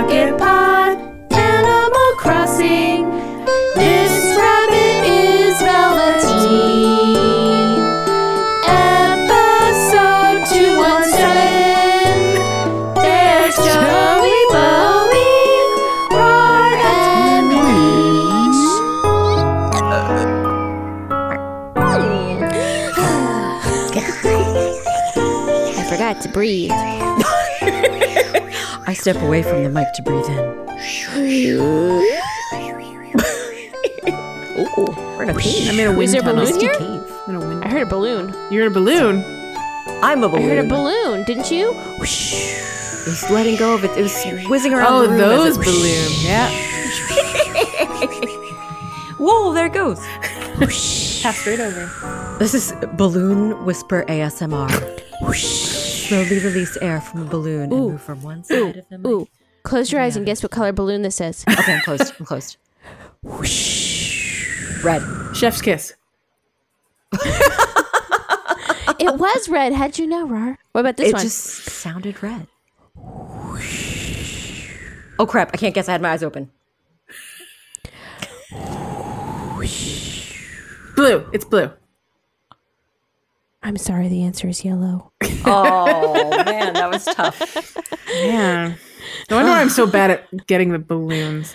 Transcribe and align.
Pocket 0.00 0.32
Pod, 0.38 0.96
Animal 1.30 2.12
Crossing. 2.16 3.04
This 3.74 4.34
rabbit 4.34 5.04
is 5.04 5.60
Velveteen. 5.60 7.76
Episode 8.64 10.40
217. 10.56 12.94
There's 12.94 13.56
Joey, 13.56 14.40
Bowie, 14.48 15.68
Roar, 16.16 16.72
and 16.96 17.52
I 25.76 25.84
forgot 25.90 26.22
to 26.22 26.28
breathe. 26.30 26.89
I 28.90 28.94
step 28.94 29.16
away 29.22 29.42
from 29.44 29.62
the 29.62 29.70
mic 29.70 29.86
to 29.94 30.02
breathe 30.02 30.26
in. 30.26 30.38
Ooh, 34.58 34.84
we're 35.16 35.22
in 35.22 35.30
a 35.30 35.38
cave. 35.38 35.68
I'm 35.70 35.78
in 35.78 35.86
a 35.86 35.90
wind 35.90 35.98
Was 35.98 36.12
there 36.12 36.20
a 36.22 36.24
tunnel. 36.24 36.44
balloon 36.44 36.60
here? 36.60 36.74
cave. 36.74 37.12
I'm 37.28 37.36
in 37.36 37.42
a 37.42 37.46
wind- 37.46 37.64
I 37.64 37.68
heard 37.68 37.82
a 37.82 37.86
balloon. 37.86 38.34
You're 38.50 38.62
in 38.66 38.72
a 38.72 38.74
balloon. 38.74 39.24
I'm 40.02 40.24
a 40.24 40.26
I 40.26 40.30
balloon. 40.30 40.48
heard 40.48 40.64
a 40.64 40.68
balloon, 40.68 41.24
didn't 41.24 41.50
you? 41.52 41.70
It 41.72 42.00
was 42.00 43.30
letting 43.30 43.56
go 43.56 43.74
of 43.74 43.84
it. 43.84 43.96
It 43.96 44.02
was 44.02 44.24
whizzing 44.48 44.74
around. 44.74 44.92
Oh, 44.92 45.02
the 45.02 45.08
room 45.10 45.20
as 45.20 45.56
those 45.56 45.58
it- 45.58 45.64
balloons. 45.64 46.24
Yeah. 46.24 46.50
Whoa, 49.18 49.52
there 49.52 49.66
it 49.66 49.72
goes. 49.72 50.00
Pass 51.22 51.38
straight 51.38 51.60
over. 51.60 52.36
This 52.40 52.54
is 52.54 52.72
balloon 52.94 53.64
whisper 53.64 54.04
ASMR. 54.08 54.68
Slowly 56.10 56.40
release 56.40 56.76
air 56.78 57.00
from 57.00 57.22
a 57.22 57.24
balloon 57.24 57.62
and 57.62 57.70
move 57.70 58.02
from 58.02 58.20
one 58.20 58.42
side 58.42 58.78
of 58.78 58.88
the 58.88 58.98
mic. 58.98 59.06
Ooh, 59.06 59.28
close 59.62 59.92
your 59.92 60.00
eyes 60.00 60.16
and 60.16 60.26
guess 60.26 60.42
what 60.42 60.50
color 60.50 60.72
balloon 60.72 61.02
this 61.02 61.20
is. 61.20 61.44
Okay, 61.48 61.74
I'm 61.74 61.82
closed. 61.82 62.12
I'm 62.18 62.26
closed. 62.26 62.56
Red. 64.82 65.02
Chef's 65.36 65.62
kiss. 65.62 65.94
it 67.12 67.20
was 69.20 69.48
red. 69.48 69.72
How'd 69.72 70.00
you 70.00 70.08
know, 70.08 70.26
Rar? 70.26 70.58
What 70.72 70.80
about 70.80 70.96
this 70.96 71.04
one? 71.04 71.10
it 71.10 71.14
one? 71.14 71.22
just 71.22 71.44
sounded 71.66 72.20
red. 72.24 72.48
Oh 75.16 75.26
crap! 75.28 75.50
I 75.54 75.58
can't 75.58 75.76
guess. 75.76 75.88
I 75.88 75.92
had 75.92 76.02
my 76.02 76.10
eyes 76.10 76.24
open. 76.24 76.50
Blue. 80.96 81.30
It's 81.32 81.44
blue. 81.44 81.70
I'm 83.62 83.76
sorry, 83.76 84.08
the 84.08 84.22
answer 84.22 84.48
is 84.48 84.64
yellow. 84.64 85.12
Oh 85.44 86.42
man, 86.44 86.74
that 86.74 86.90
was 86.90 87.04
tough. 87.04 87.76
Yeah. 88.12 88.74
No 89.28 89.36
wonder 89.36 89.50
why 89.50 89.60
I'm 89.60 89.68
so 89.68 89.86
bad 89.86 90.10
at 90.10 90.46
getting 90.46 90.70
the 90.70 90.78
balloons. 90.78 91.54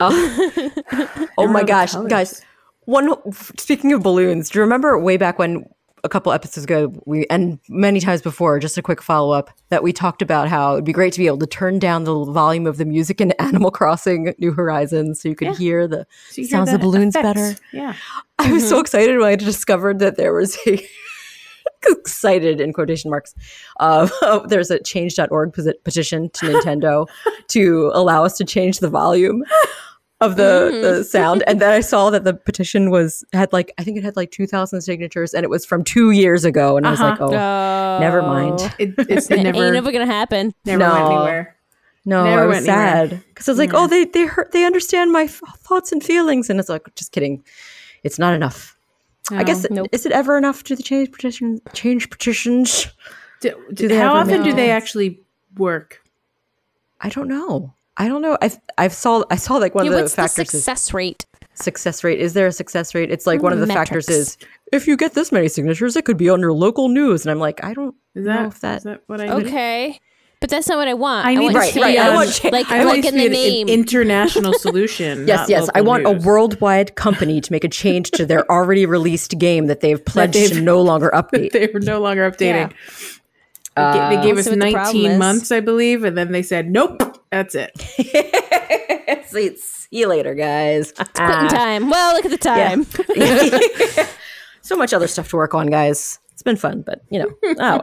Oh, 0.00 1.26
oh 1.38 1.46
my 1.46 1.62
gosh, 1.62 1.94
guys! 2.08 2.42
One 2.84 3.14
speaking 3.58 3.92
of 3.92 4.02
balloons, 4.02 4.50
do 4.50 4.58
you 4.58 4.62
remember 4.62 4.98
way 4.98 5.16
back 5.16 5.38
when 5.38 5.66
a 6.04 6.08
couple 6.08 6.32
episodes 6.32 6.64
ago 6.64 6.92
we 7.06 7.26
and 7.30 7.58
many 7.68 8.00
times 8.00 8.22
before, 8.22 8.58
just 8.58 8.76
a 8.76 8.82
quick 8.82 9.00
follow 9.00 9.32
up 9.32 9.50
that 9.68 9.82
we 9.82 9.92
talked 9.92 10.20
about 10.20 10.48
how 10.48 10.72
it'd 10.72 10.84
be 10.84 10.92
great 10.92 11.12
to 11.12 11.18
be 11.18 11.26
able 11.26 11.38
to 11.38 11.46
turn 11.46 11.78
down 11.78 12.04
the 12.04 12.24
volume 12.24 12.66
of 12.66 12.76
the 12.76 12.84
music 12.84 13.20
in 13.20 13.32
Animal 13.38 13.70
Crossing 13.70 14.34
New 14.38 14.52
Horizons 14.52 15.20
so 15.20 15.28
you 15.28 15.36
could 15.36 15.56
hear 15.56 15.86
the 15.86 16.06
So 16.30 16.40
you 16.40 16.48
hear 16.48 16.58
sounds 16.58 16.72
of 16.72 16.80
balloons 16.80 17.14
effects. 17.14 17.40
better. 17.40 17.60
Yeah. 17.72 17.94
I 18.38 18.52
was 18.52 18.68
so 18.68 18.74
mm-hmm. 18.74 18.80
excited 18.80 19.18
when 19.18 19.28
I 19.28 19.36
discovered 19.36 20.00
that 20.00 20.16
there 20.16 20.34
was 20.34 20.58
a 20.66 20.84
excited 21.88 22.60
in 22.60 22.72
quotation 22.72 23.10
marks. 23.10 23.34
Uh, 23.80 24.08
there's 24.48 24.70
a 24.70 24.78
change.org 24.82 25.52
petition 25.84 26.30
to 26.30 26.46
Nintendo 26.46 27.06
to 27.48 27.90
allow 27.94 28.24
us 28.24 28.36
to 28.38 28.44
change 28.44 28.78
the 28.80 28.88
volume 28.88 29.44
of 30.20 30.36
the, 30.36 30.78
the 30.82 31.04
sound. 31.04 31.42
And 31.48 31.60
then 31.60 31.70
I 31.70 31.80
saw 31.80 32.08
that 32.10 32.22
the 32.24 32.34
petition 32.34 32.90
was 32.90 33.24
had 33.32 33.52
like 33.52 33.72
I 33.78 33.84
think 33.84 33.98
it 33.98 34.04
had 34.04 34.16
like 34.16 34.30
2,000 34.30 34.80
signatures, 34.80 35.34
and 35.34 35.42
it 35.44 35.50
was 35.50 35.64
from 35.66 35.82
two 35.82 36.12
years 36.12 36.44
ago. 36.44 36.76
And 36.76 36.86
I 36.86 36.90
was 36.92 37.00
like, 37.00 37.20
oh, 37.20 37.32
Oh, 37.34 37.98
never 38.00 38.22
mind. 38.22 38.60
It, 38.78 38.94
it's 38.98 39.30
it 39.30 39.42
never, 39.42 39.64
ain't 39.64 39.74
never 39.74 39.90
gonna 39.92 40.06
happen. 40.06 40.54
never 40.64 40.78
No. 40.78 40.92
went 40.92 41.06
anywhere. 41.06 41.56
No, 42.04 42.24
Never 42.24 42.42
I 42.42 42.46
was 42.46 42.64
sad 42.64 43.22
because 43.28 43.48
I 43.48 43.52
was 43.52 43.58
like, 43.60 43.74
oh, 43.74 43.86
they 43.86 44.04
they 44.06 44.26
hurt, 44.26 44.50
they 44.50 44.64
understand 44.64 45.12
my 45.12 45.22
f- 45.24 45.40
thoughts 45.58 45.92
and 45.92 46.02
feelings, 46.02 46.50
and 46.50 46.58
it's 46.58 46.68
like, 46.68 46.82
just 46.96 47.12
kidding, 47.12 47.44
it's 48.02 48.18
not 48.18 48.34
enough. 48.34 48.76
I 49.30 49.44
guess 49.44 49.64
um, 49.64 49.74
nope. 49.76 49.88
is 49.92 50.04
it 50.04 50.12
ever 50.12 50.36
enough 50.36 50.64
to 50.64 50.76
the 50.76 50.82
change 50.82 51.12
petition 51.12 51.60
change 51.72 52.10
petitions? 52.10 52.88
Do, 53.40 53.54
Do 53.72 53.88
they 53.88 53.96
how 53.96 54.14
often 54.14 54.42
make 54.42 54.50
do 54.50 54.52
they 54.56 54.70
actually 54.70 55.20
work? 55.56 56.02
I 57.00 57.08
don't 57.08 57.28
know. 57.28 57.74
I 57.96 58.08
don't 58.08 58.22
know. 58.22 58.36
I've 58.40 58.58
I've 58.78 58.92
saw 58.92 59.22
I 59.30 59.36
saw 59.36 59.56
like 59.56 59.74
one 59.74 59.84
Yeah, 59.84 59.90
of 59.92 59.96
the 59.96 60.02
what's 60.02 60.14
the 60.14 60.22
factors 60.22 60.54
is 60.54 60.64
success 60.64 60.94
rate? 60.94 61.26
success 61.54 62.02
rate. 62.02 62.18
Is 62.18 62.32
there 62.32 62.46
a 62.46 62.52
success 62.52 62.94
rate? 62.94 63.10
It's 63.10 63.26
like 63.26 63.42
one 63.42 63.52
of 63.52 63.60
the 63.60 63.66
factors 63.66 64.08
is 64.08 64.38
if 64.72 64.86
you 64.86 64.96
get 64.96 65.14
this 65.14 65.30
many 65.30 65.48
signatures, 65.48 65.96
it 65.96 66.04
could 66.04 66.16
be 66.16 66.28
on 66.30 66.40
your 66.40 66.52
local 66.52 66.88
news. 66.88 67.24
And 67.24 67.30
I'm 67.30 67.38
like, 67.38 67.62
I 67.62 67.74
don't 67.74 67.94
Is 68.14 68.24
know 68.24 68.46
if 68.46 68.60
that. 68.60 68.78
is 68.78 68.82
that 68.84 69.02
what 69.06 69.20
I 69.20 69.28
Okay, 69.28 70.00
but 70.42 70.50
that's 70.50 70.68
not 70.68 70.76
what 70.76 70.88
I 70.88 70.92
want. 70.94 71.24
I 71.26 71.34
need 71.34 71.44
want 71.44 71.56
Right, 71.56 71.72
to 71.72 71.80
right. 71.80 71.94
be 71.94 71.98
I 71.98 72.14
want 72.14 72.32
cha- 72.34 72.48
like 72.50 72.70
I 72.70 72.84
want 72.84 72.98
like 72.98 73.04
it 73.06 73.14
in 73.14 73.18
the 73.20 73.26
an- 73.26 73.32
name. 73.32 73.68
international 73.68 74.52
solution. 74.52 75.26
Yes, 75.32 75.48
yes. 75.48 75.70
I 75.74 75.80
want 75.80 76.02
news. 76.02 76.22
a 76.22 76.26
worldwide 76.26 76.94
company 76.96 77.40
to 77.40 77.50
make 77.52 77.64
a 77.64 77.68
change 77.68 78.10
to 78.10 78.26
their 78.26 78.44
already 78.52 78.84
released 78.84 79.38
game 79.38 79.66
that 79.68 79.80
they've 79.80 80.04
pledged 80.12 80.34
they've- 80.34 80.50
to 80.52 80.60
no 80.60 80.82
longer 80.82 81.10
update. 81.14 81.52
They 81.52 81.68
were 81.72 81.80
no 81.80 82.00
longer 82.00 82.30
updating. 82.30 82.70
They 83.74 83.80
ga- 83.82 84.08
they 84.10 84.16
uh, 84.18 84.22
gave 84.22 84.36
us 84.36 84.44
see 84.44 84.50
what 84.50 84.60
the 84.60 84.72
problem 84.72 85.02
19 85.04 85.18
months, 85.18 85.50
I 85.50 85.60
believe, 85.60 86.04
and 86.04 86.18
then 86.18 86.30
they 86.32 86.42
said, 86.42 86.68
"Nope, 86.70 87.00
that's 87.30 87.54
it." 87.54 87.70
see, 89.28 89.56
see 89.56 89.88
you 89.90 90.08
later, 90.08 90.34
guys. 90.34 90.90
It's 90.98 91.10
Quitting 91.12 91.48
time. 91.48 91.88
Well, 91.88 92.14
look 92.14 92.26
at 92.26 92.30
the 92.32 92.36
time. 92.36 92.84
so 94.62 94.76
much 94.76 94.92
other 94.92 95.06
stuff 95.08 95.28
to 95.30 95.36
work 95.36 95.54
on, 95.54 95.68
guys. 95.68 96.18
It's 96.32 96.42
been 96.42 96.56
fun, 96.56 96.82
but 96.82 97.02
you 97.10 97.20
know. 97.20 97.30
oh, 97.60 97.80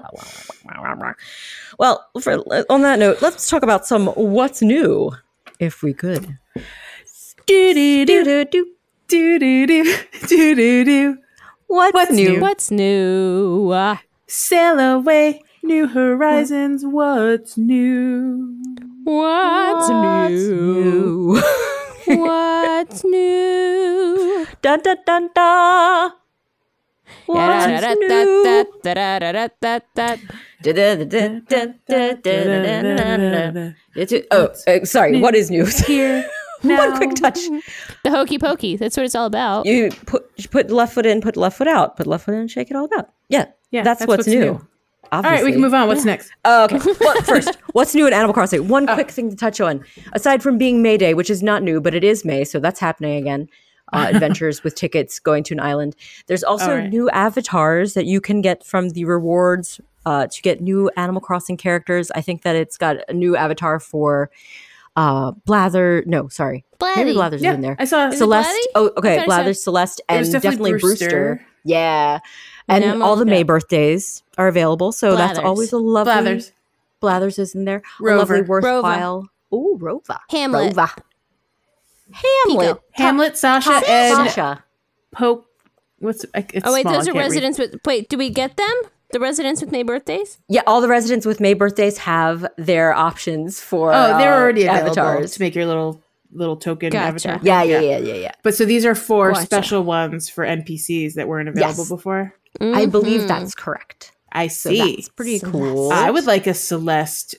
well, 1.79 2.05
for, 2.21 2.33
on 2.69 2.81
that 2.81 2.99
note, 2.99 3.21
let's 3.21 3.49
talk 3.49 3.63
about 3.63 3.87
some 3.87 4.07
what's 4.07 4.61
new, 4.61 5.11
if 5.59 5.81
we 5.81 5.93
could. 5.93 6.37
What's, 11.67 11.93
What's 11.93 12.11
new? 12.11 12.33
new? 12.33 12.41
What's 12.41 12.71
new? 12.71 13.69
Uh, 13.69 13.97
Sail 14.27 14.79
away, 14.79 15.41
new 15.63 15.87
horizons. 15.87 16.83
What's 16.85 17.57
new? 17.57 18.59
what's, 19.03 19.89
new? 19.89 20.81
New. 20.83 21.41
What's 22.17 23.03
new? 23.05 24.47
dun 24.61 24.81
dun 24.81 24.97
dun 25.05 25.29
dun. 25.33 26.11
Oh, 34.31 34.53
uh, 34.67 34.85
sorry. 34.85 35.19
What 35.19 35.35
is 35.35 35.49
new? 35.51 35.65
Here, 35.65 36.29
One 36.61 36.97
quick 36.97 37.15
touch. 37.15 37.39
The 38.03 38.09
hokey 38.09 38.37
pokey. 38.39 38.77
That's 38.77 38.97
what 38.97 39.05
it's 39.05 39.15
all 39.15 39.25
about. 39.25 39.65
You 39.65 39.91
put 40.05 40.29
you 40.37 40.49
put 40.49 40.71
left 40.71 40.93
foot 40.93 41.05
in, 41.05 41.21
put 41.21 41.37
left 41.37 41.57
foot 41.57 41.67
out, 41.67 41.97
put 41.97 42.07
left 42.07 42.25
foot 42.25 42.35
in, 42.35 42.47
shake 42.47 42.69
it 42.71 42.75
all 42.75 42.85
about. 42.85 43.09
Yeah, 43.29 43.45
Yeah, 43.71 43.83
that's, 43.83 43.99
that's 43.99 44.07
what's, 44.07 44.19
what's 44.19 44.27
new. 44.27 44.39
new. 44.39 44.67
All 45.11 45.23
right, 45.23 45.43
we 45.43 45.51
can 45.51 45.61
move 45.61 45.73
on. 45.73 45.87
What's 45.87 46.05
next? 46.05 46.31
Oh, 46.45 46.65
okay. 46.65 46.79
Well, 46.99 47.21
first, 47.23 47.57
what's 47.71 47.95
new 47.95 48.05
in 48.05 48.13
Animal 48.13 48.33
Crossing? 48.33 48.67
One 48.67 48.85
quick 48.85 49.09
thing 49.09 49.29
to 49.31 49.35
touch 49.35 49.59
on. 49.59 49.83
Aside 50.13 50.43
from 50.43 50.59
being 50.59 50.83
May 50.83 50.97
Day, 50.97 51.15
which 51.15 51.31
is 51.31 51.41
not 51.41 51.63
new, 51.63 51.81
but 51.81 51.95
it 51.95 52.03
is 52.03 52.23
May, 52.23 52.43
so 52.43 52.59
that's 52.59 52.79
happening 52.79 53.17
again. 53.17 53.47
Uh, 53.91 54.07
adventures 54.13 54.63
with 54.63 54.75
tickets 54.75 55.19
going 55.19 55.43
to 55.43 55.53
an 55.53 55.59
island. 55.59 55.95
There's 56.27 56.43
also 56.43 56.77
right. 56.77 56.89
new 56.89 57.09
avatars 57.09 57.93
that 57.95 58.05
you 58.05 58.21
can 58.21 58.41
get 58.41 58.63
from 58.63 58.89
the 58.89 59.05
rewards 59.05 59.81
uh, 60.05 60.27
to 60.27 60.41
get 60.41 60.61
new 60.61 60.89
Animal 60.95 61.21
Crossing 61.21 61.57
characters. 61.57 62.11
I 62.11 62.21
think 62.21 62.43
that 62.43 62.55
it's 62.55 62.77
got 62.77 62.97
a 63.07 63.13
new 63.13 63.35
avatar 63.35 63.79
for 63.79 64.29
uh, 64.95 65.31
Blather. 65.45 66.03
No, 66.05 66.27
sorry. 66.27 66.65
Maybe 66.81 67.13
Blather's 67.13 67.41
Yeah, 67.41 67.53
in 67.53 67.61
there. 67.61 67.75
I 67.79 67.85
saw 67.85 68.09
Celeste. 68.11 68.67
Oh, 68.75 68.91
okay. 68.97 69.23
Blather, 69.25 69.53
Celeste, 69.53 70.01
and 70.09 70.25
definitely 70.25 70.49
definitely 70.49 70.71
Brewster. 70.71 71.09
Brewster. 71.09 71.45
Yeah. 71.63 72.19
And 72.67 73.01
all 73.01 73.15
the 73.15 73.25
May 73.25 73.43
birthdays 73.43 74.23
are 74.37 74.47
available. 74.47 74.91
So 74.91 75.15
that's 75.15 75.39
always 75.39 75.71
a 75.73 75.77
lovely. 75.77 76.13
Blathers. 76.13 76.51
Blathers 76.99 77.39
is 77.39 77.55
in 77.55 77.65
there. 77.65 77.81
Rover. 77.99 78.35
A 78.35 78.37
lovely 78.37 78.41
worthwhile. 78.41 79.29
Rova. 79.51 79.55
Ooh, 79.57 79.77
Rova. 79.81 80.19
Hamlet. 80.29 80.75
Rova. 80.75 81.01
Hamlet. 82.11 82.77
Pekoe. 82.77 82.81
Hamlet, 82.91 83.37
Sasha, 83.37 83.69
Top- 83.69 83.89
and 83.89 84.15
Sasha. 84.29 84.63
Pope. 85.11 85.45
What's 85.99 86.25
it's 86.33 86.61
Oh 86.65 86.71
wait, 86.73 86.83
small, 86.83 86.93
those 86.93 87.07
are 87.07 87.11
can't 87.13 87.17
read. 87.17 87.21
residents 87.23 87.59
with. 87.59 87.75
Wait, 87.85 88.09
do 88.09 88.17
we 88.17 88.29
get 88.29 88.55
them? 88.57 88.73
The 89.11 89.19
residents 89.19 89.59
with 89.61 89.71
May 89.71 89.83
birthdays? 89.83 90.37
Yeah, 90.47 90.61
all 90.67 90.81
the 90.81 90.87
residents 90.87 91.25
with 91.25 91.39
May 91.39 91.53
birthdays 91.55 91.97
have 91.99 92.45
their 92.57 92.93
options 92.93 93.59
for 93.59 93.91
Oh, 93.91 94.17
they're 94.19 94.33
uh, 94.33 94.39
already 94.39 94.65
available 94.65 94.89
avatars. 94.99 95.31
to 95.33 95.41
make 95.41 95.55
your 95.55 95.65
little 95.65 96.01
little 96.31 96.55
token 96.57 96.91
Gotcha. 96.91 97.07
avatar. 97.07 97.39
Yeah, 97.41 97.63
yeah, 97.63 97.79
yeah, 97.79 97.97
yeah, 97.97 98.13
yeah. 98.13 98.31
But 98.43 98.53
so 98.53 98.63
these 98.65 98.85
are 98.85 98.93
four 98.93 99.31
Gotcha. 99.31 99.45
special 99.47 99.83
ones 99.83 100.29
for 100.29 100.45
NPCs 100.45 101.15
that 101.15 101.27
weren't 101.27 101.49
available 101.49 101.79
Yes. 101.79 101.89
before. 101.89 102.35
I 102.61 102.85
believe 102.85 103.21
Mhm. 103.21 103.27
that's 103.27 103.55
correct. 103.55 104.11
I 104.31 104.45
So 104.47 104.69
see. 104.69 104.95
that's 104.97 105.09
pretty 105.09 105.39
Celeste. 105.39 105.51
cool. 105.57 105.91
I 105.91 106.11
would 106.11 106.27
like 106.27 106.45
a 106.45 106.53
Celeste 106.53 107.35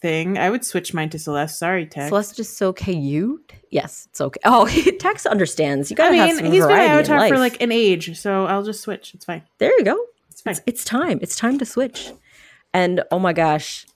thing. 0.00 0.38
I 0.38 0.50
would 0.50 0.64
switch 0.64 0.92
mine 0.94 1.10
to 1.10 1.18
Celeste. 1.18 1.58
Sorry, 1.58 1.86
Tex. 1.86 2.08
Celeste 2.08 2.40
is 2.40 2.48
so 2.54 2.72
cute. 2.72 3.52
Yes, 3.70 4.06
it's 4.10 4.20
okay. 4.20 4.40
Oh, 4.44 4.66
Tex 4.98 5.26
understands. 5.26 5.90
You 5.90 5.96
gotta 5.96 6.16
have 6.16 6.28
mean, 6.28 6.36
some 6.36 6.44
he's 6.46 6.62
been 6.64 6.68
my 6.70 6.74
variety 6.76 6.84
in 6.86 6.98
avatar 6.98 7.28
for 7.28 7.38
like 7.38 7.60
an 7.60 7.72
age, 7.72 8.18
so 8.18 8.46
I'll 8.46 8.62
just 8.62 8.80
switch. 8.80 9.14
It's 9.14 9.24
fine. 9.24 9.42
There 9.58 9.76
you 9.78 9.84
go. 9.84 9.98
It's 10.30 10.40
fine. 10.40 10.52
It's, 10.52 10.62
it's 10.66 10.84
time. 10.84 11.18
It's 11.22 11.36
time 11.36 11.58
to 11.58 11.64
switch. 11.66 12.12
And 12.74 13.02
oh 13.10 13.18
my 13.18 13.32
gosh, 13.32 13.86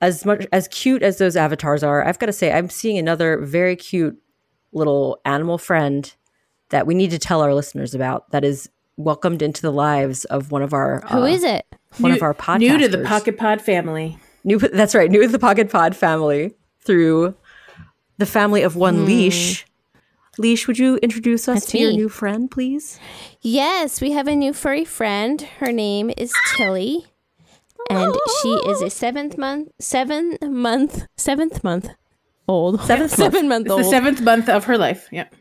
as 0.00 0.24
much 0.24 0.46
as 0.52 0.68
cute 0.68 1.02
as 1.02 1.18
those 1.18 1.36
avatars 1.36 1.82
are, 1.82 2.06
I've 2.06 2.18
got 2.18 2.26
to 2.26 2.32
say, 2.32 2.52
I'm 2.52 2.70
seeing 2.70 2.96
another 2.98 3.38
very 3.38 3.76
cute 3.76 4.16
little 4.72 5.20
animal 5.24 5.58
friend 5.58 6.12
that 6.68 6.86
we 6.86 6.94
need 6.94 7.10
to 7.10 7.18
tell 7.18 7.40
our 7.42 7.54
listeners 7.54 7.94
about. 7.94 8.30
That 8.30 8.44
is 8.44 8.70
welcomed 8.96 9.42
into 9.42 9.62
the 9.62 9.72
lives 9.72 10.24
of 10.26 10.52
one 10.52 10.62
of 10.62 10.72
our 10.72 11.00
Who 11.10 11.22
uh, 11.22 11.24
is 11.24 11.42
it? 11.42 11.66
one 11.98 12.12
New- 12.12 12.16
of 12.16 12.22
our 12.22 12.34
podcasters. 12.34 12.58
New 12.60 12.78
to 12.78 12.88
the 12.88 13.04
Pocket 13.04 13.36
Pod 13.36 13.60
family. 13.60 14.16
New, 14.44 14.58
that's 14.72 14.94
right. 14.94 15.10
New 15.10 15.22
to 15.22 15.28
the 15.28 15.38
Pocket 15.38 15.70
Pod 15.70 15.96
family 15.96 16.54
through 16.80 17.34
the 18.18 18.26
family 18.26 18.62
of 18.62 18.76
one 18.76 19.04
leash. 19.06 19.66
Leash, 20.38 20.66
would 20.66 20.78
you 20.78 20.96
introduce 20.98 21.48
us 21.48 21.60
That's 21.60 21.66
to 21.72 21.78
your 21.78 21.92
new 21.92 22.08
friend, 22.08 22.50
please? 22.50 22.98
Yes, 23.42 24.00
we 24.00 24.12
have 24.12 24.26
a 24.26 24.34
new 24.36 24.52
furry 24.52 24.84
friend. 24.84 25.40
Her 25.58 25.72
name 25.72 26.10
is 26.16 26.32
Tilly. 26.56 27.06
And 27.90 28.14
she 28.40 28.48
is 28.48 28.80
a 28.82 28.88
seventh 28.90 29.36
month, 29.36 29.68
seven 29.80 30.38
month, 30.42 31.06
seventh 31.16 31.64
month 31.64 31.88
old. 32.46 32.80
Seventh 32.82 33.10
seven 33.16 33.48
month 33.48 33.66
It's 33.66 33.72
old. 33.72 33.80
the 33.80 33.84
seventh 33.88 34.20
month 34.22 34.48
of 34.48 34.64
her 34.64 34.78
life. 34.78 35.08
Yep. 35.10 35.34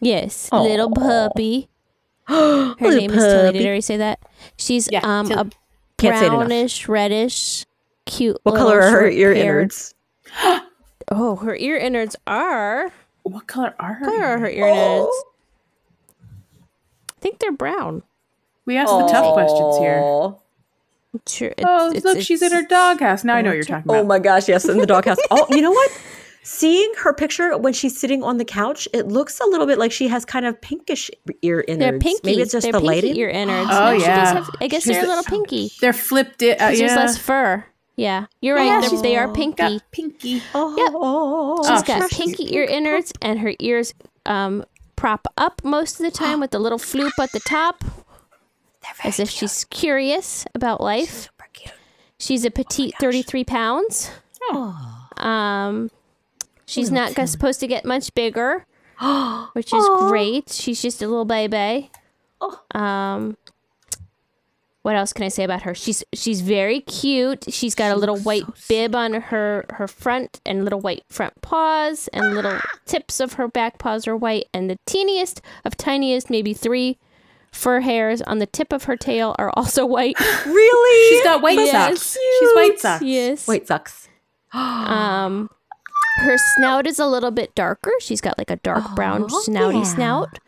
Yes, 0.00 0.50
little 0.52 0.90
puppy. 0.90 1.68
Her 2.26 2.74
Little 2.80 2.90
name 2.90 3.10
is 3.10 3.22
Tilly. 3.24 3.52
Did. 3.52 3.62
I 3.62 3.64
already 3.66 3.80
say 3.80 3.96
that? 3.98 4.18
She's 4.56 4.88
Yeah, 4.90 5.00
um 5.02 5.26
Tilly. 5.28 5.40
a 5.40 5.50
Can't 5.98 6.18
say 6.18 6.24
it 6.24 6.28
enough. 6.28 6.38
brownish, 6.40 6.88
reddish, 6.88 7.64
cute. 8.06 8.36
What 8.42 8.56
color 8.56 8.80
are 8.80 8.90
her 8.90 9.08
ear 9.08 9.34
hair- 9.34 9.60
innards? 9.60 9.94
Oh, 11.10 11.36
her 11.36 11.54
ear 11.54 11.76
innards 11.76 12.16
are. 12.26 12.90
What 13.24 13.46
color 13.46 13.74
are 13.78 13.92
her? 13.92 14.06
What 14.06 14.20
are 14.22 14.38
her 14.38 14.48
ear 14.48 14.66
innards? 14.68 15.24
I 17.10 17.20
think 17.20 17.38
they're 17.40 17.52
brown. 17.52 18.02
We 18.64 18.76
asked 18.78 18.90
the 18.92 19.06
tough 19.08 19.34
questions 19.34 19.76
here. 19.78 19.98
Aw. 20.02 20.32
Sure, 21.28 21.48
it's- 21.48 21.66
Oh, 21.68 21.88
it's- 21.90 22.04
look, 22.04 22.20
she's 22.22 22.40
in 22.42 22.52
her 22.52 22.60
it's- 22.60 22.70
doghouse. 22.70 23.22
Now 23.22 23.34
I 23.34 23.42
know 23.42 23.50
what 23.50 23.56
you're 23.56 23.64
talking 23.64 23.84
about. 23.90 23.96
Oh 23.98 24.04
my 24.04 24.18
gosh, 24.18 24.48
yes, 24.48 24.66
in 24.66 24.78
the 24.78 24.86
doghouse. 24.86 25.18
oh, 25.30 25.46
you 25.50 25.60
know 25.60 25.70
what? 25.72 25.90
Seeing 26.42 26.92
her 26.98 27.12
picture 27.14 27.56
when 27.56 27.72
she's 27.72 27.98
sitting 27.98 28.22
on 28.22 28.36
the 28.38 28.44
couch, 28.44 28.86
it 28.92 29.08
looks 29.08 29.40
a 29.40 29.44
little 29.46 29.66
bit 29.66 29.78
like 29.78 29.92
she 29.92 30.08
has 30.08 30.24
kind 30.24 30.44
of 30.44 30.60
pinkish 30.60 31.10
ear 31.42 31.64
innards. 31.68 31.80
They're 31.80 31.98
pinky. 31.98 32.20
Maybe 32.24 32.42
it's 32.42 32.52
just 32.52 32.64
they're 32.64 32.72
the 32.72 32.80
pinky 32.80 32.94
lighting. 32.94 33.16
ear 33.16 33.28
innards. 33.28 33.70
Oh, 33.72 33.92
No, 33.92 33.98
she 33.98 33.98
does 33.98 34.06
yeah. 34.06 34.34
have- 34.34 34.50
I 34.60 34.66
guess 34.68 34.82
She's 34.84 34.96
they're 34.96 35.04
a 35.04 35.08
little 35.08 35.24
pinky. 35.24 35.70
They're 35.80 35.92
flipped 35.92 36.42
it. 36.42 36.60
Uh, 36.60 36.68
There's 36.70 36.80
less 36.96 37.16
fur. 37.18 37.64
Yeah, 37.96 38.26
you're 38.40 38.56
right. 38.56 38.64
Yeah, 38.66 38.80
she's 38.88 39.00
got 39.02 39.34
pinky. 39.34 39.80
pinky. 39.92 40.42
Oh, 40.54 41.62
She's 41.62 41.82
Oh, 41.82 41.84
got 41.84 42.10
she's 42.10 42.18
pinky 42.18 42.54
ear 42.54 42.64
innards, 42.64 43.12
and 43.22 43.38
her 43.38 43.54
ears 43.60 43.94
um, 44.26 44.64
prop 44.96 45.26
up 45.38 45.62
most 45.64 46.00
of 46.00 46.04
the 46.04 46.10
time 46.10 46.40
with 46.40 46.50
the 46.50 46.58
little 46.58 46.78
floop 46.78 47.12
at 47.20 47.30
the 47.32 47.40
top, 47.40 47.84
as 49.04 49.20
if 49.20 49.30
she's 49.30 49.64
curious 49.64 50.44
about 50.54 50.80
life. 50.80 51.10
Super 51.30 51.46
cute. 51.52 51.74
She's 52.18 52.44
a 52.44 52.50
petite 52.50 52.94
33 53.00 53.44
pounds. 53.44 54.10
Um, 55.16 55.90
she's 56.66 56.90
not 56.90 57.12
supposed 57.28 57.60
to 57.60 57.66
get 57.66 57.84
much 57.84 58.12
bigger, 58.14 58.66
which 59.52 59.72
is 59.72 59.88
great. 60.08 60.50
She's 60.50 60.82
just 60.82 61.00
a 61.00 61.06
little 61.06 61.24
baby. 61.24 61.90
Oh. 62.40 62.60
Um, 62.78 63.36
what 64.84 64.94
else 64.96 65.12
can 65.12 65.24
I 65.24 65.28
say 65.28 65.44
about 65.44 65.62
her? 65.62 65.74
She's 65.74 66.04
she's 66.12 66.40
very 66.42 66.80
cute. 66.80 67.46
She's 67.48 67.74
got 67.74 67.90
a 67.90 67.96
little 67.96 68.18
white 68.18 68.44
bib 68.68 68.94
on 68.94 69.14
her 69.14 69.64
her 69.70 69.88
front 69.88 70.40
and 70.44 70.62
little 70.62 70.80
white 70.80 71.04
front 71.08 71.40
paws 71.40 72.08
and 72.12 72.34
little 72.34 72.58
tips 72.84 73.18
of 73.18 73.32
her 73.34 73.48
back 73.48 73.78
paws 73.78 74.06
are 74.06 74.16
white 74.16 74.44
and 74.52 74.68
the 74.68 74.78
teeniest 74.86 75.40
of 75.64 75.76
tiniest 75.76 76.28
maybe 76.28 76.52
three 76.52 76.98
fur 77.50 77.80
hairs 77.80 78.20
on 78.22 78.40
the 78.40 78.46
tip 78.46 78.72
of 78.74 78.84
her 78.84 78.96
tail 78.96 79.34
are 79.38 79.50
also 79.56 79.86
white. 79.86 80.16
Really? 80.44 81.08
She's 81.16 81.24
got 81.24 81.40
white 81.40 81.56
Yes. 81.58 81.72
socks. 82.02 82.18
She's 82.40 82.54
white 82.54 82.78
socks. 82.80 83.02
yes. 83.02 83.48
White 83.48 83.66
socks. 83.66 84.08
Um, 84.52 85.48
her 86.18 86.36
snout 86.56 86.86
is 86.86 86.98
a 86.98 87.06
little 87.06 87.30
bit 87.30 87.54
darker. 87.54 87.90
She's 88.00 88.20
got 88.20 88.36
like 88.38 88.50
a 88.50 88.56
dark 88.56 88.94
brown 88.94 89.24
snouty 89.28 89.78
yeah. 89.78 89.82
snout, 89.84 90.38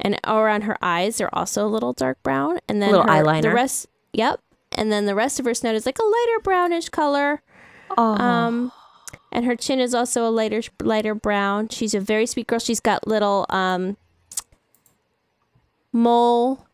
and 0.00 0.18
around 0.26 0.62
her 0.62 0.76
eyes 0.82 1.18
they're 1.18 1.34
also 1.34 1.66
a 1.66 1.68
little 1.68 1.92
dark 1.92 2.22
brown. 2.22 2.58
And 2.68 2.80
then 2.82 2.90
Little 2.90 3.06
her, 3.06 3.12
The 3.42 3.54
rest, 3.54 3.86
yep. 4.12 4.40
And 4.76 4.90
then 4.92 5.06
the 5.06 5.14
rest 5.14 5.38
of 5.40 5.46
her 5.46 5.54
snout 5.54 5.74
is 5.74 5.86
like 5.86 5.98
a 5.98 6.04
lighter 6.04 6.40
brownish 6.42 6.88
color. 6.88 7.42
Oh, 7.96 8.02
Um, 8.16 8.72
and 9.32 9.44
her 9.44 9.56
chin 9.56 9.80
is 9.80 9.94
also 9.94 10.26
a 10.26 10.30
lighter 10.30 10.62
lighter 10.82 11.14
brown. 11.14 11.68
She's 11.68 11.94
a 11.94 12.00
very 12.00 12.26
sweet 12.26 12.46
girl. 12.46 12.58
She's 12.58 12.80
got 12.80 13.06
little 13.06 13.46
um 13.50 13.96
mole 15.92 16.66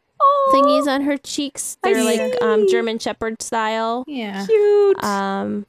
thingies 0.53 0.87
on 0.87 1.03
her 1.03 1.17
cheeks. 1.17 1.77
They're 1.83 2.05
like 2.05 2.41
um 2.43 2.67
German 2.69 2.99
Shepherd 2.99 3.43
style. 3.43 4.05
Yeah. 4.07 4.47
cute. 4.47 5.03
Um, 5.05 5.67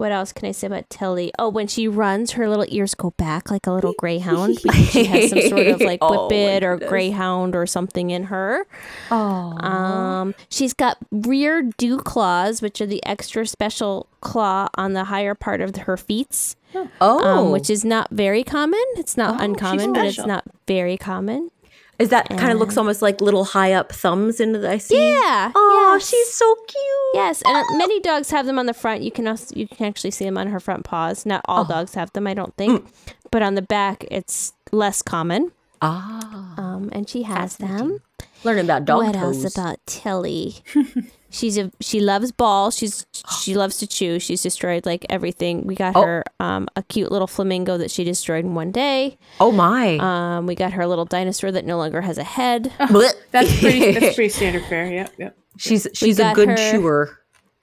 what 0.00 0.10
else 0.12 0.32
can 0.32 0.48
I 0.48 0.52
say 0.52 0.66
about 0.66 0.88
Tilly? 0.90 1.30
Oh, 1.38 1.48
when 1.48 1.68
she 1.68 1.86
runs, 1.86 2.32
her 2.32 2.48
little 2.48 2.64
ears 2.68 2.94
go 2.94 3.10
back 3.18 3.50
like 3.50 3.66
a 3.66 3.72
little 3.72 3.92
greyhound 3.98 4.58
because 4.62 4.90
she 4.90 5.04
has 5.04 5.30
some 5.30 5.42
sort 5.42 5.66
of 5.68 5.80
like 5.80 5.98
Oh, 6.02 6.26
whippet 6.28 6.62
my 6.62 6.66
or 6.68 6.76
greyhound 6.78 7.54
or 7.54 7.66
something 7.66 8.10
in 8.10 8.24
her. 8.24 8.66
oh, 9.10 9.56
Um, 9.64 10.34
she's 10.48 10.72
got 10.74 10.96
rear 11.12 11.62
dew 11.78 11.98
claws, 11.98 12.62
which 12.62 12.80
are 12.80 12.86
the 12.86 13.04
extra 13.06 13.46
special 13.46 14.08
claw 14.20 14.68
on 14.76 14.94
the 14.94 15.04
higher 15.04 15.34
part 15.34 15.60
of 15.60 15.76
her 15.76 15.96
feet, 15.96 16.56
oh, 17.00 17.20
um, 17.24 17.50
which 17.52 17.70
is 17.70 17.84
not 17.84 18.08
very 18.10 18.42
common. 18.42 18.82
It's 18.96 19.16
not 19.16 19.40
Oh, 19.40 19.44
uncommon, 19.44 19.92
but 19.92 20.06
it's 20.06 20.18
not 20.26 20.44
very 20.66 20.96
common. 20.96 21.50
is 21.98 22.08
that 22.08 22.28
kind 22.30 22.50
of 22.52 22.58
looks 22.58 22.76
almost 22.78 23.02
like 23.02 23.20
little 23.20 23.44
high 23.44 23.74
up 23.74 23.92
thumbs 23.92 24.40
into 24.40 24.58
the 24.58 24.70
I 24.70 24.78
see? 24.78 24.96
Yeah. 24.96 25.52
Oh, 25.54 25.69
yes. 25.92 26.08
she's 26.08 26.34
so 26.34 26.54
cute. 26.66 27.14
Yes, 27.14 27.42
and 27.44 27.56
uh, 27.56 27.76
many 27.76 28.00
dogs 28.00 28.30
have 28.30 28.46
them 28.46 28.58
on 28.58 28.66
the 28.66 28.74
front. 28.74 29.02
You 29.02 29.10
can 29.10 29.26
also 29.28 29.54
you 29.56 29.66
can 29.68 29.86
actually 29.86 30.10
see 30.12 30.24
them 30.24 30.38
on 30.38 30.46
her 30.48 30.60
front 30.60 30.84
paws. 30.84 31.24
Not 31.26 31.42
all 31.46 31.64
dogs 31.64 31.94
have 31.94 32.12
them, 32.12 32.26
I 32.26 32.34
don't 32.34 32.54
think, 32.56 32.86
but 33.30 33.42
on 33.42 33.54
the 33.54 33.62
back 33.62 34.04
it's 34.10 34.52
less 34.72 35.02
common. 35.02 35.52
Ah, 35.82 36.54
Um, 36.58 36.90
and 36.92 37.08
she 37.08 37.22
has 37.22 37.56
them. 37.56 38.00
learning 38.44 38.64
about 38.66 38.84
dog 38.84 39.02
what 39.04 39.14
toes. 39.14 39.44
else 39.44 39.56
about 39.56 39.78
Tilly? 39.86 40.56
She's 41.32 41.56
a 41.56 41.70
she 41.80 42.00
loves 42.00 42.32
balls. 42.32 42.76
She's 42.76 43.06
she 43.40 43.54
loves 43.54 43.78
to 43.78 43.86
chew. 43.86 44.18
She's 44.18 44.42
destroyed 44.42 44.84
like 44.84 45.06
everything. 45.08 45.64
We 45.66 45.74
got 45.76 45.94
Oh. 45.96 46.02
her 46.02 46.24
um, 46.40 46.68
a 46.76 46.82
cute 46.82 47.10
little 47.12 47.28
flamingo 47.28 47.78
that 47.78 47.90
she 47.90 48.02
destroyed 48.04 48.44
in 48.44 48.54
one 48.54 48.72
day. 48.72 49.16
oh 49.40 49.52
my. 49.52 49.96
Um, 49.98 50.46
we 50.46 50.54
got 50.54 50.72
her 50.72 50.82
a 50.82 50.88
little 50.88 51.04
dinosaur 51.06 51.50
that 51.52 51.64
no 51.64 51.76
longer 51.78 52.00
has 52.02 52.18
a 52.18 52.24
head. 52.24 52.64
Blech. 52.80 53.12
That's 53.30 53.60
pretty. 53.60 53.92
That's 53.92 54.14
pretty 54.16 54.28
standard 54.30 54.64
fare. 54.66 54.86
Yep. 54.92 55.12
Yep. 55.18 55.36
She's 55.56 55.86
she's 55.94 56.18
a 56.18 56.32
good 56.34 56.56
chewer. 56.56 57.16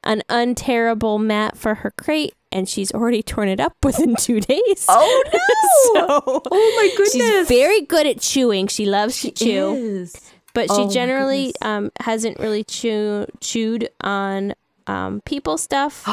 An 0.04 0.22
unterrible 0.30 1.18
mat 1.20 1.58
for 1.58 1.76
her 1.76 1.92
crate, 1.92 2.34
and 2.52 2.70
she's 2.70 2.94
already 2.94 3.22
torn 3.22 3.50
it 3.50 3.60
up 3.60 3.74
within 3.84 4.16
two 4.16 4.40
days. 4.40 4.86
Oh 4.88 5.24
no! 5.34 5.40
so 6.08 6.42
oh 6.52 6.74
my 6.78 6.90
goodness. 6.96 7.14
she's 7.14 7.48
very 7.48 7.82
good 7.82 8.06
at 8.08 8.22
chewing. 8.22 8.68
She 8.68 8.86
loves 8.86 9.22
to 9.22 9.32
chew, 9.32 9.74
Is. 9.74 10.32
but 10.54 10.68
Oh 10.70 10.76
she 10.78 10.86
my 10.86 10.92
generally 10.94 11.54
um, 11.62 11.92
hasn't 12.00 12.40
really 12.40 12.64
chew- 12.64 13.26
chewed 13.42 13.90
on 14.02 14.54
um, 14.86 15.22
people 15.26 15.58
stuff. 15.58 16.04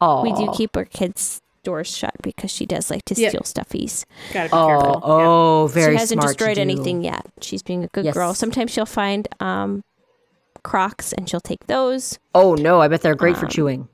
Oh, 0.00 0.22
we 0.22 0.32
do 0.32 0.52
keep 0.54 0.76
our 0.76 0.84
kids' 0.84 1.40
doors 1.64 1.88
shut 1.96 2.14
because 2.22 2.50
she 2.50 2.66
does 2.66 2.90
like 2.90 3.04
to 3.06 3.14
Yeah. 3.14 3.30
steal 3.30 3.42
stuffies. 3.42 4.04
Gotta 4.34 4.48
be 4.48 4.52
Oh, 4.52 4.66
careful. 4.66 5.00
oh, 5.04 5.66
very 5.68 5.84
smart. 5.84 5.92
she 5.94 5.98
hasn't 6.00 6.20
smart 6.22 6.32
to 6.32 6.44
destroyed 6.44 6.54
do. 6.56 6.60
anything 6.60 7.02
yet. 7.04 7.24
She's 7.40 7.62
being 7.62 7.84
a 7.84 7.88
good 7.88 8.04
Yes. 8.04 8.14
girl. 8.14 8.34
Sometimes 8.34 8.72
she'll 8.72 8.84
find 8.84 9.26
um, 9.40 9.84
Crocs 10.68 11.12
and 11.14 11.28
she'll 11.28 11.40
take 11.40 11.66
those. 11.66 12.18
Oh 12.34 12.54
no, 12.54 12.80
I 12.82 12.88
bet 12.88 13.00
they're 13.02 13.14
great 13.14 13.36
for 13.36 13.46
Um, 13.46 13.50
chewing. 13.50 13.88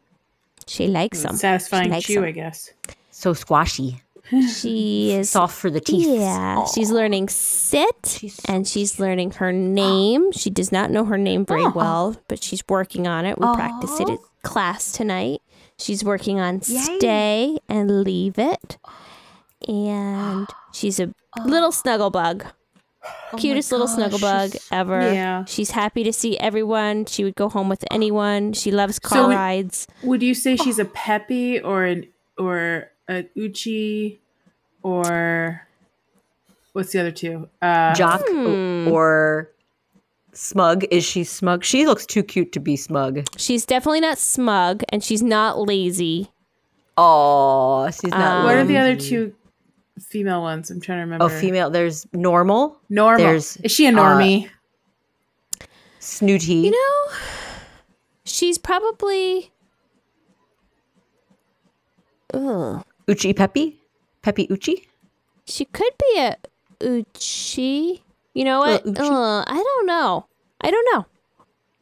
She 0.66 0.88
likes 0.88 1.22
them. 1.22 1.36
Satisfying 1.36 1.90
likes 1.90 2.06
chew, 2.06 2.14
them. 2.14 2.24
I 2.24 2.30
guess. 2.32 2.72
So 3.10 3.32
squashy, 3.32 4.02
She 4.56 5.12
is 5.12 5.30
soft 5.30 5.54
for 5.56 5.70
the 5.70 5.80
teeth. 5.80 6.08
Yeah, 6.08 6.64
she's 6.66 6.90
learning 6.90 7.28
sit 7.28 8.16
She's 8.18 8.34
so 8.34 8.52
and 8.52 8.66
she's 8.66 8.98
learning 8.98 9.32
her 9.32 9.52
name. 9.52 10.32
She 10.32 10.50
does 10.50 10.72
not 10.72 10.90
know 10.90 11.04
her 11.04 11.18
name 11.18 11.44
very 11.44 11.68
well, 11.68 12.16
but 12.28 12.42
she's 12.42 12.64
working 12.68 13.06
on 13.06 13.26
it. 13.26 13.38
We 13.38 13.46
practiced 13.54 14.00
it 14.00 14.08
at 14.08 14.18
class 14.42 14.92
tonight. 14.92 15.42
She's 15.78 16.02
working 16.02 16.40
on 16.40 16.62
stay 16.62 17.58
and 17.68 18.02
leave 18.02 18.38
it. 18.38 18.78
And 19.68 20.48
she's 20.72 20.98
a 21.00 21.12
little 21.44 21.72
snuggle 21.72 22.10
bug. 22.10 22.46
Cutest 23.36 23.72
little 23.72 23.88
snuggle 23.88 24.18
bug 24.20 24.52
ever. 24.70 25.00
Yeah. 25.12 25.44
She's 25.46 25.70
happy 25.72 26.04
to 26.04 26.12
see 26.12 26.38
everyone. 26.38 27.04
She 27.06 27.24
would 27.24 27.34
go 27.34 27.48
home 27.48 27.68
with 27.68 27.84
anyone. 27.90 28.52
She 28.52 28.70
loves 28.70 28.98
car 28.98 29.18
So 29.18 29.28
rides. 29.28 29.86
Would 30.02 30.22
you 30.22 30.34
say 30.34 30.56
she's 30.56 30.78
a 30.78 30.84
peppy 31.02 31.60
or 31.60 31.84
an 31.84 32.06
or 32.38 32.90
an 33.08 33.28
uchi 33.36 34.20
or 34.82 35.66
what's 36.72 36.92
the 36.92 37.00
other 37.00 37.10
two? 37.10 37.48
Uh, 37.60 37.94
Jock 37.94 38.22
Hmm. 38.28 38.88
or 38.88 39.50
smug? 40.32 40.84
Is 40.90 41.04
she 41.04 41.24
smug? 41.24 41.64
She 41.64 41.86
looks 41.86 42.06
too 42.06 42.22
cute 42.22 42.52
to 42.52 42.60
be 42.60 42.76
smug. 42.76 43.26
She's 43.36 43.66
definitely 43.66 44.00
not 44.00 44.18
smug 44.18 44.82
and 44.90 45.02
she's 45.02 45.22
not 45.22 45.58
lazy. 45.58 46.30
Oh, 46.96 47.90
she's 47.90 48.10
not. 48.12 48.44
what 48.44 48.54
are 48.54 48.64
the 48.64 48.76
Um, 48.76 48.82
other 48.82 48.96
two 48.96 49.34
female 50.00 50.42
ones? 50.42 50.70
I'm 50.70 50.80
trying 50.80 50.98
to 50.98 51.02
remember. 51.02 51.24
Oh, 51.24 51.28
female. 51.28 51.70
There's 51.70 52.06
normal, 52.12 52.78
Normal. 52.88 53.24
There's, 53.24 53.56
Is 53.58 53.72
she 53.72 53.86
a 53.86 53.92
normie? 53.92 54.48
snooty. 56.00 56.54
You 56.54 56.70
know, 56.70 57.16
she's 58.24 58.58
probably. 58.58 59.50
Ugh. 62.32 62.84
Uchi 63.08 63.32
Peppy, 63.34 63.78
Peppy 64.22 64.46
Uchi. 64.50 64.88
She 65.46 65.64
could 65.66 65.92
be 65.98 66.18
a 66.20 66.36
Uchi. 66.82 68.02
You 68.34 68.44
know 68.44 68.58
what? 68.60 68.84
Uh, 68.86 68.90
Uchi? 68.90 69.00
Uh, 69.02 69.44
I 69.46 69.54
don't 69.54 69.86
know. 69.86 70.26
I 70.60 70.70
don't 70.70 70.86
know. 70.94 71.06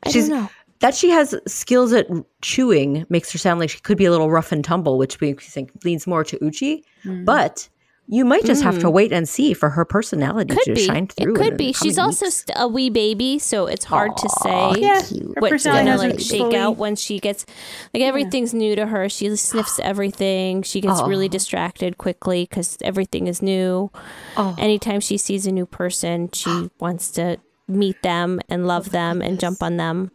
I 0.05 0.11
She's 0.11 0.29
don't 0.29 0.43
know. 0.43 0.51
that 0.81 0.95
she 0.97 1.11
has 1.11 1.35
skills 1.47 1.93
at 1.93 2.09
chewing 2.43 3.07
makes 3.09 3.31
her 3.31 3.39
sound 3.39 3.61
like 3.61 3.71
she 3.71 3.79
could 3.81 3.97
be 3.97 4.05
a 4.05 4.11
little 4.11 4.31
rough 4.31 4.51
and 4.51 4.65
tumble, 4.65 4.99
which 4.99 5.21
we 5.21 5.33
think 5.35 5.71
leans 5.85 6.07
more 6.09 6.25
to 6.25 6.37
Uchi. 6.45 6.85
Mm. 7.05 7.25
But 7.25 7.69
you 8.13 8.27
might 8.27 8.45
just 8.45 8.63
have 8.63 8.79
to 8.81 8.89
mm. 8.89 8.93
wait 8.93 9.11
and 9.11 9.27
see 9.27 9.55
for 9.55 9.71
her 9.71 9.87
personality 9.87 10.55
Could 10.55 10.65
to 10.65 10.75
be. 10.75 10.85
shine 10.85 11.07
through. 11.07 11.33
It 11.33 11.39
could 11.39 11.57
be. 11.57 11.73
She's 11.73 11.97
coming 11.97 12.09
also 12.09 12.27
weeks. 12.27 12.35
st- 12.41 12.59
a 12.61 12.69
wee 12.69 12.91
baby, 12.91 13.39
so 13.39 13.67
it's 13.67 13.87
hard 13.87 14.15
to 14.19 14.29
say. 14.43 14.73
Yeah, 14.77 15.01
what's 15.39 15.51
personality 15.51 15.87
gonna 15.87 15.91
hasn't 15.93 16.13
like 16.13 16.21
shake 16.21 16.41
fully- 16.41 16.57
out 16.57 16.77
when 16.77 16.95
she 16.95 17.19
gets 17.19 17.47
like 17.95 18.03
everything's 18.03 18.53
new 18.53 18.77
to 18.77 18.85
her. 18.85 19.09
She 19.09 19.35
sniffs 19.37 19.81
everything. 19.83 20.63
She 20.63 20.83
gets 20.83 21.03
really 21.05 21.27
distracted 21.31 21.97
quickly 21.97 22.47
because 22.47 22.77
everything 22.83 23.29
is 23.29 23.41
new. 23.41 23.91
Oh. 24.37 24.57
Anytime 24.59 25.01
she 25.01 25.17
sees 25.17 25.47
a 25.47 25.53
new 25.53 25.65
person, 25.65 26.29
she 26.35 26.69
wants 26.81 27.11
to 27.13 27.39
meet 27.67 28.03
them 28.03 28.41
and 28.51 28.65
oh 28.65 28.67
love 28.67 28.91
them 28.91 29.23
and 29.23 29.41
jump 29.41 29.63
on 29.63 29.79
them 29.79 30.11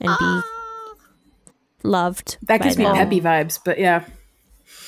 and 0.00 0.16
be 0.18 0.40
loved. 1.86 2.38
That 2.40 2.60
by 2.60 2.64
gives 2.64 2.78
me 2.78 2.84
them. 2.84 2.94
peppy 2.94 3.20
vibes, 3.20 3.60
but 3.62 3.78
yeah. 3.78 4.06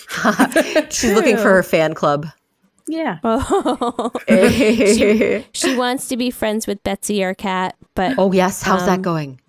She's 0.91 1.13
looking 1.13 1.37
for 1.37 1.51
her 1.51 1.63
fan 1.75 1.93
club. 1.93 2.27
Yeah. 2.89 3.19
oh 3.25 4.11
She 5.53 5.77
wants 5.77 6.09
to 6.09 6.17
be 6.17 6.31
friends 6.31 6.67
with 6.67 6.83
Betsy, 6.85 7.23
our 7.25 7.35
cat, 7.35 7.77
but 7.95 8.15
oh 8.19 8.33
yes, 8.33 8.63
how's 8.63 8.83
Um, 8.83 8.87
that 8.89 9.03
going? 9.03 9.41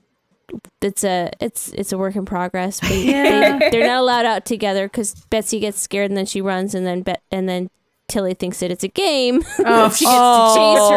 it's 0.82 1.04
a 1.04 1.30
it's 1.42 1.70
it's 1.74 1.92
a 1.92 1.98
work 1.98 2.16
in 2.16 2.26
progress. 2.26 2.80
But 2.80 2.92
Yeah. 2.92 3.58
they, 3.60 3.70
they're 3.72 3.88
not 3.88 3.98
allowed 4.00 4.26
out 4.26 4.46
together 4.46 4.88
because 4.88 5.14
Betsy 5.30 5.60
gets 5.60 5.80
scared 5.80 6.10
and 6.10 6.18
then 6.18 6.26
she 6.26 6.42
runs 6.42 6.74
and 6.74 6.86
then 6.86 7.02
Bet 7.02 7.22
and 7.32 7.48
then 7.50 7.70
Tilly 8.08 8.34
thinks 8.34 8.60
that 8.62 8.72
it's 8.72 8.84
a 8.86 8.88
game. 8.88 9.44
Oh, 9.66 9.90
she 9.90 10.06
gets 10.06 10.54
to 10.54 10.56
chase 10.56 10.90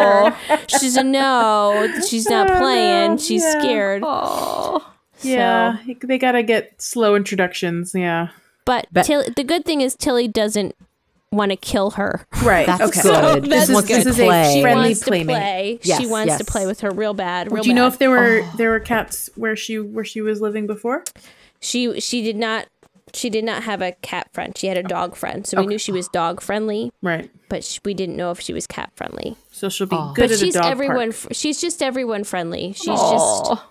her. 0.71 0.79
She's 0.79 0.95
a 0.97 1.03
no. 1.03 1.91
She's 2.07 2.29
not 2.29 2.49
Oh, 2.49 2.57
playing. 2.57 3.17
She's 3.17 3.43
Yeah. 3.43 3.59
scared. 3.59 4.03
Oh, 4.05 4.93
Yeah. 5.21 5.77
They 6.01 6.17
got 6.17 6.31
to 6.33 6.43
get 6.43 6.81
slow 6.81 7.15
introductions. 7.15 7.91
Yeah. 7.93 8.29
But 8.63 8.87
Bet- 8.93 9.05
Tilly, 9.05 9.27
the 9.35 9.43
good 9.43 9.65
thing 9.65 9.81
is 9.81 9.95
Tilly 9.95 10.27
doesn't 10.29 10.73
want 11.31 11.51
to 11.51 11.55
kill 11.55 11.91
her. 11.91 12.25
Right. 12.43 12.65
that's 12.67 12.81
okay. 12.81 13.01
good. 13.01 13.43
That's 13.45 13.67
Just 13.67 13.73
wants 13.73 13.87
good. 13.87 13.97
This 13.99 14.05
is 14.07 14.19
a 14.19 14.23
play. 14.25 14.53
She 14.55 14.61
Friendly 14.61 14.83
wants 14.89 14.99
to 14.99 15.05
playmate. 15.05 15.35
play. 15.35 15.79
Yes, 15.83 15.99
she 16.01 16.07
wants 16.07 16.33
to 16.37 16.43
yes. 16.43 16.49
play 16.49 16.65
with 16.65 16.81
her 16.81 16.91
real 16.91 17.13
bad. 17.13 17.51
Real 17.51 17.63
Do 17.63 17.69
you 17.69 17.75
know 17.75 17.87
if 17.87 17.97
there 17.99 18.09
were 18.09 18.41
oh. 18.43 18.53
there 18.57 18.71
were 18.71 18.79
cats 18.79 19.29
where 19.35 19.55
she 19.55 19.79
where 19.79 20.03
she 20.03 20.21
was 20.21 20.41
living 20.41 20.67
before? 20.67 21.03
she 21.59 21.99
she 22.01 22.21
did 22.23 22.35
not 22.35 22.67
she 23.13 23.29
did 23.29 23.43
not 23.43 23.63
have 23.63 23.81
a 23.81 23.91
cat 24.01 24.27
friend. 24.33 24.57
She 24.57 24.67
had 24.67 24.77
a 24.77 24.83
dog 24.83 25.15
friend. 25.15 25.45
So 25.45 25.59
we 25.59 25.67
knew 25.67 25.77
she 25.77 25.91
was 25.91 26.07
dog 26.07 26.41
friendly, 26.41 26.91
Right. 27.01 27.29
but 27.49 27.63
sh- 27.63 27.79
we 27.83 27.93
didn't 27.93 28.15
know 28.15 28.31
if 28.31 28.39
she 28.39 28.53
was 28.53 28.65
cat 28.67 28.91
friendly. 28.95 29.35
So 29.51 29.67
she'll 29.69 29.87
be 29.87 29.95
Oh. 29.99 30.13
good 30.15 30.23
But 30.23 30.31
at 30.31 30.39
she's 30.39 30.55
a 30.55 30.61
dog 30.61 30.71
everyone. 30.71 31.11
park. 31.11 31.13
Fr- 31.13 31.33
she's 31.33 31.59
just 31.59 31.81
everyone 31.83 32.23
friendly. 32.23 32.71
She's 32.73 32.87
Aw. 32.89 33.67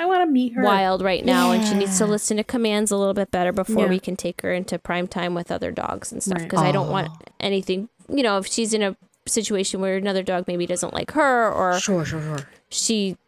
I 0.00 0.06
want 0.06 0.26
to 0.26 0.32
meet 0.32 0.54
her. 0.54 0.62
wild 0.62 1.02
right 1.02 1.22
now, 1.24 1.52
and 1.52 1.62
she 1.62 1.74
needs 1.74 1.98
to 1.98 2.06
listen 2.06 2.38
to 2.38 2.44
commands 2.44 2.90
a 2.90 2.96
little 2.96 3.12
bit 3.12 3.30
better 3.30 3.52
before 3.52 3.84
Yeah. 3.84 3.90
we 3.90 4.00
can 4.00 4.16
take 4.16 4.40
her 4.40 4.50
into 4.50 4.78
prime 4.78 5.06
time 5.06 5.34
with 5.34 5.50
other 5.50 5.70
dogs 5.70 6.10
and 6.10 6.22
stuff. 6.22 6.38
Right. 6.38 6.48
Because 6.48 6.62
I 6.64 6.72
don't 6.72 6.88
want 6.90 7.10
anything. 7.38 7.90
You 8.08 8.22
know, 8.22 8.38
if 8.38 8.46
she's 8.46 8.72
in 8.72 8.82
a 8.82 8.96
situation 9.26 9.80
where 9.82 9.96
another 9.96 10.22
dog 10.22 10.46
maybe 10.48 10.64
doesn't 10.66 10.94
like 10.94 11.10
her, 11.10 11.52
or 11.52 11.78
Sure, 11.78 12.04
sure, 12.06 12.22
sure. 12.22 12.48
she, 12.70 13.18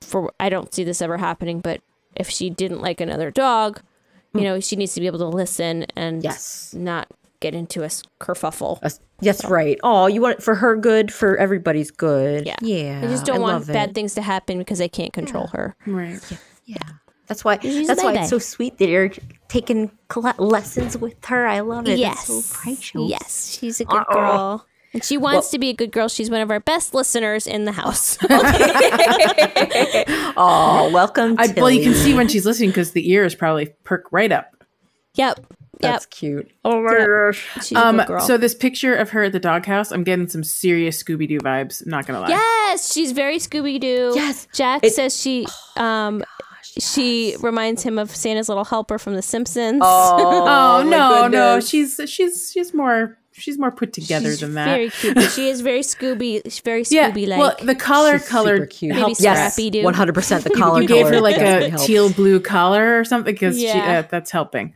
for 0.00 0.32
I 0.38 0.48
don't 0.48 0.72
see 0.72 0.84
this 0.84 1.02
ever 1.02 1.18
happening, 1.18 1.60
but 1.60 1.80
if 2.14 2.30
she 2.30 2.50
didn't 2.50 2.80
like 2.80 3.00
another 3.00 3.32
dog, 3.32 3.82
you 4.32 4.40
mm. 4.40 4.44
know, 4.44 4.60
she 4.60 4.76
needs 4.76 4.94
to 4.94 5.00
be 5.00 5.08
able 5.08 5.18
to 5.18 5.26
listen 5.26 5.86
and 5.96 6.22
Yes. 6.22 6.72
not 6.72 7.08
get 7.42 7.54
into 7.54 7.82
a 7.82 7.88
kerfuffle. 8.20 8.80
That's, 8.80 9.00
that's 9.20 9.44
right. 9.44 9.78
Oh, 9.82 10.06
you 10.06 10.20
want 10.22 10.38
it 10.38 10.42
for 10.42 10.54
her 10.54 10.76
good, 10.76 11.12
for 11.12 11.36
everybody's 11.36 11.90
good. 11.90 12.46
Yeah. 12.46 12.56
Yeah. 12.62 13.00
I 13.04 13.08
just 13.08 13.24
don't 13.26 13.36
I 13.36 13.40
want 13.40 13.66
bad 13.66 13.90
it. 13.90 13.94
things 13.94 14.14
to 14.14 14.22
happen 14.22 14.58
because 14.58 14.80
I 14.80 14.88
can't 14.88 15.12
control 15.12 15.48
her. 15.48 15.76
Right. 15.86 16.20
Yeah. 16.64 16.78
That's 17.26 17.44
why. 17.44 17.58
She's 17.60 17.86
that's 17.86 18.02
why 18.02 18.14
it's 18.14 18.30
so 18.30 18.38
sweet 18.38 18.78
that 18.78 18.88
you're 18.88 19.10
taking 19.48 19.90
cla 20.08 20.34
lessons 20.38 20.96
with 20.98 21.24
her. 21.26 21.46
I 21.46 21.60
love 21.60 21.88
it. 21.88 21.98
Yes. 21.98 22.26
So 22.26 22.42
precious. 22.52 23.00
Yes, 23.08 23.56
she's 23.58 23.80
a 23.80 23.84
good 23.84 24.04
girl. 24.12 24.66
And 24.92 25.02
she 25.02 25.16
wants 25.16 25.48
to 25.50 25.58
be 25.58 25.70
a 25.70 25.72
good 25.72 25.90
girl. 25.92 26.08
She's 26.08 26.28
one 26.28 26.42
of 26.42 26.50
our 26.50 26.60
best 26.60 26.92
listeners 26.92 27.46
in 27.46 27.64
the 27.64 27.72
house. 27.72 28.18
Oh, 30.34 30.90
welcome. 30.92 31.36
I, 31.38 31.52
well, 31.56 31.70
you 31.70 31.82
can 31.82 31.94
see 31.94 32.14
when 32.14 32.28
she's 32.28 32.46
listening 32.46 32.70
because 32.70 32.92
the 32.92 33.10
ears 33.10 33.34
probably 33.34 33.74
perk 33.84 34.06
right 34.10 34.32
up. 34.32 34.46
yep. 35.14 35.40
That's 35.82 36.04
Yep. 36.06 36.10
cute. 36.10 36.50
Oh 36.64 36.80
my 36.82 36.92
Yep. 36.96 37.06
gosh. 37.08 37.48
She's 37.66 37.72
a 37.76 37.86
Um, 37.86 37.96
good 37.98 38.06
girl. 38.06 38.20
so 38.20 38.36
this 38.38 38.54
picture 38.54 38.94
of 38.94 39.10
her 39.10 39.24
at 39.24 39.32
the 39.32 39.40
doghouse, 39.40 39.90
I'm 39.90 40.04
getting 40.04 40.28
some 40.28 40.44
serious 40.44 41.02
Scooby 41.02 41.28
Doo 41.28 41.38
vibes. 41.40 41.84
I'm 41.84 41.90
not 41.90 42.06
gonna 42.06 42.20
lie. 42.20 42.28
yes, 42.28 42.92
she's 42.92 43.12
very 43.12 43.38
Scooby 43.38 43.78
Doo. 43.80 44.12
Yes. 44.14 44.46
Jack 44.54 44.84
It- 44.84 44.94
says 44.94 45.20
she 45.20 45.46
um 45.76 46.22
she 46.78 47.36
reminds 47.40 47.82
him 47.82 47.98
of 47.98 48.14
Santa's 48.14 48.48
little 48.48 48.64
helper 48.64 48.98
from 48.98 49.14
The 49.14 49.22
Simpsons. 49.22 49.80
Oh, 49.84 50.46
Oh, 50.84 50.88
no, 50.88 51.28
no, 51.28 51.60
she's 51.60 52.00
she's 52.06 52.50
she's 52.52 52.72
more 52.72 53.18
she's 53.32 53.58
more 53.58 53.70
put 53.70 53.92
together 53.92 54.30
She's 54.30 54.40
than 54.40 54.54
that. 54.54 54.66
Very 54.66 54.90
cute. 54.90 55.20
she 55.32 55.48
is 55.48 55.60
very 55.62 55.80
Scooby. 55.80 56.42
She's 56.44 56.60
very 56.60 56.84
yeah, 56.90 57.10
Scooby 57.10 57.26
like. 57.26 57.38
well, 57.40 57.56
the 57.62 57.74
collar 57.74 58.18
She's 58.18 58.28
color 58.28 58.56
super 58.56 58.66
cute. 58.66 58.90
Maybe 58.90 59.00
helps. 59.00 59.20
Yes, 59.22 59.54
Scrappy 59.54 59.70
Doo. 59.70 59.82
one 59.82 59.94
hundred 59.94 60.14
percent. 60.14 60.44
The 60.44 60.50
collar. 60.56 60.80
You 60.82 60.88
gave 60.88 61.08
her 61.08 61.20
like 61.20 61.36
a 61.38 61.68
helps. 61.70 61.84
teal 61.86 62.10
blue 62.10 62.40
collar 62.40 62.98
or 63.00 63.04
something 63.04 63.34
because 63.34 63.58
Yeah. 63.58 63.98
uh, 64.04 64.08
that's 64.10 64.30
helping. 64.30 64.74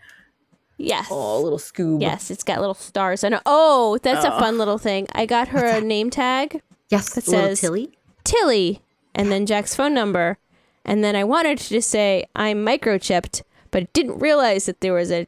Yes. 0.77 1.09
Oh, 1.11 1.41
little 1.41 1.59
Scoob. 1.59 2.01
Yes, 2.01 2.31
it's 2.31 2.43
got 2.43 2.61
little 2.61 2.75
stars. 2.75 3.25
And 3.25 3.41
oh, 3.47 3.99
that's 4.03 4.25
a 4.25 4.35
oh. 4.35 4.39
fun 4.39 4.59
little 4.59 4.79
thing. 4.79 5.07
I 5.13 5.27
got 5.27 5.49
her 5.49 5.65
a 5.65 5.81
name 5.81 6.11
tag. 6.11 6.63
Yes. 6.89 7.15
That 7.15 7.25
says- 7.25 7.61
Tilly. 7.61 7.93
Tilly, 8.25 8.83
and 9.15 9.31
then 9.31 9.47
Jack's 9.47 9.75
phone 9.77 9.95
number. 9.95 10.39
And 10.85 11.03
then 11.03 11.17
I 11.17 11.25
wanted 11.25 11.59
to 11.59 11.69
just 11.69 11.91
say 11.91 12.27
I'm 12.35 12.65
microchipped, 12.65 13.43
but 13.71 13.93
didn't 13.93 14.19
realize 14.19 14.67
that 14.67 14.81
there 14.81 14.93
was 14.93 15.11
a 15.11 15.27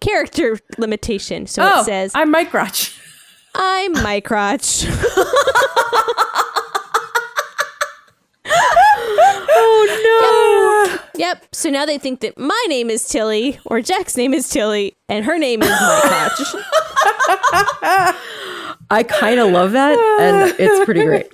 character 0.00 0.58
limitation. 0.78 1.46
So 1.46 1.62
oh, 1.62 1.80
it 1.80 1.84
says 1.84 2.12
I'm 2.14 2.30
Mike 2.30 2.52
Roch. 2.52 2.92
I'm 3.54 3.94
microtch. 3.94 4.86
Oh 9.54 10.88
no. 10.94 11.20
yep. 11.20 11.44
So 11.52 11.68
now 11.70 11.84
they 11.84 11.98
think 11.98 12.20
that 12.20 12.38
my 12.38 12.64
name 12.68 12.88
is 12.90 13.06
Tilly, 13.08 13.58
or 13.66 13.80
Jack's 13.80 14.16
name 14.16 14.32
is 14.34 14.48
Tilly, 14.48 14.96
and 15.08 15.24
her 15.24 15.38
name 15.38 15.62
is 15.62 15.68
microtch. 15.68 16.54
no! 16.54 16.60
I 18.90 19.04
kind 19.06 19.40
of 19.40 19.50
love 19.50 19.72
that, 19.72 19.98
and 20.20 20.54
it's 20.58 20.84
pretty 20.84 21.04
great. 21.04 21.28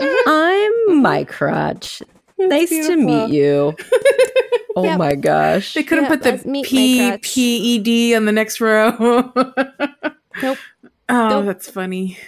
I'm 0.26 1.02
my 1.02 1.24
crotch. 1.24 2.02
Nice 2.38 2.68
to 2.70 2.96
meet 2.96 3.30
you. 3.30 3.74
Oh 4.76 4.84
Yep. 4.84 4.98
my 4.98 5.14
gosh. 5.14 5.72
They 5.74 5.82
couldn't 5.82 6.04
Yeah, 6.04 6.10
put 6.10 6.22
the 6.22 6.32
let's 6.32 6.44
meet 6.44 6.66
P 6.66 6.98
Mike 7.00 7.12
Roch. 7.12 7.22
P 7.22 7.56
E 7.56 7.78
D 7.78 8.14
on 8.14 8.24
the 8.26 8.32
next 8.32 8.60
row. 8.60 8.90
nope. 10.42 10.58
Oh, 11.08 11.28
Nope. 11.28 11.46
that's 11.46 11.70
funny. 11.70 12.18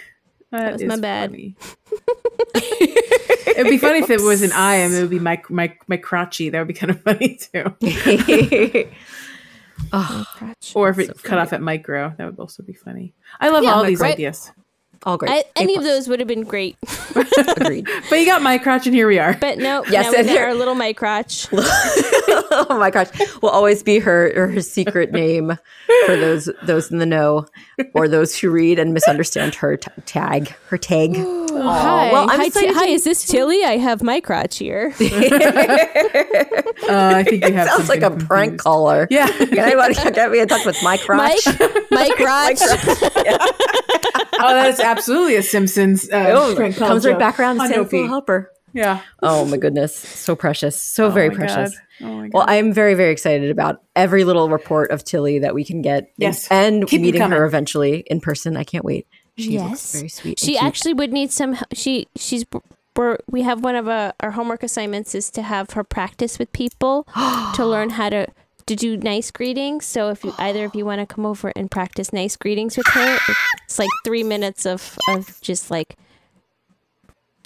That 0.51 0.73
was 0.73 0.83
my 0.83 0.97
bad. 0.97 1.31
It'd 2.55 3.69
be 3.69 3.77
funny 3.77 3.99
if 3.99 4.09
it 4.09 4.21
was 4.21 4.41
an 4.41 4.51
I 4.51 4.75
and 4.77 4.93
it 4.93 5.01
would 5.01 5.09
be 5.09 5.19
my 5.19 5.41
Mike 5.49 5.83
Mike 5.87 6.03
Crotchy. 6.03 6.51
That 6.51 6.59
would 6.59 6.67
be 6.67 6.73
kind 6.73 6.91
of 6.91 7.01
funny 7.01 7.35
too. 7.37 7.73
oh, 9.93 10.25
Or 10.75 10.89
if 10.89 10.97
it 10.99 11.21
cut 11.23 11.37
off 11.37 11.53
at 11.53 11.61
micro, 11.61 12.13
that 12.17 12.25
would 12.25 12.39
also 12.39 12.63
be 12.63 12.73
funny. 12.73 13.13
I 13.39 13.49
love 13.49 13.63
Yeah, 13.63 13.73
all 13.73 13.83
these 13.83 13.99
right. 13.99 14.13
ideas. 14.13 14.51
All 15.03 15.17
great. 15.17 15.31
I, 15.31 15.37
A 15.39 15.45
any 15.57 15.75
of 15.75 15.83
those 15.83 16.07
would 16.07 16.19
have 16.19 16.27
been 16.27 16.43
great. 16.43 16.75
Agreed. 17.57 17.87
But 18.09 18.19
you 18.19 18.25
got 18.25 18.41
my 18.41 18.57
Crotch 18.57 18.85
and 18.85 18.93
here 18.95 19.07
we 19.07 19.17
are. 19.19 19.35
But 19.39 19.57
no, 19.57 19.83
Yes, 19.89 20.11
we 20.11 20.17
and 20.17 20.29
here- 20.29 20.43
our 20.45 20.53
little 20.53 20.75
my 20.75 20.93
crotch. 20.93 21.47
oh 21.53 22.65
my 22.69 22.89
gosh, 22.91 23.07
will 23.41 23.49
always 23.49 23.81
be 23.83 23.99
her 23.99 24.49
her 24.51 24.61
secret 24.61 25.11
name 25.11 25.57
for 26.05 26.15
those 26.15 26.49
those 26.63 26.91
in 26.91 26.97
the 26.99 27.05
know 27.05 27.45
or 27.93 28.07
those 28.07 28.37
who 28.37 28.49
read 28.49 28.77
and 28.79 28.93
misunderstand 28.93 29.55
her 29.55 29.77
t- 29.77 29.89
tag, 30.05 30.53
her 30.67 30.77
tag. 30.77 31.15
hi, 31.17 32.11
well, 32.11 32.29
I'm 32.29 32.39
hi, 32.39 32.45
excited 32.45 32.75
hi, 32.75 32.87
is 32.87 33.03
this 33.03 33.25
Tilly? 33.25 33.63
I 33.63 33.77
have 33.77 34.03
my 34.03 34.19
crotch 34.19 34.57
here. 34.57 34.93
Uh, 36.89 37.11
I 37.17 37.23
think 37.23 37.45
you 37.45 37.53
have 37.53 37.67
Sounds 37.67 37.89
like 37.89 37.99
a 37.99 38.03
something 38.05 38.25
prank 38.27 38.59
caller. 38.61 39.07
Yeah. 39.11 39.27
Can 39.27 39.59
anybody 39.59 39.93
get 39.93 40.31
me 40.31 40.39
in 40.39 40.47
touch 40.47 40.65
with 40.65 40.81
my 40.81 40.97
crotch? 40.97 41.45
Mike, 41.91 42.09
microtch. 42.17 42.61
Oh, 44.39 44.53
that 44.53 44.67
is 44.69 44.79
absolutely 44.79 45.35
a 45.35 45.43
Simpsons 45.43 46.09
uh, 46.11 46.31
Oh, 46.35 46.55
prank 46.55 46.77
call 46.77 46.87
comes 46.89 47.05
right 47.05 47.17
back 47.19 47.39
around 47.39 47.59
On 47.59 47.65
and 47.65 47.71
no 47.71 47.75
Santa's 47.75 47.91
little 47.93 48.05
feet. 48.05 48.09
helper. 48.09 48.51
Yeah. 48.73 49.01
Oh 49.23 49.45
my 49.45 49.57
goodness, 49.57 49.95
so 49.95 50.35
precious, 50.35 50.79
so 50.81 51.09
very 51.09 51.29
my 51.29 51.35
precious. 51.35 51.75
God. 51.99 52.07
Oh 52.07 52.17
my 52.21 52.29
Well, 52.31 52.45
I'm 52.47 52.71
very, 52.71 52.93
very 52.93 53.11
excited 53.11 53.49
about 53.49 53.81
every 53.95 54.23
little 54.23 54.47
report 54.49 54.91
of 54.91 55.03
Tilly 55.03 55.39
that 55.39 55.55
we 55.55 55.65
can 55.65 55.81
get. 55.81 56.11
Yes. 56.17 56.47
and 56.51 56.87
Keep 56.87 56.99
'em 56.99 57.01
meeting 57.01 57.21
her 57.21 57.45
eventually 57.45 58.03
in 58.07 58.21
person. 58.21 58.55
I 58.57 58.63
can't 58.63 58.85
wait. 58.85 59.07
She 59.37 59.57
looks 59.57 59.69
Yes. 59.69 59.95
very 59.95 60.09
sweet. 60.09 60.39
She 60.39 60.57
actually 60.57 60.93
would 60.93 61.11
need 61.11 61.31
some. 61.31 61.55
h- 61.55 61.63
She 61.73 62.07
she's 62.15 62.45
we're, 62.95 63.17
we 63.29 63.41
have 63.43 63.63
one 63.63 63.75
of 63.75 63.87
uh, 63.87 64.11
our 64.19 64.31
homework 64.31 64.61
assignments 64.61 65.15
is 65.15 65.29
to 65.31 65.41
have 65.41 65.71
her 65.71 65.83
practice 65.85 66.37
with 66.37 66.51
people 66.51 67.07
to 67.55 67.65
learn 67.65 67.91
how 67.91 68.09
to 68.09 68.27
to 68.69 68.75
do 68.75 68.95
nice 68.97 69.29
greetings. 69.31 69.85
So 69.85 70.09
if 70.09 70.23
you 70.23 70.33
either 70.37 70.65
of 70.65 70.73
you 70.75 70.85
want 70.85 71.01
to 71.01 71.05
come 71.13 71.25
over 71.25 71.51
and 71.55 71.69
practice 71.69 72.13
nice 72.13 72.35
greetings 72.37 72.77
with 72.77 72.87
her, 72.87 73.17
it's 73.65 73.77
like 73.79 73.89
three 74.05 74.23
minutes 74.23 74.65
of 74.65 74.97
of 75.09 75.41
just 75.41 75.69
like 75.69 75.95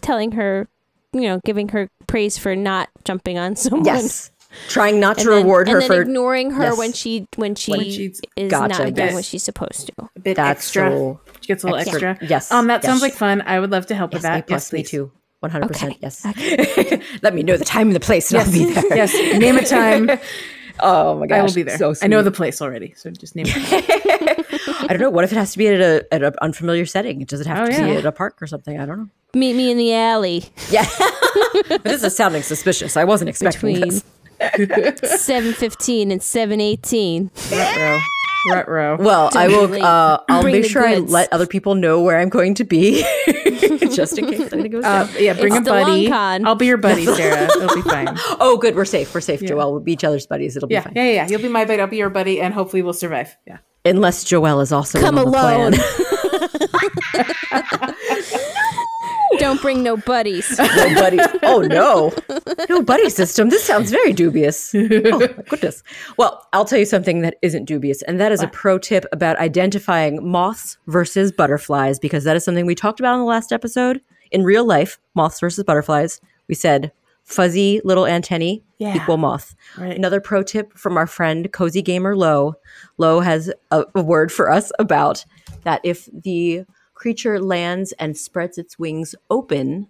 telling 0.02 0.34
her, 0.34 0.68
you 1.14 1.22
know, 1.22 1.40
giving 1.46 1.70
her 1.70 1.90
praise 2.08 2.38
for 2.38 2.56
not 2.56 2.90
jumping 3.06 3.38
on 3.38 3.56
someone. 3.64 3.86
yes, 3.86 4.32
trying 4.68 5.00
not 5.00 5.18
And 5.18 5.26
to 5.26 5.30
then, 5.32 5.44
reward 5.44 5.68
and 5.68 5.74
her 5.76 5.80
then 5.80 5.88
for. 5.88 6.02
ignoring 6.02 6.52
her 6.52 6.64
Yes. 6.64 6.78
when 6.78 6.94
she 6.94 7.28
when 7.38 7.56
she 7.56 7.72
When 7.72 7.84
she's- 7.86 8.22
is 8.36 8.52
Gotcha, 8.52 8.68
not 8.86 8.94
doing 8.94 8.96
yes. 9.08 9.14
what 9.14 9.26
she's 9.26 9.44
supposed 9.44 9.88
to. 9.88 10.10
a 10.16 10.20
bit 10.20 10.36
That's 10.36 10.60
extra. 10.60 10.92
so 10.92 11.20
She 11.42 11.48
gets 11.48 11.64
a 11.64 11.68
little 11.68 11.80
extra. 11.80 12.12
extra. 12.12 12.28
Yes, 12.28 12.52
Um, 12.52 12.68
that 12.68 12.84
yes. 12.84 12.86
sounds 12.86 13.02
like 13.02 13.14
fun. 13.14 13.42
I 13.46 13.60
would 13.60 13.72
love 13.72 13.86
to 13.88 13.96
help 13.96 14.12
Yes, 14.12 14.20
with 14.24 14.26
A 14.26 14.34
that. 14.36 14.48
plus, 14.48 14.66
yes, 14.68 14.74
me 14.74 14.84
too. 14.84 15.12
One 15.40 15.52
hundred 15.52 15.70
percent. 15.70 15.94
Okay, 15.94 16.00
Yes. 16.02 16.26
Let 17.22 17.34
me 17.34 17.44
know 17.44 17.58
the 17.58 17.66
time 17.66 17.88
and 17.88 17.96
the 17.96 18.00
place, 18.00 18.32
and 18.32 18.40
Yes. 18.40 18.48
I'll 18.48 18.54
be 18.54 18.74
there. 18.74 18.96
yes. 18.98 19.40
Name 19.40 19.58
a 19.58 19.64
time. 19.66 20.10
Oh 20.86 21.18
my 21.18 21.28
gosh, 21.28 21.40
I 21.40 21.44
will 21.44 21.54
be 21.54 21.64
there. 21.64 21.78
So 21.78 21.94
I 22.02 22.08
know 22.08 22.22
the 22.22 22.32
place 22.32 22.62
already, 22.62 22.94
so 22.98 23.10
just 23.10 23.36
name 23.36 23.46
it. 23.48 23.56
I 24.84 24.88
don't 24.88 25.00
know. 25.00 25.10
What 25.10 25.24
if 25.24 25.32
it 25.32 25.36
has 25.38 25.54
to 25.54 25.58
be 25.58 25.68
at 25.68 25.80
a 25.80 26.06
at 26.14 26.22
an 26.24 26.34
unfamiliar 26.42 26.86
setting? 26.86 27.20
Does 27.26 27.40
it 27.42 27.48
have 27.48 27.68
Oh, 27.70 27.72
to 27.72 27.84
be 27.84 27.92
yeah. 27.94 27.98
at 28.00 28.06
a 28.06 28.12
park 28.12 28.42
or 28.42 28.48
something? 28.48 28.80
I 28.80 28.86
don't 28.86 28.98
know. 29.00 29.10
Meet 29.34 29.56
me 29.56 29.72
in 29.72 29.78
the 29.78 29.94
alley 29.96 30.44
Yeah, 30.70 30.86
but 31.68 31.84
this 31.84 32.04
is 32.04 32.16
sounding 32.16 32.44
suspicious. 32.44 32.96
I 32.98 33.04
wasn't 33.04 33.30
expecting 33.30 33.74
between 33.76 33.90
this. 33.90 34.04
seven 35.24 35.54
fifteen 35.54 36.12
and 36.12 36.22
seven 36.22 36.60
eighteen. 36.62 37.32
Retro. 38.50 38.92
Retro. 38.98 39.06
Well, 39.06 39.30
I 39.36 39.48
will. 39.48 39.74
Uh, 39.84 40.20
I'll 40.30 40.44
make 40.44 40.64
the 40.64 40.70
sure 40.70 40.84
goods. 40.88 41.12
I 41.12 41.14
let 41.14 41.32
other 41.34 41.48
people 41.48 41.76
know 41.76 42.02
where 42.02 42.20
I'm 42.20 42.30
going 42.30 42.54
to 42.56 42.64
be, 42.64 43.02
just 43.92 44.18
in 44.18 44.26
case 44.28 44.52
anything 44.52 44.72
goes 44.72 44.84
Uh, 44.84 45.06
down. 45.06 45.10
yeah, 45.20 45.34
bring 45.34 45.56
It's 45.56 45.68
a 45.68 45.72
buddy. 45.72 46.12
I'll 46.12 46.56
be 46.56 46.66
your 46.66 46.78
buddy, 46.78 47.06
Sarah. 47.06 47.46
It'll 47.46 47.76
be 47.76 47.82
fine. 47.82 48.08
Oh, 48.40 48.58
good. 48.58 48.76
We're 48.76 48.86
safe. 48.86 49.14
We're 49.14 49.22
safe, 49.22 49.40
Joelle. 49.42 49.72
We'll 49.72 49.80
be 49.80 49.94
each 49.94 50.04
other's 50.04 50.26
buddies. 50.28 50.56
It'll 50.58 50.68
be 50.68 50.74
Yeah, 50.76 50.82
fine. 50.82 50.94
yeah, 50.96 51.04
yeah, 51.04 51.12
yeah. 51.12 51.28
You'll 51.30 51.42
be 51.42 51.48
my 51.50 51.64
buddy. 51.66 51.82
I'll 51.82 51.88
be 51.88 51.98
your 51.98 52.10
buddy, 52.10 52.42
and 52.42 52.54
hopefully 52.54 52.82
we'll 52.82 52.94
survive. 52.94 53.36
Yeah. 53.48 53.60
Unless 53.86 54.26
Joelle 54.26 54.62
is 54.62 54.72
also 54.72 55.00
Come 55.00 55.18
in 55.18 55.26
on 55.28 55.32
the 55.32 55.40
alone. 55.40 55.74
Don't 59.44 59.62
bring 59.62 59.84
no 59.84 59.98
buddies. 59.98 60.58
no 60.58 60.96
buddy. 60.96 61.20
Oh 61.44 61.60
no, 61.62 62.14
no 62.70 62.82
buddy 62.82 63.10
system. 63.10 63.50
This 63.50 63.64
sounds 63.64 63.92
very 63.92 64.14
dubious. 64.14 64.74
Oh 64.84 65.20
my 65.20 65.28
goodness. 65.50 65.84
Well, 66.18 66.48
I'll 66.54 66.64
tell 66.66 66.80
you 66.80 66.86
something 66.86 67.22
that 67.22 67.36
isn't 67.42 67.66
dubious, 67.66 68.02
and 68.04 68.20
that 68.22 68.32
is 68.32 68.42
a 68.42 68.48
pro 68.48 68.78
tip 68.80 69.06
about 69.12 69.38
identifying 69.38 70.26
moths 70.26 70.78
versus 70.88 71.32
butterflies, 71.32 72.00
because 72.00 72.24
that 72.24 72.36
is 72.38 72.44
something 72.46 72.66
we 72.66 72.74
talked 72.76 73.00
about 73.02 73.16
in 73.16 73.20
the 73.20 73.26
last 73.26 73.52
episode. 73.52 74.00
In 74.32 74.44
real 74.44 74.66
life, 74.66 74.98
moths 75.14 75.40
versus 75.42 75.64
butterflies. 75.64 76.22
We 76.48 76.56
said 76.56 76.92
fuzzy 77.24 77.82
little 77.84 78.06
antennae 78.08 78.64
Yeah. 78.80 78.96
equal 78.96 79.18
moth. 79.18 79.56
Right. 79.78 79.96
Another 79.96 80.20
pro 80.22 80.42
tip 80.44 80.78
from 80.78 80.98
our 80.98 81.08
friend 81.08 81.52
Cozy 81.52 81.82
Gamer 81.82 82.16
Low. 82.16 82.56
Low 82.98 83.20
has 83.20 83.52
a, 83.72 83.86
a 83.94 84.02
word 84.02 84.32
for 84.32 84.50
us 84.52 84.72
about 84.80 85.26
that 85.64 85.82
if 85.84 86.08
the 86.14 86.66
creature 86.94 87.40
lands 87.40 87.92
and 87.94 88.18
spreads 88.18 88.58
its 88.58 88.78
wings 88.80 89.16
open, 89.30 89.88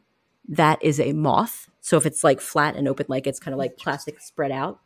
that 0.47 0.81
is 0.83 0.99
a 0.99 1.13
moth. 1.13 1.69
So 1.81 1.97
if 1.97 2.05
it's 2.05 2.23
like 2.23 2.41
flat 2.41 2.75
and 2.75 2.87
open, 2.87 3.05
like 3.09 3.27
it's 3.27 3.39
kind 3.39 3.53
of 3.53 3.59
like 3.59 3.77
plastic 3.77 4.21
spread 4.21 4.51
out. 4.51 4.79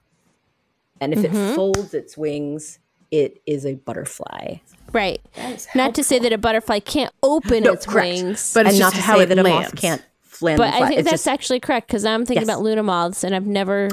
And 1.00 1.14
if 1.14 1.20
Mm-hmm. 1.20 1.36
it 1.36 1.56
folds 1.56 1.94
its 1.94 2.18
wings, 2.18 2.80
it 3.12 3.42
is 3.46 3.66
a 3.66 3.76
butterfly. 3.76 4.56
right. 4.94 5.22
Not 5.76 5.96
to 5.96 6.04
say 6.04 6.20
that 6.20 6.34
a 6.34 6.38
butterfly 6.38 6.80
can't 6.80 7.14
open 7.24 7.64
No, 7.64 7.74
its 7.74 7.86
correct. 7.86 8.08
wings. 8.24 8.54
But 8.54 8.66
it's 8.66 8.74
and 8.76 8.80
not 8.80 8.94
to 8.94 9.02
say 9.02 9.26
that 9.26 9.38
a 9.40 9.44
moth 9.44 9.76
can't 9.76 10.04
But. 10.42 10.60
I 10.60 10.88
think 10.88 11.00
It's 11.00 11.04
that's 11.10 11.24
just- 11.24 11.28
actually 11.28 11.60
correct 11.60 11.88
because 11.88 12.04
I'm 12.06 12.26
thinking 12.26 12.42
Yes. 12.48 12.50
about 12.56 12.64
Luna 12.64 12.84
moths 12.84 13.24
and 13.24 13.34
I've 13.36 13.46
never 13.48 13.90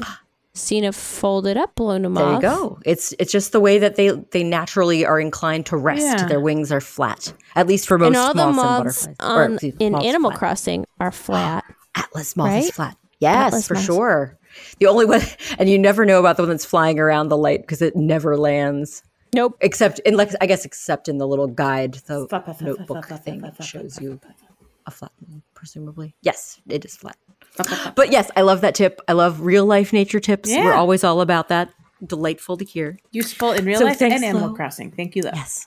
seen 0.55 0.85
a 0.85 0.93
folded 0.93 1.57
up 1.57 1.79
Luna 1.79 2.09
moth. 2.09 2.41
There 2.41 2.51
you 2.51 2.57
go. 2.57 2.79
It's 2.85 3.13
it's 3.19 3.33
just 3.33 3.53
the 3.53 3.61
way 3.61 3.79
that 3.79 3.97
they 3.97 4.11
they 4.11 4.43
naturally 4.45 5.05
are 5.05 5.21
inclined 5.21 5.67
to 5.67 5.77
rest. 5.77 6.03
Yeah. 6.03 6.27
Their 6.27 6.41
wings 6.41 6.71
are 6.73 6.81
flat, 6.81 7.33
at 7.57 7.67
least 7.67 7.87
for 7.87 7.99
most 7.99 8.09
And 8.09 8.17
all 8.17 8.35
the 8.35 8.47
moths, 8.53 8.57
moths 8.57 9.07
and 9.07 9.17
butterflies. 9.19 9.37
Or, 9.37 9.45
on, 9.45 9.53
excuse- 9.55 9.77
in 9.81 9.93
moths 9.93 10.07
Animal 10.07 10.31
flat. 10.31 10.39
Crossing 10.39 10.87
are 11.01 11.13
flat. 11.13 11.65
Atlas 11.95 12.37
moth 12.37 12.53
is 12.65 12.71
flat. 12.71 12.97
Yes, 13.21 13.47
Atlas 13.49 13.69
for 13.69 13.75
moth. 13.75 13.85
sure. 13.85 14.39
The 14.79 14.87
only 14.87 15.05
one, 15.05 15.21
and 15.59 15.69
you 15.69 15.79
never 15.79 16.05
know 16.05 16.21
about 16.21 16.37
the 16.37 16.43
one 16.43 16.51
that's 16.51 16.65
flying 16.65 16.99
around 16.99 17.29
the 17.29 17.37
light 17.37 17.61
because 17.63 17.83
it 17.83 17.97
never 17.97 18.37
lands. 18.37 19.03
Nope. 19.35 19.57
Except 19.61 19.99
in 20.01 20.17
like 20.17 20.31
I 20.41 20.47
guess 20.47 20.65
except 20.65 21.09
in 21.09 21.19
the 21.19 21.27
little 21.27 21.49
guide, 21.49 21.95
the 22.07 22.21
notebook 22.61 22.87
flap, 22.87 23.05
flap, 23.07 23.25
thing 23.25 23.41
flap, 23.41 23.53
it 23.53 23.57
flap, 23.57 23.69
shows 23.69 24.01
you 24.01 24.21
flap, 24.23 24.39
flap, 24.39 24.53
a 24.87 24.91
flat 24.93 25.13
one, 25.27 25.43
presumably. 25.55 26.15
Yes, 26.23 26.61
it 26.69 26.85
is 26.85 26.97
flat. 26.97 27.17
But 27.95 28.11
yes, 28.11 28.31
I 28.37 28.43
love 28.43 28.61
that 28.63 28.75
tip. 28.75 29.01
I 29.09 29.13
love 29.13 29.41
real 29.41 29.65
life 29.67 29.93
nature 29.93 30.21
tips. 30.21 30.51
We're 30.51 30.73
always 30.75 31.05
all 31.05 31.21
about 31.21 31.49
that. 31.49 31.71
Delightful 32.05 32.57
to 32.59 32.65
hear. 32.65 32.99
Useful 33.13 33.53
in 33.53 33.65
real 33.65 33.79
So 33.79 33.85
life 33.85 33.99
thanks, 33.99 34.17
and 34.17 34.25
Animal 34.25 34.49
Flo. 34.49 34.57
Crossing. 34.57 34.91
Thank 34.91 35.17
you, 35.17 35.23
though. 35.23 35.31
Yes. 35.35 35.67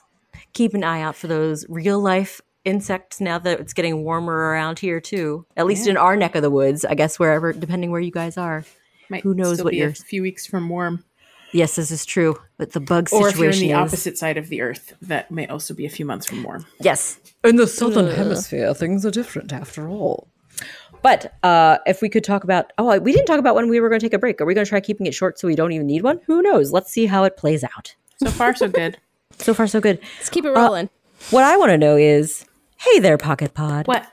Keep 0.52 0.74
an 0.74 0.84
eye 0.84 1.00
out 1.00 1.16
for 1.16 1.26
those 1.26 1.64
real 1.68 1.98
life 2.00 2.40
insects 2.64 3.20
now 3.20 3.38
that 3.38 3.60
it's 3.60 3.72
getting 3.72 4.04
warmer 4.04 4.34
around 4.34 4.78
here 4.78 5.00
too. 5.00 5.46
At 5.56 5.66
least 5.66 5.86
in 5.86 5.96
our 5.96 6.16
neck 6.16 6.34
of 6.34 6.42
the 6.42 6.50
woods, 6.50 6.84
I 6.84 6.94
guess 6.94 7.18
wherever 7.18 7.52
depending 7.52 7.90
where 7.90 8.00
you 8.00 8.10
guys 8.12 8.36
are. 8.36 8.64
Might 9.08 9.22
Who 9.22 9.32
knows 9.34 9.54
still 9.54 9.64
what 9.64 9.70
be 9.70 9.78
you're- 9.78 9.92
a 9.92 9.94
few 9.94 10.22
weeks 10.22 10.46
from 10.46 10.68
warm, 10.68 11.04
Yes, 11.52 11.76
this 11.76 11.90
is 11.90 12.04
true. 12.04 12.36
But 12.58 12.72
the 12.72 12.80
bug 12.80 13.08
or 13.10 13.28
if 13.30 13.38
you're 13.38 13.50
in 13.50 13.58
the 13.58 13.70
is 13.70 13.76
opposite 13.76 14.18
side 14.18 14.36
of 14.36 14.48
the 14.48 14.60
Earth, 14.60 14.92
that 15.00 15.30
may 15.30 15.46
also 15.46 15.72
be 15.72 15.86
a 15.86 15.90
few 15.90 16.04
months 16.04 16.26
from 16.26 16.42
warm. 16.42 16.66
Yes. 16.78 17.18
In 17.42 17.56
the 17.56 17.66
southern 17.66 18.14
hemisphere, 18.14 18.74
things 18.74 19.06
are 19.06 19.10
different 19.10 19.50
after 19.52 19.88
all. 19.88 20.28
But 21.02 21.34
uh, 21.42 21.78
if 21.86 22.02
we 22.02 22.08
could 22.08 22.24
talk 22.24 22.44
about, 22.44 22.72
oh, 22.78 22.98
we 22.98 23.12
didn't 23.12 23.26
talk 23.26 23.38
about 23.38 23.54
when 23.54 23.68
we 23.68 23.80
were 23.80 23.88
going 23.88 24.00
to 24.00 24.06
take 24.06 24.14
a 24.14 24.18
break. 24.18 24.40
Are 24.40 24.44
we 24.44 24.54
going 24.54 24.64
to 24.64 24.68
try 24.68 24.80
keeping 24.80 25.06
it 25.06 25.14
short 25.14 25.38
so 25.38 25.46
we 25.48 25.54
don't 25.54 25.72
even 25.72 25.86
need 25.86 26.02
one? 26.02 26.20
Who 26.26 26.42
knows? 26.42 26.72
Let's 26.72 26.90
see 26.90 27.06
how 27.06 27.24
it 27.24 27.36
plays 27.36 27.64
out. 27.64 27.94
So 28.22 28.30
far, 28.30 28.54
so 28.54 28.68
good. 28.68 28.98
So 29.40 29.54
far, 29.54 29.68
so 29.68 29.80
good. 29.80 30.00
Let's 30.16 30.30
keep 30.30 30.44
it 30.44 30.50
rolling. 30.50 30.90
What 31.30 31.44
I 31.44 31.56
want 31.56 31.70
to 31.70 31.78
know 31.78 31.96
is, 31.96 32.44
hey 32.78 32.98
there, 32.98 33.16
Pocket 33.16 33.54
Pod. 33.54 33.86
What? 33.86 34.04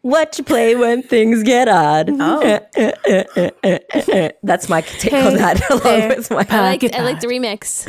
What 0.00 0.32
to 0.32 0.42
play 0.42 0.74
when 0.74 1.04
things 1.04 1.44
get 1.44 1.68
odd? 1.68 2.10
Oh, 2.10 2.40
That's 4.42 4.68
my 4.68 4.80
take 4.80 5.12
on 5.12 5.34
that, 5.34 5.70
along 5.84 6.08
with 6.08 6.28
my 6.30 6.44
I 6.48 6.60
like 6.60 6.82
I 6.92 7.02
like 7.04 7.20
the 7.20 7.28
remix. 7.28 7.88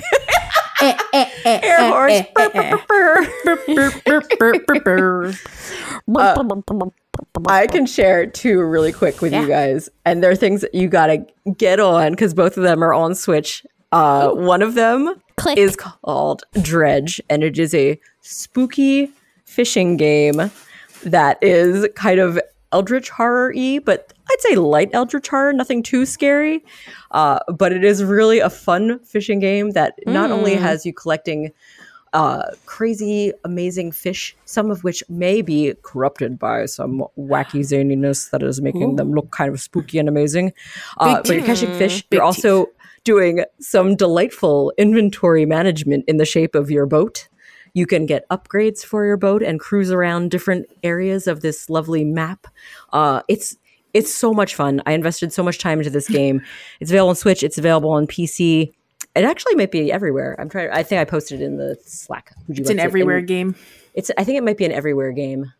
air 1.44 1.90
horse. 1.90 2.22
I 7.48 7.68
can 7.68 7.86
share 7.86 8.26
two 8.26 8.62
really 8.62 8.92
quick 8.92 9.22
with 9.22 9.34
you 9.34 9.48
guys, 9.48 9.90
and 10.06 10.24
they're 10.24 10.36
things 10.36 10.62
that 10.62 10.74
you 10.74 10.88
gotta 10.88 11.26
get 11.58 11.80
on 11.80 12.12
because 12.12 12.34
both 12.34 12.58
of 12.58 12.64
them 12.64 12.84
are 12.84 12.94
on 12.94 13.16
Switch. 13.16 13.66
Uh, 13.92 14.30
one 14.32 14.62
of 14.62 14.76
them 14.76 15.16
Click. 15.38 15.58
is 15.58 15.76
called 15.76 16.44
Dredge, 16.62 17.22
and 17.30 17.44
it 17.44 17.58
is 17.58 17.74
a 17.74 18.00
spooky 18.22 19.12
fishing 19.46 19.98
game 19.98 20.52
that 21.04 21.38
is 21.42 21.88
kind 21.96 22.20
of 22.20 22.40
eldritch 22.72 23.10
horror 23.10 23.52
y, 23.56 23.80
but 23.84 24.14
I'd 24.30 24.42
say 24.42 24.56
light 24.56 24.90
eldritch 24.94 25.28
horror, 25.28 25.54
nothing 25.54 25.82
too 25.82 26.06
scary. 26.06 26.64
Uh, 27.12 27.40
but 27.48 27.72
it 27.72 27.84
is 27.84 28.04
really 28.04 28.40
a 28.40 28.50
fun 28.50 29.00
fishing 29.00 29.40
game 29.40 29.72
that 29.72 29.96
not 30.06 30.30
only 30.30 30.56
has 30.56 30.86
you 30.86 30.94
collecting 30.94 31.52
uh, 32.14 32.44
crazy, 32.66 33.32
amazing 33.44 33.92
fish, 33.92 34.36
some 34.46 34.72
of 34.72 34.84
which 34.84 35.04
may 35.10 35.42
be 35.42 35.74
corrupted 35.84 36.40
by 36.40 36.66
some 36.66 37.04
wacky 37.18 37.62
zaniness 37.62 38.30
that 38.32 38.44
is 38.44 38.62
making 38.62 38.96
them 38.96 39.12
look 39.12 39.32
kind 39.32 39.54
of 39.54 39.60
spooky 39.60 40.00
and 40.00 40.10
amazing. 40.10 40.54
Uh, 40.98 41.22
but 41.22 41.36
you're 41.36 41.46
catching 41.46 41.74
fish. 41.78 42.04
you're 42.12 42.24
also 42.24 42.68
doing 43.04 43.44
some 43.60 43.96
delightful 43.96 44.74
inventory 44.78 45.46
management 45.46 46.06
in 46.08 46.18
the 46.18 46.26
shape 46.26 46.56
of 46.56 46.70
your 46.70 46.86
boat. 46.86 47.28
You 47.74 47.86
can 47.86 48.06
get 48.06 48.28
upgrades 48.30 48.84
for 48.84 49.06
your 49.06 49.18
boat 49.18 49.44
and 49.44 49.60
cruise 49.60 49.92
around 49.92 50.32
different 50.32 50.68
areas 50.84 51.28
of 51.28 51.42
this 51.42 51.70
lovely 51.70 52.04
map. 52.04 52.48
Uh, 52.92 53.22
it's 53.28 53.58
it's 53.94 54.14
so 54.14 54.34
much 54.34 54.56
fun. 54.56 54.82
I 54.86 54.94
invested 54.94 55.34
so 55.34 55.42
much 55.42 55.58
time 55.58 55.80
into 55.80 55.90
this 55.90 56.08
game. 56.08 56.42
It's 56.80 56.92
available 56.92 57.10
on 57.10 57.16
Switch. 57.16 57.42
It's 57.42 57.58
available 57.58 57.90
on 57.92 58.06
PC. 58.06 58.72
It 59.16 59.26
actually 59.26 59.56
might 59.56 59.72
be 59.72 59.92
everywhere. 59.92 60.36
I'm 60.40 60.50
trying. 60.50 60.70
I 60.72 60.84
think 60.84 61.02
I 61.02 61.06
posted 61.06 61.42
it 61.42 61.46
in 61.46 61.58
the 61.58 61.78
Slack. 61.86 62.32
Would 62.48 62.58
you 62.58 62.62
it's 62.62 62.70
like 62.70 62.76
an 62.76 62.80
everywhere 62.80 63.18
in- 63.18 63.26
game. 63.26 63.56
It's. 63.94 64.12
I 64.18 64.24
think 64.24 64.38
it 64.38 64.44
might 64.44 64.58
be 64.58 64.66
an 64.66 64.72
everywhere 64.72 65.12
game. 65.12 65.52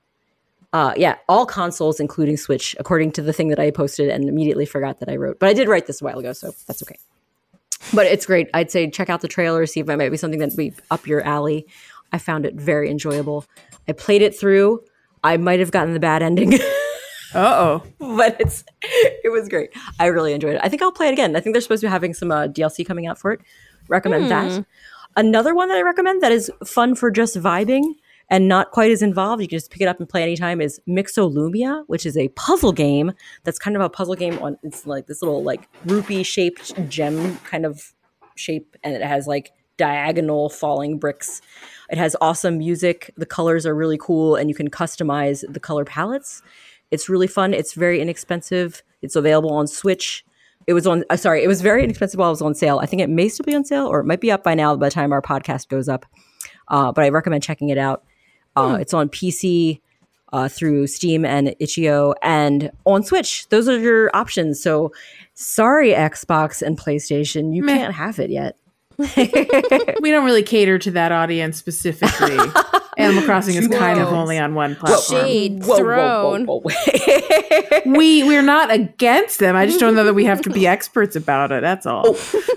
Uh, 0.72 0.94
yeah, 0.96 1.16
all 1.28 1.48
consoles, 1.48 2.00
including 2.00 2.38
Switch, 2.38 2.76
according 2.80 3.12
to 3.14 3.24
the 3.24 3.34
thing 3.34 3.48
that 3.50 3.60
I 3.60 3.72
posted 3.72 4.10
and 4.10 4.30
immediately 4.30 4.68
forgot 4.68 5.00
that 5.00 5.10
I 5.10 5.16
wrote. 5.16 5.40
But 5.40 5.50
I 5.50 5.54
did 5.54 5.68
write 5.68 5.88
this 5.88 6.00
a 6.00 6.06
while 6.06 6.20
ago, 6.20 6.32
so 6.32 6.54
that's 6.68 6.84
okay. 6.84 6.98
But 7.92 8.06
it's 8.06 8.26
great. 8.28 8.50
I'd 8.54 8.70
say 8.70 8.88
check 8.90 9.10
out 9.10 9.22
the 9.22 9.28
trailer, 9.28 9.66
see 9.66 9.80
if 9.80 9.90
it 9.90 9.98
might 9.98 10.10
be 10.10 10.18
something 10.18 10.40
that 10.40 10.56
be 10.56 10.74
up 10.92 11.08
your 11.08 11.22
alley. 11.22 11.66
I 12.12 12.20
found 12.20 12.46
it 12.46 12.54
very 12.54 12.90
enjoyable. 12.90 13.46
I 13.88 13.94
played 13.94 14.22
it 14.22 14.38
through. 14.38 14.84
I 15.24 15.38
might 15.38 15.60
have 15.60 15.72
gotten 15.72 15.94
the 15.94 16.00
bad 16.00 16.22
ending. 16.22 16.54
Uh 17.34 17.82
oh. 17.82 17.84
but 18.18 18.40
it's 18.40 18.64
it 18.82 19.32
was 19.32 19.48
great. 19.50 19.72
I 20.00 20.08
really 20.08 20.34
enjoyed 20.34 20.56
it. 20.56 20.62
I 20.64 20.70
think 20.70 20.82
I'll 20.82 20.92
play 20.92 21.08
it 21.08 21.14
again. 21.14 21.36
I 21.36 21.40
think 21.40 21.54
they're 21.54 21.62
supposed 21.62 21.82
to 21.82 21.88
be 21.88 21.92
having 21.92 22.14
some 22.14 22.32
uh, 22.32 22.48
DLC 22.48 22.86
coming 22.86 23.08
out 23.08 23.18
for 23.18 23.32
it. 23.32 23.42
Recommend 23.88 24.30
that. 24.30 24.66
Another 25.16 25.56
one 25.56 25.70
that 25.70 25.78
I 25.78 25.82
recommend 25.82 26.22
that 26.22 26.32
is 26.32 26.52
fun 26.66 26.96
for 26.96 27.10
just 27.12 27.36
vibing 27.36 27.96
and 28.30 28.48
not 28.48 28.72
quite 28.72 28.92
as 28.92 29.02
involved. 29.02 29.42
You 29.42 29.48
can 29.48 29.58
just 29.58 29.72
pick 29.72 29.82
it 29.82 29.88
up 29.88 30.00
and 30.00 30.08
play 30.08 30.24
anytime. 30.24 30.62
Is 30.62 30.80
Mixolumia, 30.88 31.84
which 31.88 32.06
is 32.06 32.16
a 32.16 32.28
puzzle 32.30 32.72
game 32.72 33.12
that's 33.44 33.60
kind 33.60 33.76
of 33.76 33.82
a 33.82 33.90
puzzle 33.90 34.16
game 34.16 34.38
on. 34.40 34.58
It's 34.64 34.86
like 34.86 35.08
this 35.08 35.22
little 35.22 35.44
like 35.44 35.68
rupee 35.86 36.24
shaped 36.24 36.74
gem 36.90 37.38
kind 37.40 37.66
of 37.66 37.94
shape, 38.36 38.76
and 38.84 38.96
it 38.96 39.02
has 39.02 39.28
like 39.28 39.52
diagonal 39.78 40.50
falling 40.50 41.00
bricks. 41.00 41.42
It 41.90 41.98
has 41.98 42.16
awesome 42.22 42.60
music. 42.60 43.12
The 43.18 43.26
colors 43.26 43.66
are 43.66 43.76
really 43.76 43.98
cool, 43.98 44.36
and 44.36 44.50
you 44.50 44.56
can 44.56 44.70
customize 44.70 45.44
the 45.52 45.60
color 45.60 45.86
palettes. 45.86 46.44
It's 46.92 47.08
really 47.10 47.28
fun. 47.28 47.54
It's 47.54 47.74
very 47.74 48.02
inexpensive. 48.02 48.82
It's 49.02 49.16
available 49.16 49.54
on 49.54 49.68
Switch. 49.68 50.26
It 50.68 50.74
was 50.74 50.86
on. 50.86 51.04
Uh, 51.10 51.16
sorry, 51.16 51.44
it 51.44 51.48
was 51.48 51.62
very 51.62 51.84
inexpensive 51.84 52.20
while 52.20 52.30
it 52.30 52.34
was 52.34 52.42
on 52.42 52.54
sale. 52.54 52.80
I 52.80 52.86
think 52.86 53.02
it 53.02 53.10
may 53.10 53.28
still 53.30 53.46
be 53.46 53.56
on 53.56 53.66
sale, 53.66 53.88
or 53.88 54.00
it 54.02 54.06
might 54.06 54.22
be 54.22 54.32
up 54.32 54.44
by 54.44 54.54
now 54.56 54.76
by 54.76 54.88
the 54.88 54.94
time 54.94 55.12
our 55.12 55.22
podcast 55.22 55.68
goes 55.70 55.88
up. 55.90 56.06
Uh, 56.68 56.92
but 56.92 57.04
I 57.04 57.10
recommend 57.10 57.42
checking 57.44 57.70
it 57.70 57.78
out. 57.78 58.04
Uh, 58.56 58.78
It's 58.80 58.94
on 58.94 59.10
PC 59.10 59.80
uh, 60.34 60.48
through 60.48 60.86
Steam 60.86 61.26
and 61.26 61.56
itch.io, 61.60 62.14
and 62.22 62.72
on 62.86 63.02
Switch. 63.04 63.48
Those 63.50 63.68
are 63.68 63.80
your 63.80 64.16
options. 64.16 64.62
So, 64.62 64.92
sorry, 65.34 65.92
Xbox 65.94 66.62
and 66.62 66.78
PlayStation, 66.78 67.56
you 67.56 67.64
Meh. 67.64 67.76
can't 67.76 67.96
have 67.96 68.20
it 68.20 68.30
yet. 68.30 68.56
We 69.00 70.12
don't 70.12 70.26
really 70.26 70.44
cater 70.44 70.78
to 70.80 70.92
that 70.92 71.12
audience 71.12 71.58
specifically. 71.58 72.38
Animal 72.98 73.24
Crossing 73.24 73.56
is 73.56 73.68
kind 73.70 74.00
of 74.00 74.10
only 74.10 74.38
on 74.38 74.56
one 74.56 74.76
platform. 74.76 75.22
Shade 75.22 75.64
thrown. 75.64 76.46
whoa, 76.46 76.60
whoa. 76.60 77.82
We 77.86 78.24
we're 78.24 78.42
not 78.42 78.72
against 78.72 79.40
them. 79.40 79.56
I 79.56 79.66
just 79.66 79.80
don't 79.80 79.96
know 79.96 80.04
that 80.04 80.14
we 80.14 80.26
have 80.26 80.42
to 80.42 80.50
be 80.50 80.68
experts 80.76 81.16
about 81.16 81.52
it. 81.54 81.62
That's 81.62 81.86
all. 81.86 82.12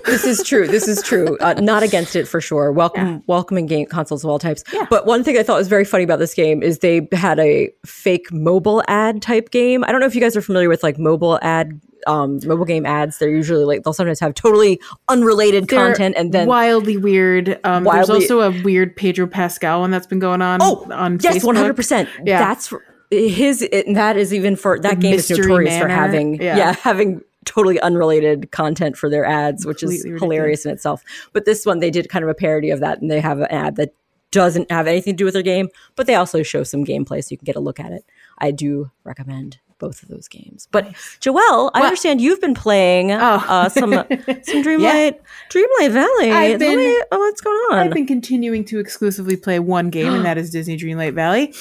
this 0.05 0.25
is 0.25 0.43
true. 0.43 0.67
This 0.67 0.87
is 0.87 1.01
true. 1.01 1.37
Uh, 1.39 1.53
not 1.53 1.81
against 1.81 2.15
it 2.15 2.27
for 2.27 2.41
sure. 2.41 2.73
Welcome, 2.73 3.23
welcoming 3.27 3.67
game 3.67 3.85
consoles 3.85 4.23
of 4.25 4.29
all 4.29 4.37
types. 4.39 4.63
Yeah. 4.73 4.85
But 4.89 5.05
one 5.05 5.23
thing 5.23 5.37
I 5.37 5.43
thought 5.43 5.57
was 5.57 5.69
very 5.69 5.85
funny 5.85 6.03
about 6.03 6.19
this 6.19 6.33
game 6.33 6.61
is 6.61 6.79
they 6.79 7.07
had 7.13 7.39
a 7.39 7.71
fake 7.85 8.31
mobile 8.31 8.83
ad 8.89 9.21
type 9.21 9.49
game. 9.51 9.83
I 9.85 9.91
don't 9.91 10.01
know 10.01 10.07
if 10.07 10.15
you 10.15 10.21
guys 10.21 10.35
are 10.35 10.41
familiar 10.41 10.67
with 10.67 10.83
like 10.83 10.99
mobile 10.99 11.39
ad, 11.41 11.79
um, 12.07 12.39
mobile 12.45 12.65
game 12.65 12.85
ads. 12.85 13.17
They're 13.17 13.29
usually 13.29 13.65
like 13.65 13.83
they'll 13.83 13.93
sometimes 13.93 14.19
have 14.19 14.33
totally 14.33 14.79
unrelated 15.09 15.67
They're 15.67 15.87
content, 15.87 16.15
and 16.17 16.31
then 16.31 16.47
wildly 16.47 16.97
weird. 16.97 17.59
Um, 17.63 17.83
Wildly- 17.83 18.19
There's 18.19 18.31
also 18.31 18.41
a 18.41 18.63
weird 18.63 18.95
Pedro 18.95 19.27
Pascal 19.27 19.81
one 19.81 19.91
that's 19.91 20.07
been 20.07 20.19
going 20.19 20.41
on. 20.41 20.59
oh, 20.61 20.87
on 20.91 21.19
yes, 21.21 21.43
one 21.43 21.55
hundred 21.55 21.75
percent. 21.75 22.09
Yeah. 22.25 22.39
That's 22.39 22.73
his. 23.11 23.61
It, 23.61 23.93
that 23.93 24.17
is 24.17 24.33
even 24.33 24.55
for 24.55 24.79
that 24.79 24.95
The 24.95 25.01
game 25.01 25.13
is 25.15 25.29
notorious 25.29 25.77
for 25.77 25.87
having 25.87 26.41
Yeah. 26.41 26.57
yeah 26.57 26.73
having 26.73 27.21
totally 27.45 27.79
unrelated 27.81 28.51
content 28.51 28.97
for 28.97 29.09
their 29.09 29.25
ads, 29.25 29.65
which 29.65 29.83
is 29.83 29.89
ridiculous. 29.91 30.21
hilarious 30.21 30.65
in 30.65 30.71
itself. 30.71 31.03
But 31.33 31.45
this 31.45 31.65
one, 31.65 31.79
they 31.79 31.91
did 31.91 32.07
kind 32.09 32.23
of 32.23 32.29
a 32.29 32.33
parody 32.33 32.69
of 32.69 32.79
that, 32.79 33.01
and 33.01 33.11
they 33.11 33.19
have 33.19 33.39
an 33.39 33.47
ad 33.47 33.75
that 33.75 33.93
doesn't 34.31 34.71
have 34.71 34.87
anything 34.87 35.13
to 35.13 35.17
do 35.17 35.25
with 35.25 35.33
their 35.35 35.43
game, 35.43 35.69
but 35.95 36.07
they 36.07 36.15
also 36.15 36.41
show 36.41 36.63
some 36.63 36.83
gameplay 36.83 37.23
so 37.23 37.27
you 37.31 37.37
can 37.37 37.45
get 37.45 37.55
a 37.55 37.59
look 37.59 37.79
at 37.79 37.91
it. 37.91 38.03
I 38.39 38.49
do 38.49 38.89
recommend 39.03 39.59
both 39.83 40.01
of 40.03 40.09
those 40.09 40.27
games. 40.27 40.67
But 40.71 40.85
Joelle, 41.19 41.69
I 41.73 41.81
understand 41.83 42.21
you've 42.21 42.39
been 42.41 42.53
playing 42.53 43.11
uh, 43.11 43.69
some 43.69 43.91
some 43.93 44.63
Dreamlight 44.63 45.19
Dreamlight 45.49 45.91
Valley. 45.91 46.31
I've 46.31 46.59
been- 46.59 46.77
me, 46.77 46.97
uh, 47.11 47.17
what's 47.17 47.41
going 47.41 47.59
on? 47.71 47.77
I've 47.87 47.93
been 47.93 48.07
continuing 48.07 48.63
to 48.65 48.79
exclusively 48.79 49.35
play 49.35 49.59
one 49.59 49.89
game, 49.89 50.13
and 50.13 50.25
that 50.29 50.37
is 50.37 50.49
Disney 50.49 50.77
Dreamlight 50.77 51.13
Valley. 51.13 51.53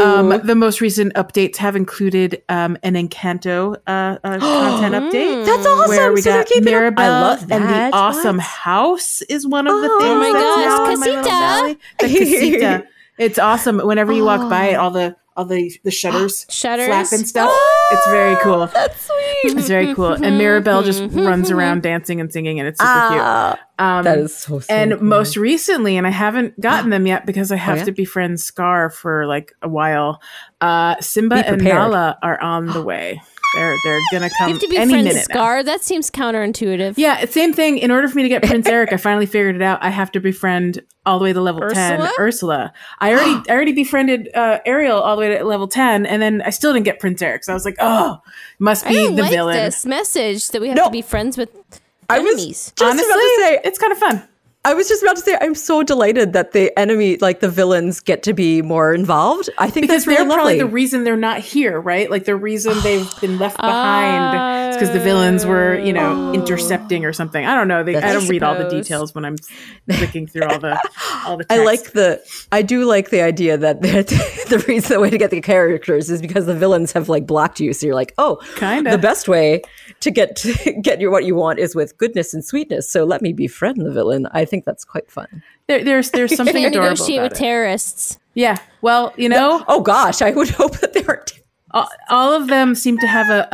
Um, 0.00 0.40
the 0.46 0.54
most 0.54 0.80
recent 0.80 1.12
updates 1.14 1.56
have 1.56 1.74
included 1.76 2.42
um, 2.48 2.76
an 2.82 2.94
Encanto 2.94 3.76
uh, 3.86 4.18
uh, 4.22 4.38
content 4.38 4.94
update. 4.94 5.44
That's 5.46 5.66
awesome. 5.66 6.14
We 6.14 6.20
So 6.22 6.30
they're 6.30 6.40
got 6.42 6.46
keeping 6.46 6.68
up- 6.68 6.70
Mirabel 6.80 7.04
I 7.04 7.08
love 7.20 7.40
and 7.50 7.64
the 7.64 7.96
awesome 7.96 8.36
What? 8.36 8.44
house 8.46 9.22
is 9.22 9.46
one 9.46 9.66
of 9.66 9.80
the 9.82 9.88
Oh 9.90 9.98
things. 10.00 10.18
my 10.20 10.32
gosh, 10.32 10.66
now 10.66 10.94
my 10.96 11.22
casita. 11.22 11.78
The 12.00 12.06
casita. 12.08 12.86
It's 13.18 13.38
awesome. 13.38 13.78
Whenever 13.78 14.12
you 14.12 14.24
walk 14.26 14.50
by 14.50 14.66
it, 14.66 14.74
all 14.74 14.90
the 14.90 15.16
all 15.36 15.44
the 15.44 15.72
the 15.84 15.90
shutters, 15.90 16.46
Shutters? 16.50 16.86
flap 16.86 17.06
and 17.12 17.26
stuff. 17.28 17.50
it's 17.92 18.06
very 18.08 18.36
cool. 18.42 18.66
That's 18.66 19.00
sweet. 19.06 19.56
It's 19.56 19.68
very 19.68 19.94
cool. 19.94 20.12
And 20.12 20.38
Mirabel 20.38 20.82
just 20.82 21.02
runs 21.12 21.50
around 21.50 21.82
dancing 21.82 22.20
and 22.20 22.32
singing, 22.32 22.58
and 22.58 22.68
it's 22.68 22.80
super 22.80 22.90
Ah, 22.92 23.50
cute. 23.54 23.62
Um, 23.78 24.04
that 24.04 24.18
is 24.18 24.34
so. 24.34 24.60
and 24.70 24.92
cool. 24.92 25.02
most 25.02 25.36
recently, 25.36 25.96
and 25.98 26.06
I 26.06 26.10
haven't 26.10 26.58
gotten 26.60 26.90
them 26.90 27.06
yet 27.06 27.26
because 27.26 27.52
I 27.52 27.56
have 27.68 27.78
yeah? 27.78 27.84
to 27.84 27.92
befriend 27.92 28.40
Scar 28.40 28.88
for 28.90 29.26
like 29.26 29.52
a 29.62 29.68
while. 29.68 30.20
Uh, 30.60 30.96
Simba 31.00 31.36
and. 31.46 31.62
Nala 31.62 32.18
are 32.22 32.40
on 32.40 32.66
the 32.66 32.82
way. 32.90 33.20
They're 33.56 33.74
they're 33.84 34.00
gonna 34.12 34.30
come 34.38 34.48
You 34.48 34.54
have 34.54 34.62
to 34.62 34.68
be 34.68 34.76
any 34.76 34.92
friends 34.92 35.04
minute. 35.06 35.26
now. 35.30 35.34
Scar. 35.34 35.62
That 35.62 35.82
seems 35.82 36.10
counterintuitive. 36.10 36.94
Yeah, 36.96 37.24
same 37.24 37.52
thing. 37.52 37.78
In 37.78 37.90
order 37.90 38.06
for 38.06 38.16
me 38.16 38.22
to 38.22 38.28
get 38.28 38.42
Prince 38.42 38.66
Eric, 38.68 38.92
I 38.92 38.96
finally 38.98 39.26
figured 39.26 39.56
it 39.56 39.62
out. 39.62 39.82
I 39.82 39.88
have 39.90 40.12
to 40.12 40.20
befriend 40.20 40.82
all 41.04 41.18
the 41.18 41.24
way 41.24 41.32
to 41.32 41.40
level 41.40 41.62
ten 41.70 42.00
Ursula? 42.00 42.12
Ursula. 42.18 42.72
I 43.00 43.12
already 43.14 43.42
I 43.50 43.54
already 43.54 43.72
befriended 43.72 44.28
uh, 44.34 44.58
Ariel 44.66 45.00
all 45.00 45.16
the 45.16 45.20
way 45.20 45.36
to 45.38 45.44
level 45.44 45.66
ten, 45.68 46.04
and 46.06 46.20
then 46.22 46.42
I 46.42 46.50
still 46.50 46.72
didn't 46.72 46.84
get 46.84 47.00
Prince 47.00 47.22
Eric. 47.22 47.44
So 47.44 47.52
I 47.52 47.54
was 47.54 47.64
like, 47.64 47.76
oh, 47.80 48.20
must 48.58 48.84
I 48.86 48.90
be 48.90 48.94
don't 48.96 49.16
the 49.16 49.22
like 49.22 49.30
villain. 49.32 49.56
this 49.56 49.86
message 49.86 50.50
that 50.50 50.60
we 50.60 50.68
have 50.68 50.76
No. 50.76 50.84
to 50.86 50.90
be 50.90 51.02
friends 51.02 51.36
with 51.38 51.50
Enemies. 51.50 51.72
I 52.08 52.18
was 52.20 52.28
enemies. 52.38 52.72
just 52.76 52.82
Honestly, 52.92 53.10
about 53.10 53.16
to 53.20 53.36
say 53.40 53.60
it's 53.64 53.78
kind 53.78 53.92
of 53.92 53.98
fun. 53.98 54.28
I 54.66 54.74
was 54.74 54.88
just 54.88 55.00
about 55.00 55.14
to 55.14 55.22
say, 55.22 55.38
I'm 55.40 55.54
so 55.54 55.84
delighted 55.84 56.32
that 56.32 56.50
the 56.50 56.76
enemy, 56.76 57.18
like 57.18 57.38
the 57.38 57.48
villains, 57.48 58.00
get 58.00 58.24
to 58.24 58.32
be 58.32 58.62
more 58.62 58.92
involved. 58.92 59.48
I 59.58 59.70
think 59.70 59.84
because 59.84 60.04
that's 60.04 60.06
really 60.08 60.26
they're 60.26 60.34
probably 60.34 60.54
lovely. 60.54 60.58
the 60.58 60.66
reason 60.66 61.04
they're 61.04 61.16
not 61.16 61.38
here, 61.38 61.80
right? 61.80 62.10
Like 62.10 62.24
the 62.24 62.34
reason 62.34 62.74
they've 62.80 63.08
been 63.20 63.38
left 63.38 63.58
behind 63.58 64.34
is 64.34 64.40
because 64.78 64.92
the 64.92 65.00
villains 65.00 65.44
were, 65.46 65.78
you 65.78 65.92
know, 65.92 66.32
intercepting 66.32 67.04
or 67.04 67.12
something. 67.12 67.44
I 67.44 67.54
don't 67.54 67.68
know. 67.68 67.82
They, 67.82 67.96
I 67.96 68.12
don't 68.12 68.28
read 68.28 68.42
all 68.42 68.54
the 68.54 68.68
details 68.68 69.14
when 69.14 69.24
I'm 69.24 69.36
clicking 69.90 70.26
through 70.26 70.44
all 70.44 70.58
the 70.58 70.78
all 71.24 71.36
the. 71.38 71.46
I 71.50 71.64
like 71.64 71.92
the, 71.92 72.20
I 72.52 72.62
do 72.62 72.84
like 72.84 73.10
the 73.10 73.22
idea 73.22 73.56
that 73.58 73.82
the, 73.82 74.02
the 74.48 74.58
reason, 74.68 74.94
the 74.94 75.00
way 75.00 75.10
to 75.10 75.18
get 75.18 75.30
the 75.30 75.40
characters 75.40 76.10
is 76.10 76.20
because 76.20 76.46
the 76.46 76.54
villains 76.54 76.92
have 76.92 77.08
like 77.08 77.26
blocked 77.26 77.60
you. 77.60 77.72
So 77.72 77.86
you're 77.86 77.94
like, 77.94 78.14
oh, 78.18 78.36
Kinda. 78.56 78.90
the 78.90 78.98
best 78.98 79.28
way 79.28 79.62
to 80.00 80.10
get 80.10 80.36
to 80.36 80.72
get 80.82 81.00
you 81.00 81.10
what 81.10 81.24
you 81.24 81.34
want 81.34 81.58
is 81.58 81.74
with 81.74 81.96
goodness 81.98 82.32
and 82.34 82.44
sweetness. 82.44 82.90
So 82.90 83.04
let 83.04 83.22
me 83.22 83.32
befriend 83.32 83.80
the 83.84 83.90
villain. 83.90 84.26
I 84.32 84.44
think 84.44 84.64
that's 84.64 84.84
quite 84.84 85.10
fun. 85.10 85.42
there, 85.68 85.82
there's 85.82 86.10
there's 86.10 86.36
something 86.36 86.54
gonna 86.54 86.68
adorable 86.68 86.90
negotiate 86.90 87.18
about 87.18 87.30
with 87.30 87.38
it. 87.40 87.42
terrorists. 87.42 88.18
Yeah. 88.34 88.58
Well, 88.82 89.14
you 89.16 89.28
know, 89.28 89.64
Oh 89.66 89.80
gosh, 89.80 90.20
I 90.22 90.30
would 90.30 90.50
hope 90.50 90.78
that 90.80 90.92
they 90.92 91.02
aren't. 91.04 91.32
All, 91.76 91.88
all 92.10 92.32
of 92.32 92.48
them 92.48 92.74
seem 92.74 92.98
to 92.98 93.06
have 93.06 93.28
a 93.30 93.48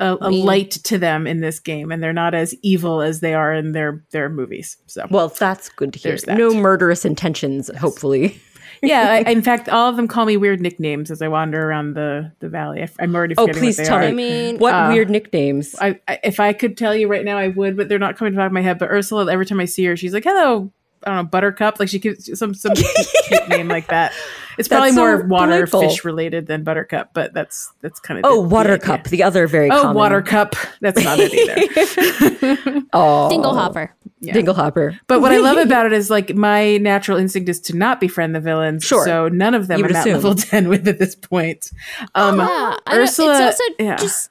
a, 0.00 0.04
a, 0.04 0.18
a 0.22 0.30
light 0.30 0.70
to 0.72 0.98
them 0.98 1.26
in 1.26 1.40
this 1.40 1.60
game, 1.60 1.92
and 1.92 2.02
they're 2.02 2.12
not 2.12 2.34
as 2.34 2.54
evil 2.62 3.02
as 3.02 3.20
they 3.20 3.34
are 3.34 3.52
in 3.54 3.72
their 3.72 4.04
their 4.10 4.28
movies. 4.28 4.76
So 4.86 5.06
Well, 5.10 5.28
that's 5.28 5.68
good 5.68 5.92
to 5.92 5.98
hear. 5.98 6.16
That. 6.16 6.36
No 6.38 6.54
murderous 6.54 7.04
intentions, 7.04 7.70
hopefully. 7.78 8.40
yeah, 8.82 9.22
I, 9.26 9.30
in 9.30 9.42
fact, 9.42 9.68
all 9.68 9.88
of 9.88 9.96
them 9.96 10.06
call 10.08 10.26
me 10.26 10.36
weird 10.36 10.60
nicknames 10.60 11.10
as 11.10 11.22
I 11.22 11.28
wander 11.28 11.68
around 11.68 11.94
the 11.94 12.32
the 12.40 12.48
valley. 12.48 12.82
I, 12.82 12.88
am 13.02 13.14
already 13.14 13.34
Oh, 13.38 13.42
forgetting 13.46 13.60
please 13.62 13.78
what 13.78 13.84
they 13.84 13.88
tell 13.88 13.98
are. 13.98 14.00
me. 14.00 14.06
I 14.08 14.12
mean, 14.12 14.58
What 14.58 14.74
Uh, 14.74 14.88
weird 14.92 15.10
nicknames? 15.10 15.74
I, 15.80 16.00
I 16.08 16.18
if 16.24 16.40
I 16.40 16.52
could 16.52 16.76
tell 16.76 16.94
you 16.94 17.08
right 17.08 17.24
now, 17.24 17.38
I 17.38 17.48
would, 17.48 17.76
but 17.76 17.88
they're 17.88 17.98
not 17.98 18.16
coming 18.16 18.32
to 18.32 18.36
back 18.36 18.46
of 18.46 18.52
my 18.52 18.62
head. 18.62 18.78
But 18.78 18.90
Ursula, 18.90 19.30
every 19.32 19.46
time 19.46 19.60
I 19.60 19.64
see 19.66 19.84
her, 19.84 19.96
she's 19.96 20.12
like, 20.14 20.24
"Hello, 20.24 20.72
I 21.04 21.10
don't 21.10 21.16
know, 21.24 21.28
Buttercup." 21.30 21.78
Like 21.80 21.88
she 21.88 21.98
gives 21.98 22.38
some 22.38 22.54
some 22.54 22.74
cute, 22.74 23.06
cute 23.28 23.48
name 23.48 23.68
like 23.68 23.88
that. 23.88 24.12
It's 24.58 24.68
probably 24.68 24.90
so 24.92 24.96
more 24.96 25.26
water 25.26 25.52
delightful. 25.52 25.80
fish 25.82 26.04
related 26.04 26.46
than 26.46 26.64
Buttercup, 26.64 27.10
but 27.12 27.32
that's 27.34 27.72
that's 27.82 28.00
kind 28.00 28.18
of 28.18 28.24
oh, 28.26 28.40
Watercup, 28.40 29.04
the 29.04 29.22
other 29.22 29.46
very 29.46 29.70
Oh, 29.70 29.82
common. 29.82 29.96
Watercup. 29.96 30.54
That's 30.80 31.02
not 31.02 31.18
it 31.20 31.32
either. 31.34 32.82
Oh, 32.92 33.28
Dinglehopper. 33.30 33.90
Dinglehopper. 34.22 34.98
But 35.06 35.20
what 35.20 35.32
I 35.32 35.38
love 35.38 35.56
about 35.66 35.86
it 35.86 35.92
is 35.92 36.08
like 36.10 36.34
my 36.34 36.78
natural 36.78 37.18
instinct 37.18 37.48
is 37.48 37.60
to 37.62 37.76
not 37.76 38.00
befriend 38.00 38.34
the 38.34 38.40
villains. 38.40 38.84
Sure. 38.84 39.04
So 39.04 39.28
none 39.28 39.54
of 39.54 39.66
them 39.66 39.78
You 39.80 39.84
are 39.84 39.88
would 39.88 39.96
at 39.96 40.06
level 40.06 40.34
ten 40.34 40.68
with 40.68 40.86
at 40.88 40.98
this 40.98 41.14
point. 41.14 41.70
Um, 42.14 42.38
Yeah, 42.38 42.76
Ursula. 42.90 43.34
It's 43.48 43.60
also 43.60 43.74
yeah. 43.78 43.96
just 43.96 44.30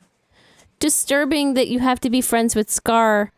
disturbing 0.79 1.53
that 1.53 1.67
you 1.67 1.79
have 1.79 1.99
to 2.01 2.09
be 2.09 2.21
friends 2.21 2.55
with 2.55 2.69
Scar 2.71 3.31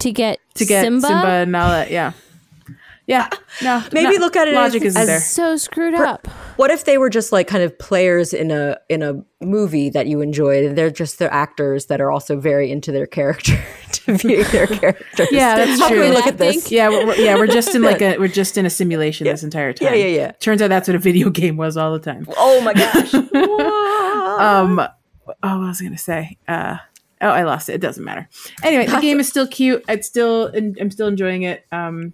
to 0.00 0.12
get 0.12 0.38
to 0.54 0.64
get 0.64 0.84
Simba. 0.84 1.06
Simba, 1.08 1.26
and 1.26 1.52
Nala. 1.52 1.86
Yeah. 1.88 2.12
Yeah. 3.08 3.28
No. 3.60 3.82
Maybe 3.92 4.18
no, 4.18 4.20
look 4.24 4.36
at 4.36 4.46
it 4.46 4.54
logic 4.54 4.82
as- 4.82 4.88
isn't 4.94 5.02
as- 5.02 5.08
there. 5.08 5.20
So 5.20 5.56
screwed 5.56 5.94
up. 5.94 6.28
What 6.58 6.70
if 6.70 6.84
they 6.84 6.96
were 6.96 7.10
just 7.10 7.32
like 7.32 7.48
kind 7.48 7.64
of 7.64 7.76
players 7.76 8.32
in 8.32 8.52
a 8.52 8.76
in 8.88 9.02
a 9.02 9.14
movie 9.44 9.90
that 9.90 10.06
you 10.06 10.20
enjoyed, 10.20 10.64
and 10.64 10.78
they're 10.78 10.90
just 10.90 11.18
the 11.18 11.32
actors 11.32 11.86
that 11.86 12.00
are 12.00 12.12
also 12.12 12.38
very 12.38 12.70
into 12.70 12.92
their 12.92 13.06
character 13.06 13.58
to 13.92 14.16
be 14.18 14.42
their 14.44 14.68
characters? 14.68 15.28
Yeah, 15.32 15.56
that's 15.56 15.80
How 15.80 15.88
can 15.88 15.98
we 15.98 16.06
true. 16.06 16.14
look 16.14 16.26
at 16.28 16.38
this? 16.38 16.70
Yeah, 16.70 16.88
we're, 16.88 17.06
we're- 17.06 17.24
yeah, 17.24 17.34
we're 17.34 17.46
just 17.48 17.74
in 17.74 17.82
like 17.82 18.00
a 18.02 18.16
we're 18.18 18.28
just 18.28 18.56
in 18.58 18.64
a 18.66 18.70
simulation 18.70 19.24
this 19.26 19.42
entire 19.42 19.72
time. 19.72 19.88
Yeah, 19.88 19.94
yeah, 20.04 20.16
yeah. 20.16 20.30
Turns 20.32 20.62
out 20.62 20.68
that's 20.68 20.86
what 20.86 20.94
a 20.94 21.00
video 21.00 21.30
game 21.30 21.56
was 21.56 21.76
all 21.76 21.92
the 21.92 21.98
time. 21.98 22.28
Oh 22.36 22.60
my 22.60 22.74
gosh! 22.74 23.12
Um, 24.40 24.78
oh, 24.78 25.58
what 25.58 25.66
was 25.68 25.80
gonna 25.80 25.98
say? 25.98 26.36
Uh, 26.46 26.76
oh, 27.20 27.28
I 27.30 27.42
lost 27.42 27.68
it. 27.68 27.74
It 27.74 27.80
doesn't 27.80 28.04
matter. 28.04 28.28
Anyway, 28.62 28.86
the 28.86 29.00
game 29.00 29.18
is 29.18 29.28
still 29.28 29.48
cute. 29.48 29.84
It's 29.88 30.06
still, 30.06 30.52
I'm 30.54 30.90
still 30.90 31.08
enjoying 31.08 31.42
it. 31.42 31.64
Um, 31.72 32.12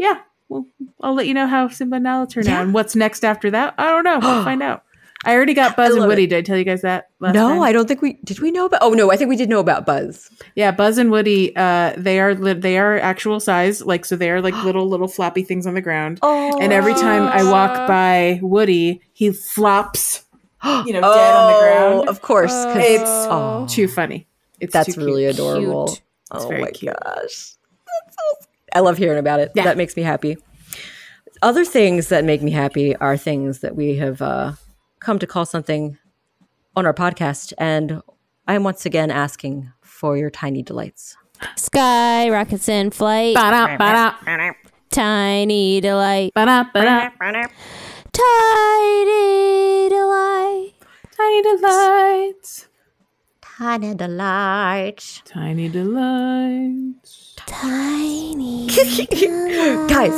yeah, 0.00 0.20
well, 0.48 0.66
I'll 1.02 1.14
let 1.14 1.26
you 1.28 1.34
know 1.34 1.46
how 1.46 1.68
Simba 1.68 1.96
and 1.96 2.04
Nala 2.04 2.26
turn 2.26 2.48
out, 2.48 2.62
and 2.62 2.72
what's 2.74 2.96
next 2.96 3.24
after 3.24 3.50
that. 3.52 3.74
I 3.78 3.90
don't 3.90 4.04
know. 4.04 4.18
We'll 4.18 4.42
find 4.50 4.62
out. 4.62 4.82
I 5.22 5.34
already 5.34 5.52
got 5.52 5.76
Buzz 5.76 5.94
and 5.94 6.06
Woody. 6.06 6.26
Did 6.26 6.38
I 6.38 6.40
tell 6.40 6.56
you 6.56 6.64
guys 6.64 6.80
that? 6.80 7.10
No, 7.20 7.32
time? 7.32 7.60
I 7.60 7.72
don't 7.72 7.86
think 7.86 8.00
we 8.00 8.14
did. 8.24 8.40
We 8.40 8.50
know 8.50 8.64
about. 8.64 8.80
Oh 8.82 8.94
no, 8.94 9.12
I 9.12 9.16
think 9.18 9.28
we 9.28 9.36
did 9.36 9.50
know 9.50 9.60
about 9.60 9.84
Buzz. 9.84 10.30
Yeah, 10.54 10.70
Buzz 10.70 10.96
and 10.96 11.10
Woody. 11.10 11.54
Uh, 11.54 11.92
they 11.98 12.18
are 12.20 12.34
li- 12.34 12.54
they 12.54 12.78
are 12.78 12.98
actual 12.98 13.38
size. 13.38 13.82
Like 13.82 14.06
so, 14.06 14.16
they 14.16 14.30
are 14.30 14.40
like 14.40 14.54
little 14.64 14.88
little 14.88 15.08
floppy 15.08 15.42
things 15.42 15.66
on 15.66 15.74
the 15.74 15.82
ground. 15.82 16.20
Oh, 16.22 16.58
And 16.58 16.72
every 16.72 16.94
time 16.94 17.24
I 17.24 17.42
walk 17.50 17.74
by 17.86 18.40
Woody, 18.42 19.02
he 19.12 19.30
flops. 19.30 20.24
You 20.64 20.92
know, 20.94 21.00
dead 21.00 21.34
on 21.34 21.52
the 21.52 21.58
ground. 21.60 22.08
Of 22.08 22.22
course, 22.22 22.52
'cause- 22.52 22.76
It's 22.78 23.02
oh, 23.04 23.66
too 23.68 23.88
funny. 23.88 24.26
It's 24.58 24.72
that's 24.72 24.94
too 24.94 25.04
really 25.04 25.22
cute. 25.24 25.34
adorable. 25.34 25.86
Cute. 25.88 26.00
It's 26.34 26.44
oh 26.44 26.50
my 26.50 26.70
cute. 26.70 26.94
gosh, 27.04 27.56
That's 27.86 28.16
so- 28.16 28.46
I 28.74 28.80
love 28.80 28.98
hearing 28.98 29.18
about 29.18 29.40
it. 29.40 29.52
Yeah. 29.54 29.64
That 29.64 29.76
makes 29.76 29.96
me 29.96 30.02
happy. 30.02 30.36
Other 31.42 31.64
things 31.64 32.08
that 32.08 32.24
make 32.24 32.42
me 32.42 32.50
happy 32.50 32.94
are 32.96 33.16
things 33.16 33.60
that 33.60 33.74
we 33.74 33.96
have 33.96 34.20
uh, 34.20 34.52
come 35.00 35.18
to 35.18 35.26
call 35.26 35.46
something 35.46 35.96
on 36.76 36.86
our 36.86 36.94
podcast, 36.94 37.52
and 37.58 38.02
I 38.46 38.54
am 38.54 38.62
once 38.64 38.84
again 38.86 39.10
asking 39.10 39.72
for 39.82 40.16
your 40.16 40.30
tiny 40.30 40.62
delights. 40.62 41.16
Sky 41.56 42.28
rockets 42.28 42.68
in 42.68 42.90
flight. 42.90 43.34
Ba-da, 43.34 43.76
ba-da, 43.78 44.52
Tiny 44.90 45.80
delight. 45.80 46.32
ba-da, 46.34 46.64
ba-da. 46.74 47.08
Tiny 48.12 49.88
delight. 49.88 50.72
Tiny 51.16 51.42
delights. 51.42 52.66
Tiny 53.40 53.94
delights, 53.94 55.22
Tiny 55.26 55.68
delights. 55.68 57.29
Tiny. 57.46 58.66
guys, 59.88 60.10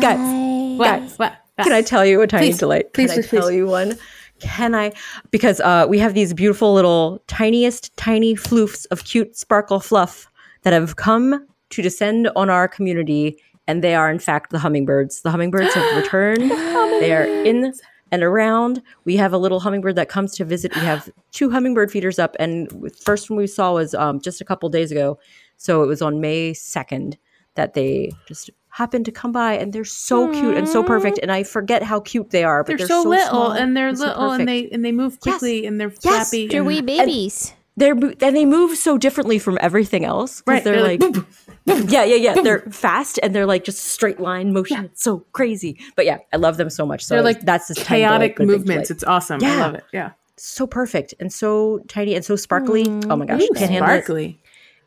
guys, 0.00 0.78
What? 0.78 0.86
Guys, 1.00 1.18
What? 1.18 1.36
Can 1.62 1.72
I 1.72 1.82
tell 1.82 2.04
you 2.04 2.20
a 2.20 2.26
tiny 2.26 2.48
Please, 2.48 2.58
delight? 2.58 2.92
please, 2.92 3.12
Can 3.12 3.22
please, 3.22 3.26
I 3.32 3.36
tell 3.38 3.48
please. 3.48 3.56
you 3.56 3.66
one? 3.66 3.96
Can 4.40 4.74
I? 4.74 4.92
Because 5.30 5.60
uh, 5.60 5.86
we 5.88 5.98
have 6.00 6.14
these 6.14 6.34
beautiful 6.34 6.74
little 6.74 7.22
tiniest 7.28 7.96
tiny 7.96 8.34
floofs 8.34 8.86
of 8.90 9.04
cute 9.04 9.36
sparkle 9.36 9.78
fluff 9.80 10.26
that 10.62 10.72
have 10.72 10.96
come 10.96 11.46
to 11.70 11.82
descend 11.82 12.28
on 12.34 12.50
our 12.50 12.66
community, 12.66 13.38
and 13.68 13.82
they 13.84 13.94
are 13.94 14.10
in 14.10 14.18
fact 14.18 14.50
the 14.50 14.58
hummingbirds. 14.58 15.22
The 15.22 15.30
hummingbirds 15.30 15.72
have 15.74 15.96
returned. 16.02 16.50
they 16.50 17.12
are 17.14 17.24
in 17.24 17.72
and 18.10 18.22
around. 18.22 18.82
We 19.04 19.16
have 19.16 19.32
a 19.32 19.38
little 19.38 19.60
hummingbird 19.60 19.96
that 19.96 20.08
comes 20.08 20.34
to 20.36 20.44
visit. 20.44 20.74
We 20.74 20.82
have 20.82 21.08
two 21.32 21.50
hummingbird 21.50 21.90
feeders 21.92 22.18
up, 22.18 22.34
and 22.40 22.68
the 22.70 22.90
first 22.90 23.30
one 23.30 23.36
we 23.38 23.46
saw 23.46 23.74
was 23.74 23.94
um, 23.94 24.20
just 24.20 24.40
a 24.40 24.44
couple 24.44 24.68
days 24.68 24.90
ago. 24.90 25.18
So 25.56 25.82
it 25.82 25.86
was 25.86 26.02
on 26.02 26.20
May 26.20 26.52
second 26.54 27.16
that 27.54 27.74
they 27.74 28.10
just 28.26 28.50
happened 28.68 29.04
to 29.04 29.12
come 29.12 29.30
by, 29.32 29.54
and 29.54 29.72
they're 29.72 29.84
so 29.84 30.30
cute 30.32 30.56
and 30.56 30.68
so 30.68 30.82
perfect. 30.82 31.18
And 31.22 31.30
I 31.30 31.44
forget 31.44 31.82
how 31.82 32.00
cute 32.00 32.30
they 32.30 32.42
are, 32.44 32.64
but 32.64 32.68
They're, 32.70 32.78
they're, 32.78 32.86
so, 32.88 33.02
little, 33.08 33.28
small 33.28 33.52
and 33.52 33.76
they're 33.76 33.94
so 33.94 34.06
little, 34.06 34.30
and 34.32 34.48
they 34.48 34.68
and 34.70 34.84
they 34.84 34.92
move 34.92 35.20
quickly, 35.20 35.64
and 35.66 35.80
they're 35.80 35.92
Yes. 36.02 36.30
flappy. 36.30 36.48
They're 36.48 36.60
and- 36.60 36.66
wee 36.66 36.80
babies. 36.80 37.52
they're 37.76 37.92
and 37.94 38.36
they 38.36 38.44
move 38.44 38.76
so 38.76 38.98
differently 38.98 39.38
from 39.38 39.58
everything 39.60 40.04
else 40.04 40.42
Right, 40.46 40.62
they're, 40.62 40.74
they're 40.74 40.82
like, 40.82 41.00
like, 41.02 41.12
boom, 41.12 41.26
boom, 41.66 41.88
yeah, 41.88 42.04
yeah, 42.04 42.16
yeah. 42.16 42.34
They're 42.42 42.60
fast 42.70 43.18
and 43.22 43.34
they're 43.34 43.46
like 43.46 43.64
just 43.64 43.78
straight 43.80 44.20
line 44.20 44.52
motion. 44.52 44.84
It's 44.86 45.02
so 45.02 45.24
crazy. 45.32 45.78
But 45.96 46.04
yeah, 46.06 46.18
I 46.32 46.36
love 46.36 46.56
them 46.56 46.70
so 46.70 46.84
much. 46.86 47.04
So 47.04 47.14
They're 47.14 47.24
like 47.24 47.40
that's 47.42 47.66
this 47.68 47.82
chaotic 47.82 48.36
but 48.36 48.44
a 48.44 48.46
big 48.46 48.58
movements. 48.58 48.90
It's 48.92 49.02
awesome. 49.04 49.42
I 49.42 49.46
Yeah. 49.46 49.60
love 49.60 49.74
it. 49.76 49.84
Yeah. 49.92 50.10
so 50.36 50.66
perfect 50.68 51.14
and 51.20 51.32
so 51.32 51.78
tiny 51.88 52.14
and 52.16 52.24
so 52.24 52.34
sparkly. 52.36 52.84
oh 53.08 53.16
my 53.16 53.24
gosh, 53.26 53.42
Ooh, 53.42 53.48
can't 53.54 53.70
handle 53.70 53.90
it. 53.90 54.04
sparkly. 54.04 54.40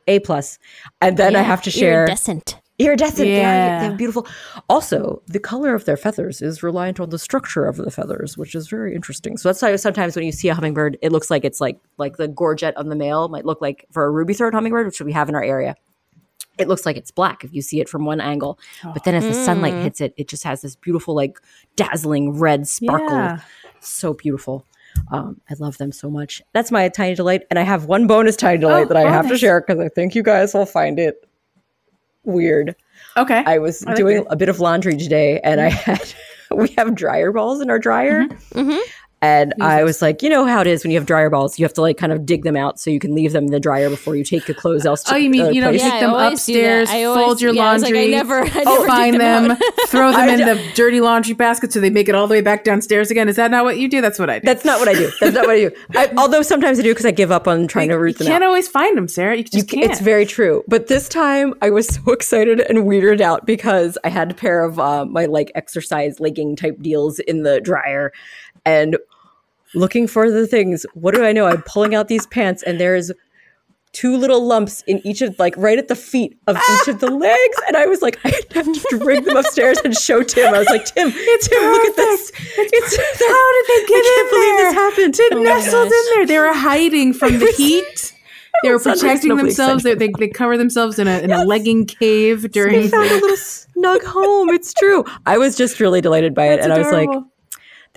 A 0.08 0.20
plus. 0.20 0.58
And 1.02 1.18
then 1.18 1.36
I 1.36 1.42
have 1.42 1.62
to 1.64 1.72
share 1.72 2.06
Iridescent. 2.06 2.60
iridescent. 2.80 3.18
They, 3.18 3.44
are, 3.44 3.80
they're 3.82 3.98
beautiful. 3.98 4.28
Also, 4.70 5.22
the 5.28 5.40
color 5.40 5.76
of 5.76 5.86
their 5.86 5.98
feathers 5.98 6.42
is 6.42 6.64
reliant 6.64 7.00
on 7.00 7.10
the 7.10 7.20
structure 7.20 7.66
of 7.66 7.78
the 7.78 7.92
feathers, 7.92 8.38
which 8.38 8.56
is 8.56 8.68
very 8.68 8.96
interesting. 8.96 9.38
So 9.38 9.50
that's 9.50 9.62
why 9.62 9.76
sometimes 9.76 10.16
when 10.16 10.26
you 10.26 10.32
see 10.32 10.50
a 10.50 10.56
hummingbird, 10.56 10.98
it 11.02 11.12
looks 11.12 11.30
like 11.30 11.44
it's 11.44 11.60
like 11.60 11.80
like 11.98 12.18
the 12.18 12.28
gorget 12.28 12.76
on 12.78 12.90
the 12.90 12.96
male 12.96 13.28
might 13.28 13.46
look 13.46 13.62
like 13.62 13.86
for 13.92 14.06
a 14.06 14.12
ruby 14.12 14.34
throat 14.34 14.54
hummingbird, 14.54 14.86
which 14.86 15.02
we 15.02 15.12
have 15.12 15.30
in 15.30 15.36
our 15.36 15.44
area. 15.44 15.76
It 16.58 16.68
looks 16.68 16.88
like 16.88 16.98
it's 16.98 17.12
black 17.12 17.44
if 17.44 17.54
you 17.54 17.62
see 17.62 17.82
it 17.82 17.88
from 17.88 18.04
one 18.06 18.20
angle, 18.20 18.58
but 18.82 19.04
then 19.04 19.14
as 19.14 19.24
the 19.24 19.34
sunlight 19.34 19.76
oh. 19.76 19.84
hits 19.84 20.02
it, 20.02 20.16
it 20.18 20.28
just 20.28 20.44
has 20.44 20.62
this 20.62 20.76
beautiful, 20.76 21.14
like 21.14 21.40
dazzling 21.76 22.40
red 22.40 22.68
sparkle. 22.68 23.10
Yeah. 23.10 23.42
So 23.80 24.14
beautiful. 24.14 24.66
Um, 25.12 25.42
I 25.50 25.54
love 25.60 25.78
them 25.78 25.92
so 25.92 26.10
much. 26.10 26.42
That's 26.54 26.72
my 26.72 26.88
tiny 26.90 27.16
delight, 27.16 27.44
and 27.50 27.58
I 27.60 27.64
have 27.64 27.86
one 27.86 28.08
bonus 28.08 28.36
tiny 28.36 28.60
delight 28.60 28.86
Oh, 28.86 28.94
that 28.94 28.98
I 28.98 29.10
have 29.10 29.28
to 29.30 29.38
share 29.38 29.62
because 29.62 29.80
I 29.80 29.90
think 29.90 30.16
you 30.16 30.24
guys 30.24 30.54
will 30.54 30.66
find 30.66 31.00
it 31.00 31.28
weird. 32.24 32.76
Okay. 33.16 33.44
I 33.46 33.58
was 33.60 33.84
I 33.86 33.90
like 33.92 33.98
doing 33.98 34.18
it. 34.18 34.28
a 34.30 34.36
bit 34.36 34.50
of 34.50 34.60
laundry 34.60 34.98
today 34.98 35.40
and 35.44 35.62
I 35.62 35.70
had 35.70 36.14
we 36.52 36.70
have 36.78 36.94
dryer 36.96 37.32
balls 37.32 37.62
in 37.62 37.70
our 37.70 37.80
dryer. 37.80 38.26
Mhm. 38.54 38.80
And 39.20 39.56
I 39.60 39.84
was 39.84 40.00
like, 40.02 40.22
you 40.22 40.30
know 40.30 40.46
how 40.46 40.62
it 40.62 40.68
is 40.68 40.84
when 40.84 40.92
you 40.92 40.98
have 41.00 41.08
dryer 41.08 41.30
balls, 41.32 41.58
you 41.58 41.66
have 41.66 41.74
to 41.74 41.82
like 41.82 41.98
kind 41.98 42.12
of 42.14 42.24
dig 42.24 42.44
them 42.44 42.56
out 42.56 42.80
so 42.80 42.92
you 42.92 43.00
can 43.00 43.16
leave 43.16 43.32
them 43.34 43.46
in 43.46 43.52
the 43.52 43.60
dryer 43.60 43.90
before 43.90 44.16
you 44.16 44.24
take 44.24 44.48
your 44.48 44.54
clothes 44.54 44.86
else. 44.86 45.02
To 45.06 45.14
Oh, 45.14 45.18
you 45.18 45.32
mean 45.32 45.42
other 45.42 45.52
you 45.54 45.62
don't 45.62 45.72
place. 45.72 45.82
take 45.82 45.94
I 45.94 46.00
them 46.02 46.12
always 46.12 46.46
do 46.46 46.54
that. 46.54 46.60
upstairs, 46.84 46.90
I 46.92 47.04
always- 47.04 47.26
fold 47.26 47.42
your 47.42 47.54
yeah, 47.54 47.64
I 47.64 47.78
like, 47.78 47.78
I 47.78 47.82
laundry, 47.96 48.12
never- 48.12 48.42
I 48.44 48.64
never 48.64 48.86
find 48.86 49.20
them 49.20 49.48
them, 49.48 49.58
throw 49.88 50.12
them 50.12 50.30
in 50.30 50.40
the 50.42 50.64
dirty 50.76 51.02
laundry 51.02 51.34
basket 51.34 51.74
so 51.74 51.80
they 51.80 51.90
make 51.90 52.08
it 52.08 52.14
all 52.14 52.28
the 52.28 52.34
way 52.34 52.42
back 52.42 52.64
downstairs 52.64 53.10
again? 53.10 53.28
Is 53.28 53.38
that 53.38 53.50
not 53.50 53.64
what 53.66 53.80
you 53.80 53.90
do? 53.90 54.02
That's 54.02 54.20
what 54.20 54.30
I 54.30 54.38
do. 54.38 54.46
That's 54.46 54.64
not 54.64 54.80
what 54.80 54.88
I 54.88 54.94
do. 54.94 55.12
That's 55.20 55.34
not 55.36 55.48
what 55.48 55.56
I 55.56 55.60
do. 55.62 55.72
I, 55.96 56.12
although 56.18 56.44
sometimes 56.44 56.80
I 56.80 56.84
do 56.84 56.92
because 56.92 57.06
I 57.08 57.12
give 57.12 57.32
up 57.32 57.48
on 57.48 57.68
trying 57.68 57.88
to 57.90 57.96
you 57.96 58.00
root 58.00 58.20
them 58.20 58.28
You 58.28 58.34
can't 58.34 58.44
out. 58.44 58.48
always 58.50 58.68
find 58.68 58.96
them, 58.96 59.08
Sarah. 59.08 59.36
You 59.36 59.44
just 59.44 59.56
You 59.56 59.64
can't. 59.64 59.90
It's 59.92 60.00
very 60.00 60.28
true. 60.28 60.64
But 60.68 60.88
this 60.88 61.10
time 61.10 61.56
I 61.64 61.72
was 61.72 61.88
so 62.06 62.12
excited 62.12 62.60
and 62.60 62.80
weirded 62.80 63.22
out 63.22 63.48
because 63.48 63.98
I 64.04 64.10
had 64.10 64.30
a 64.32 64.36
pair 64.36 64.64
of 64.64 64.80
uh, 64.80 65.06
my 65.06 65.26
like 65.26 65.52
exercise 65.56 66.20
legging 66.20 66.56
type 66.56 66.80
deals 66.82 67.18
in 67.18 67.42
the 67.42 67.60
dryer 67.60 68.12
and 68.68 68.98
looking 69.74 70.08
for 70.08 70.30
the 70.30 70.48
things. 70.48 70.86
What 70.94 71.14
do 71.14 71.24
I 71.24 71.32
know? 71.32 71.46
I'm 71.46 71.62
pulling 71.64 71.96
out 71.96 72.08
these 72.08 72.28
pants 72.28 72.64
and 72.64 72.80
there's 72.80 73.12
two 73.94 74.18
little 74.18 74.46
lumps 74.46 74.84
in 74.86 75.06
each 75.08 75.22
of 75.22 75.38
like 75.40 75.56
right 75.58 75.78
at 75.80 75.88
the 75.88 75.96
feet 75.96 76.38
of 76.48 76.56
each 76.56 76.88
of 76.88 77.00
the 77.00 77.10
legs. 77.10 77.58
And 77.68 77.76
I 77.78 77.86
was 77.86 78.02
like, 78.02 78.20
I 78.24 78.30
have 78.54 78.66
to 78.74 79.00
bring 79.00 79.24
them 79.24 79.38
upstairs 79.38 79.80
and 79.84 79.96
show 79.96 80.22
Tim. 80.22 80.54
I 80.54 80.60
was 80.60 80.68
like, 80.68 80.86
Tim, 80.86 81.12
it's 81.16 81.48
Tim, 81.48 81.64
look 81.64 81.86
at 81.86 81.96
this. 81.96 82.32
It's, 82.58 82.98
How 83.20 83.52
did 83.54 83.66
they 83.68 83.88
get 83.88 83.98
in? 83.98 84.04
I 84.04 84.16
can't 84.16 84.28
in 84.28 84.30
believe 84.30 84.58
there? 84.58 84.66
this 84.66 84.74
happened. 84.74 85.14
They 85.16 85.30
Oh 85.32 85.44
nestled 85.44 85.92
in 85.92 86.04
there. 86.16 86.26
They 86.28 86.40
were 86.40 86.54
hiding 86.54 87.14
from 87.14 87.40
the 87.40 87.52
heat. 87.58 88.14
They 88.64 88.72
were 88.72 88.80
protecting 88.80 89.36
themselves. 89.36 89.84
They, 89.84 89.94
they, 89.94 90.12
they 90.18 90.28
cover 90.30 90.58
themselves 90.58 90.98
in 90.98 91.08
a 91.08 91.20
in 91.20 91.32
a 91.32 91.46
legging 91.46 91.86
cave 91.86 92.52
during. 92.52 92.82
They 92.82 92.88
found 92.88 93.10
a 93.10 93.14
little 93.14 93.38
snug 93.38 94.04
home. 94.04 94.50
It's 94.50 94.74
true. 94.74 95.06
I 95.28 95.38
was 95.38 95.56
just 95.56 95.80
really 95.80 96.02
delighted 96.02 96.34
by 96.34 96.48
it, 96.48 96.56
That's 96.58 96.66
and 96.66 96.74
I 96.74 96.78
was 96.80 96.92
like, 96.92 97.08
adorable. 97.08 97.32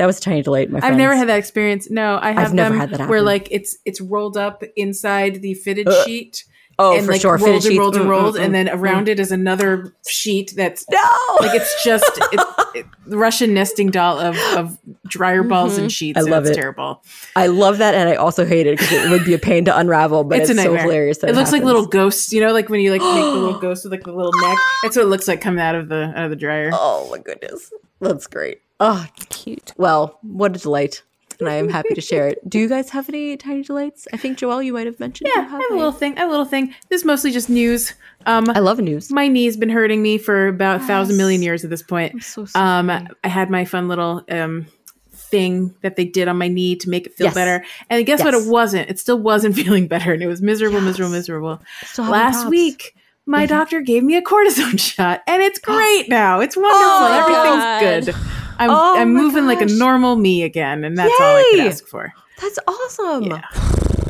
"That 0.00 0.06
was 0.06 0.18
a 0.18 0.20
tiny 0.22 0.42
delight." 0.42 0.70
My 0.70 0.80
friends. 0.80 0.92
I've 0.92 0.98
never 0.98 1.14
had 1.14 1.28
that 1.28 1.38
experience. 1.38 1.90
No, 1.90 2.18
I 2.20 2.32
have 2.32 2.54
never 2.54 2.70
them 2.70 2.80
had 2.80 2.90
that 2.90 3.08
where 3.08 3.22
like 3.22 3.48
it's 3.50 3.76
it's 3.84 4.00
rolled 4.00 4.36
up 4.36 4.64
inside 4.76 5.42
the 5.42 5.54
fitted 5.54 5.86
Uh, 5.88 6.04
sheet. 6.04 6.44
Oh, 6.82 6.96
and 6.96 7.04
for 7.04 7.12
like 7.12 7.20
sure. 7.20 7.32
rolled 7.32 7.40
Fitted 7.42 7.54
and 7.56 7.62
sheets. 7.64 7.78
rolled 7.78 7.96
and 7.96 8.06
Mm, 8.06 8.08
rolled, 8.08 8.34
mm, 8.36 8.40
and 8.40 8.48
mm. 8.50 8.52
then 8.52 8.68
around 8.70 9.08
it 9.10 9.20
is 9.20 9.30
another 9.30 9.94
sheet 10.08 10.54
that's 10.56 10.86
no, 10.90 10.98
like 11.40 11.54
it's 11.54 11.84
just 11.84 12.10
it, 12.32 12.40
it, 12.74 12.86
the 13.06 13.18
Russian 13.18 13.52
nesting 13.52 13.90
doll 13.90 14.18
of 14.18 14.34
of 14.56 14.78
dryer 15.06 15.42
balls 15.42 15.76
and 15.76 15.92
sheets. 15.92 16.18
I 16.18 16.22
love 16.22 16.44
it's 16.46 16.52
it. 16.52 16.54
terrible. 16.54 17.02
I 17.36 17.48
love 17.48 17.76
that, 17.78 17.94
and 17.94 18.08
I 18.08 18.14
also 18.14 18.46
hate 18.46 18.66
it 18.66 18.78
because 18.78 18.92
it 18.92 19.10
would 19.10 19.26
be 19.26 19.34
a 19.34 19.38
pain 19.38 19.66
to 19.66 19.76
unravel. 19.76 20.24
But 20.24 20.38
It's, 20.40 20.48
it's, 20.48 20.62
so 20.62 20.74
hilarious. 20.74 21.18
That 21.18 21.28
it 21.28 21.36
looks 21.36 21.52
like 21.52 21.64
little 21.64 21.84
ghosts. 21.86 22.32
You 22.32 22.40
know, 22.40 22.52
like 22.54 22.70
when 22.70 22.80
you 22.80 22.92
like 22.92 23.02
make 23.02 23.24
the 23.34 23.40
little 23.40 23.60
ghost 23.66 23.84
with 23.84 23.92
like 23.92 24.04
the 24.04 24.12
little 24.12 24.32
neck. 24.40 24.56
That's 24.82 24.96
what 24.96 25.02
it 25.02 25.08
looks 25.08 25.28
like 25.28 25.42
coming 25.42 25.60
out 25.60 25.74
of 25.74 25.90
the 25.90 26.14
out 26.16 26.24
of 26.24 26.30
the 26.30 26.36
dryer. 26.36 26.70
Oh 26.72 27.08
my 27.10 27.18
goodness, 27.18 27.70
that's 28.00 28.26
great. 28.26 28.62
Oh, 28.81 29.07
Cute. 29.29 29.73
well, 29.77 30.19
what 30.23 30.57
a 30.57 30.59
delight, 30.59 31.03
and 31.38 31.49
I 31.49 31.55
am 31.55 31.69
happy 31.69 31.95
to 31.95 32.01
share 32.01 32.29
it. 32.29 32.38
Do 32.49 32.59
you 32.59 32.69
guys 32.69 32.88
have 32.90 33.09
any 33.11 33.37
tiny 33.37 33.62
delights? 33.62 34.09
I 34.12 34.16
think 34.16 34.38
Joelle, 34.38 34.64
you 34.64 34.73
might 34.73 34.87
have 34.87 34.99
mentioned. 34.99 35.31
Yeah, 35.35 35.43
you 35.43 35.49
I 35.49 35.51
have 35.61 35.71
a 35.71 35.75
little 35.75 35.93
thing. 35.93 36.16
I 36.16 36.21
have 36.21 36.29
a 36.29 36.31
little 36.31 36.47
thing. 36.47 36.75
This 36.88 37.03
is 37.03 37.05
mostly 37.05 37.31
just 37.31 37.51
news. 37.51 37.93
Um, 38.27 38.51
I 38.51 38.59
love 38.61 38.79
news. 38.81 39.11
my 39.11 39.29
knee's 39.29 39.57
been 39.57 39.69
hurting 39.71 40.03
me 40.03 40.19
for 40.19 40.49
about 40.49 40.81
a 40.81 40.85
thousand 40.85 41.16
million 41.16 41.43
years 41.43 41.62
at 41.64 41.71
this 41.71 41.83
point. 41.83 42.14
I'm 42.14 42.21
so 42.21 42.45
sorry. 42.47 42.66
Um, 42.66 43.09
I 43.25 43.29
had 43.29 43.51
my 43.51 43.64
fun 43.64 43.87
little 43.88 44.23
um 44.31 44.66
thing 45.12 45.75
that 45.83 45.97
they 45.97 46.05
did 46.05 46.27
on 46.27 46.37
my 46.38 46.49
knee 46.49 46.75
to 46.77 46.88
make 46.90 47.07
it 47.07 47.14
feel 47.14 47.27
Yes. 47.27 47.35
better, 47.35 47.64
and 47.88 48.05
guess 48.07 48.23
what? 48.25 48.35
It 48.35 48.47
wasn't. 48.49 48.90
It 48.90 48.99
still 48.99 49.19
wasn't 49.19 49.55
feeling 49.61 49.87
better, 49.88 50.12
and 50.12 50.23
it 50.23 50.27
was 50.27 50.40
miserable, 50.43 50.81
miserable, 50.81 51.12
miserable. 51.12 51.62
Last 51.99 52.49
week, 52.49 52.95
my 53.27 53.47
doctor 53.47 53.81
gave 53.81 54.03
me 54.03 54.16
a 54.16 54.23
cortisone 54.23 54.79
shot, 54.95 55.23
and 55.27 55.43
it's 55.43 55.59
great 55.71 56.09
now. 56.09 56.40
It's 56.40 56.57
wonderful. 56.57 57.07
Oh, 57.07 57.19
Everything's 57.21 57.62
God. 57.62 57.81
good. 58.14 58.39
I'm 58.61 58.70
Oh 58.70 58.96
I'm 58.99 59.12
my 59.14 59.20
moving 59.23 59.46
like 59.46 59.61
a 59.61 59.66
normal 59.66 60.16
me 60.16 60.42
again, 60.44 60.85
and 60.85 60.96
that's 60.96 61.12
all 61.20 61.37
I 61.37 61.49
could 61.51 61.61
ask 61.66 61.87
for. 61.87 62.12
That's 62.40 62.59
awesome. 62.68 63.25
Yeah. 63.25 63.42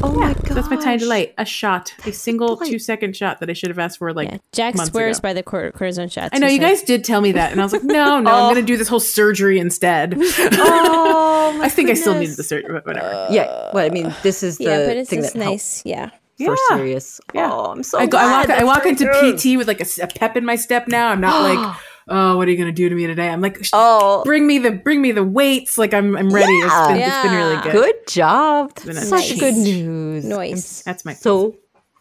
Oh 0.03 0.13
my 0.15 0.33
god, 0.33 0.57
that's 0.57 0.71
my 0.71 0.77
tiny 0.77 0.99
delight. 0.99 1.35
A 1.37 1.45
shot, 1.45 1.93
a 2.07 2.13
single 2.13 2.57
Delight. 2.57 2.71
two 2.71 2.79
second 2.79 3.15
shot 3.15 3.39
that 3.41 3.51
I 3.51 3.53
should 3.53 3.69
have 3.69 3.79
asked 3.79 3.99
for 3.99 4.15
like 4.15 4.31
Yeah. 4.31 4.39
Jack 4.53 4.75
months 4.75 4.91
swears 4.93 5.19
ago. 5.19 5.29
by 5.29 5.33
the 5.35 5.43
cor- 5.43 5.73
cortisone 5.73 6.11
shots. 6.11 6.31
I 6.33 6.39
know 6.39 6.47
you 6.47 6.55
said- 6.57 6.63
guys 6.63 6.83
did 6.83 7.05
tell 7.05 7.21
me 7.21 7.33
that, 7.33 7.53
and 7.53 7.61
I 7.61 7.65
was 7.65 7.73
like, 7.75 7.85
no, 7.85 8.19
no, 8.21 8.31
I'm 8.31 8.45
oh. 8.51 8.55
going 8.55 8.55
to 8.57 8.63
do 8.63 8.79
this 8.79 8.89
whole 8.89 8.99
surgery 9.01 9.59
instead. 9.59 10.15
Oh, 10.53 11.53
my 11.59 11.67
I 11.67 11.69
think 11.69 11.91
I 11.91 11.95
still 11.95 12.13
goodness. 12.15 12.31
needed 12.31 12.37
the 12.39 12.45
surgery, 12.45 12.73
but 12.73 12.87
whatever. 12.87 13.27
Yeah, 13.31 13.71
well, 13.75 13.85
I 13.85 13.91
mean, 13.91 14.15
this 14.23 14.43
is 14.43 14.57
the 14.59 14.65
Yeah, 14.65 14.87
but 14.87 14.97
it's 14.97 15.11
thing 15.11 15.21
just 15.21 15.35
that 15.35 15.39
nice. 15.45 15.83
Yeah. 15.85 16.09
for 16.09 16.15
Yeah. 16.39 16.77
serious. 16.77 17.21
Yeah. 17.35 17.51
Oh, 17.53 17.67
I'm 17.73 17.83
so 17.83 17.99
I, 17.99 18.07
go, 18.07 18.17
I 18.19 18.23
glad. 18.23 18.49
walk, 18.49 18.59
I 18.61 18.65
walk 18.65 18.87
into 18.87 19.05
good. 19.05 19.39
PT 19.39 19.59
with 19.59 19.69
like 19.69 19.81
a 19.83 20.07
pep 20.07 20.37
in 20.37 20.45
my 20.47 20.57
step 20.57 20.89
now. 20.89 21.09
I'm 21.11 21.21
not 21.21 21.43
like 21.43 21.59
oh, 21.77 21.81
"Oh, 22.09 22.37
what 22.37 22.49
are 22.49 22.51
you 22.51 22.57
gonna 22.57 22.73
do 22.73 22.89
to 22.89 22.95
me 22.95 23.07
today?" 23.07 23.29
I'm 23.29 23.41
like, 23.41 23.59
Oh, 23.73 24.23
"Bring 24.25 24.47
me 24.47 24.59
the 24.59 24.71
bring 24.73 25.01
me 25.03 25.13
the 25.13 25.25
weights." 25.25 25.79
Like 25.79 25.95
I'm 25.95 26.17
I'm 26.17 26.31
ready. 26.31 26.53
It's 26.53 26.87
been, 26.89 26.97
it's 26.97 27.23
been 27.23 27.35
really 27.37 27.55
Yeah. 27.55 27.63
good. 27.63 27.73
good 27.73 28.07
job. 28.09 28.75
been 28.85 28.97
a 28.97 29.01
Such 29.01 29.31
nice- 29.31 29.41
good 29.41 29.55
news. 29.57 30.25
Noise. 30.25 30.83
That's 30.85 31.05
my 31.05 31.15
So 31.15 31.57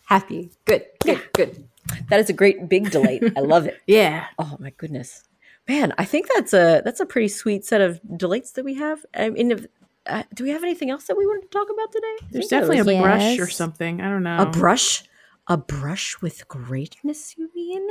happy. 0.05 0.51
Good, 0.65 0.85
good, 1.03 1.21
good. 1.33 1.63
That 2.09 2.19
is 2.19 2.29
a 2.29 2.33
great 2.33 2.69
big 2.69 2.91
delight. 2.91 3.23
I 3.35 3.39
love 3.41 3.65
it. 3.65 3.77
yeah. 3.87 4.25
Oh 4.37 4.57
my 4.59 4.71
goodness, 4.77 5.23
man! 5.67 5.93
I 5.97 6.05
think 6.05 6.27
that's 6.33 6.53
a 6.53 6.81
that's 6.85 6.99
a 6.99 7.05
pretty 7.05 7.27
sweet 7.29 7.65
set 7.65 7.81
of 7.81 7.99
delights 8.17 8.51
that 8.53 8.63
we 8.65 8.75
have. 8.75 9.03
I 9.15 9.29
mean, 9.31 9.51
if, 9.51 9.65
uh, 10.05 10.23
do 10.35 10.43
we 10.43 10.51
have 10.51 10.63
anything 10.63 10.89
else 10.91 11.05
that 11.05 11.17
we 11.17 11.25
wanted 11.25 11.43
to 11.43 11.47
talk 11.57 11.67
about 11.71 11.91
today? 11.91 12.15
There's 12.31 12.47
definitely 12.47 12.79
a 12.79 13.01
was- 13.01 13.01
brush 13.03 13.39
or 13.39 13.47
something. 13.49 14.01
I 14.01 14.09
don't 14.09 14.23
know. 14.23 14.37
a 14.37 14.45
brush, 14.45 15.03
a 15.49 15.57
brush 15.57 16.21
with 16.21 16.47
greatness. 16.47 17.35
You 17.37 17.49
mean? 17.55 17.87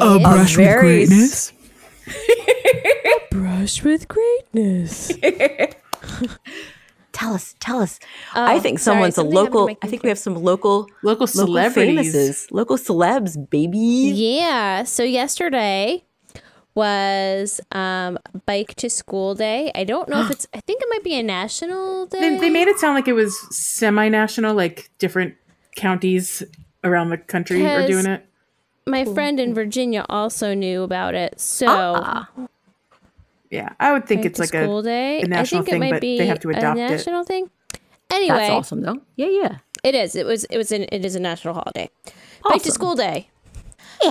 A 0.00 0.18
brush 0.20 0.56
with 0.56 0.66
Very 0.66 1.02
s- 1.04 1.52
greatness? 2.06 3.28
brush 3.30 3.82
with 3.82 4.06
greatness. 4.08 5.12
Tell 7.12 7.34
us, 7.34 7.56
tell 7.58 7.80
us. 7.80 7.98
I 8.32 8.54
Oh, 8.56 8.60
think 8.60 8.78
sorry, 8.78 8.94
someone's 8.94 9.14
a 9.14 9.16
something 9.22 9.36
happened 9.36 9.52
to 9.52 9.58
local. 9.58 9.76
I 9.82 9.86
think 9.88 10.04
we 10.04 10.08
have 10.08 10.18
some 10.20 10.36
local 10.36 10.82
Local 11.02 11.22
local 11.22 11.26
celebrities. 11.26 12.14
famouses, 12.14 12.46
local 12.52 12.76
celebs, 12.76 13.50
baby. 13.50 13.78
Yeah. 13.78 14.84
So 14.84 15.02
yesterday 15.02 16.04
was 16.76 17.60
um 17.72 18.18
bike 18.46 18.76
to 18.76 18.88
school 18.88 19.34
day. 19.34 19.72
I 19.74 19.82
don't 19.82 20.08
know 20.08 20.20
if 20.20 20.30
it's 20.34 20.46
I 20.54 20.60
think 20.60 20.80
it 20.80 20.86
might 20.90 21.02
be 21.02 21.18
a 21.18 21.22
national 21.24 22.06
day. 22.06 22.20
They, 22.20 22.38
they 22.38 22.50
made 22.50 22.68
it 22.68 22.78
sound 22.78 22.94
like 22.94 23.08
it 23.08 23.14
was 23.14 23.36
semi-national, 23.56 24.54
like 24.54 24.88
different 24.98 25.34
counties 25.74 26.44
around 26.88 27.10
the 27.10 27.18
country 27.18 27.64
are 27.66 27.86
doing 27.86 28.06
it. 28.06 28.24
My 28.86 29.04
friend 29.04 29.38
in 29.38 29.54
Virginia 29.54 30.04
also 30.08 30.54
knew 30.54 30.82
about 30.82 31.14
it. 31.14 31.38
So 31.40 31.66
Ah. 31.68 32.28
Yeah, 33.50 33.70
I 33.80 33.92
would 33.92 34.06
think 34.06 34.20
bike 34.22 34.26
it's 34.26 34.36
to 34.36 34.42
like 34.42 34.48
school 34.64 34.78
a, 34.80 34.82
day. 34.82 35.20
a 35.22 35.26
national 35.26 35.62
I 35.62 35.64
think 35.64 35.70
thing, 35.72 35.76
it 35.82 35.84
might 35.86 35.90
but 35.92 36.00
be 36.02 36.18
they 36.18 36.26
have 36.26 36.40
to 36.40 36.48
a 36.48 36.52
adopt 36.52 36.78
it. 36.78 36.90
national 36.90 37.24
thing. 37.24 37.50
Anyway, 38.10 38.36
That's 38.36 38.50
awesome, 38.50 38.82
though. 38.82 39.00
Yeah, 39.16 39.28
yeah. 39.28 39.58
It 39.84 39.94
is. 39.94 40.14
It 40.16 40.26
was. 40.26 40.44
It 40.44 40.56
was. 40.56 40.72
An, 40.72 40.86
it 40.90 41.04
is 41.04 41.14
a 41.14 41.20
national 41.20 41.54
holiday. 41.54 41.88
Bike 42.44 42.62
to 42.62 42.70
school 42.72 42.94
day. 42.94 43.28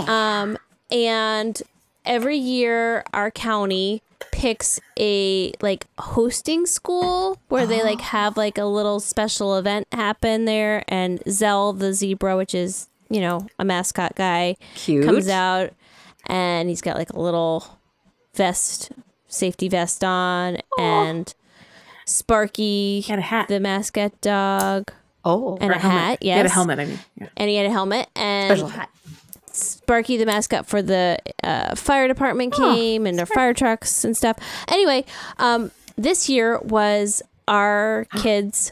Um, 0.08 0.58
and 0.92 1.62
every 2.08 2.38
year 2.38 3.04
our 3.14 3.30
county 3.30 4.02
picks 4.32 4.80
a 5.00 5.52
like 5.62 5.86
hosting 6.00 6.66
school 6.66 7.38
where 7.50 7.68
they 7.68 7.84
like 7.84 8.02
have 8.16 8.36
like 8.38 8.58
a 8.58 8.66
little 8.66 9.00
special 9.00 9.58
event 9.58 9.88
happen 9.92 10.46
there, 10.46 10.84
and 10.88 11.22
Zell 11.30 11.74
the 11.74 11.94
zebra, 11.94 12.36
which 12.38 12.56
is 12.56 12.88
you 13.10 13.22
know 13.22 13.46
a 13.60 13.66
mascot 13.66 14.16
guy, 14.16 14.56
Cute. 14.76 15.06
comes 15.06 15.28
out, 15.30 15.72
and 16.26 16.70
he's 16.70 16.82
got 16.82 16.96
like 16.98 17.12
a 17.12 17.20
little 17.20 17.78
vest, 18.36 18.92
safety 19.28 19.68
vest 19.70 20.04
on, 20.04 20.58
and 20.80 21.34
Sparky, 22.06 23.02
He 23.02 23.10
had 23.12 23.20
a 23.20 23.24
hat. 23.24 23.48
the 23.50 23.60
mascot 23.60 24.20
dog 24.22 24.92
Oh, 25.26 25.58
and 25.60 25.72
Or 25.72 25.74
a 25.74 25.78
hat. 25.80 26.20
He 26.22 26.28
Yes, 26.28 26.38
had 26.38 26.46
a 26.46 26.50
helmet. 26.50 26.80
I 26.80 26.86
mean, 26.86 27.00
yeah. 27.20 27.28
and 27.36 27.50
he 27.50 27.56
had 27.58 27.66
a 27.66 27.72
helmet. 27.72 28.08
And 28.16 28.50
special 28.58 28.70
hat. 28.70 28.90
Sparky, 29.58 30.18
the 30.18 30.26
mascot 30.26 30.66
for 30.66 30.82
the 30.82 31.18
uh, 31.44 31.76
fire 31.76 32.08
department, 32.08 32.54
came 32.54 33.06
and 33.06 33.18
their 33.18 33.26
fire 33.26 33.54
trucks 33.54 34.04
and 34.04 34.16
stuff. 34.16 34.38
Anyway, 34.68 35.06
um, 35.38 35.72
this 35.98 36.30
year 36.30 36.60
was 36.60 37.22
our 37.48 38.06
kids' 38.18 38.72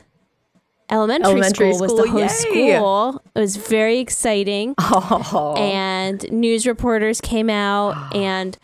elementary, 0.90 1.32
Elementary 1.32 1.74
school, 1.74 1.82
was 1.82 1.96
the 1.96 2.10
host 2.12 2.48
yay! 2.54 2.76
school. 2.76 3.22
It 3.34 3.40
was 3.40 3.56
very 3.56 4.00
exciting. 4.00 4.76
Oh, 4.80 5.56
and 5.58 6.32
news 6.32 6.68
reporters 6.68 7.22
came 7.22 7.50
out 7.50 8.16
and 8.16 8.58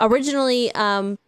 originally 0.00 0.72
um 0.74 1.18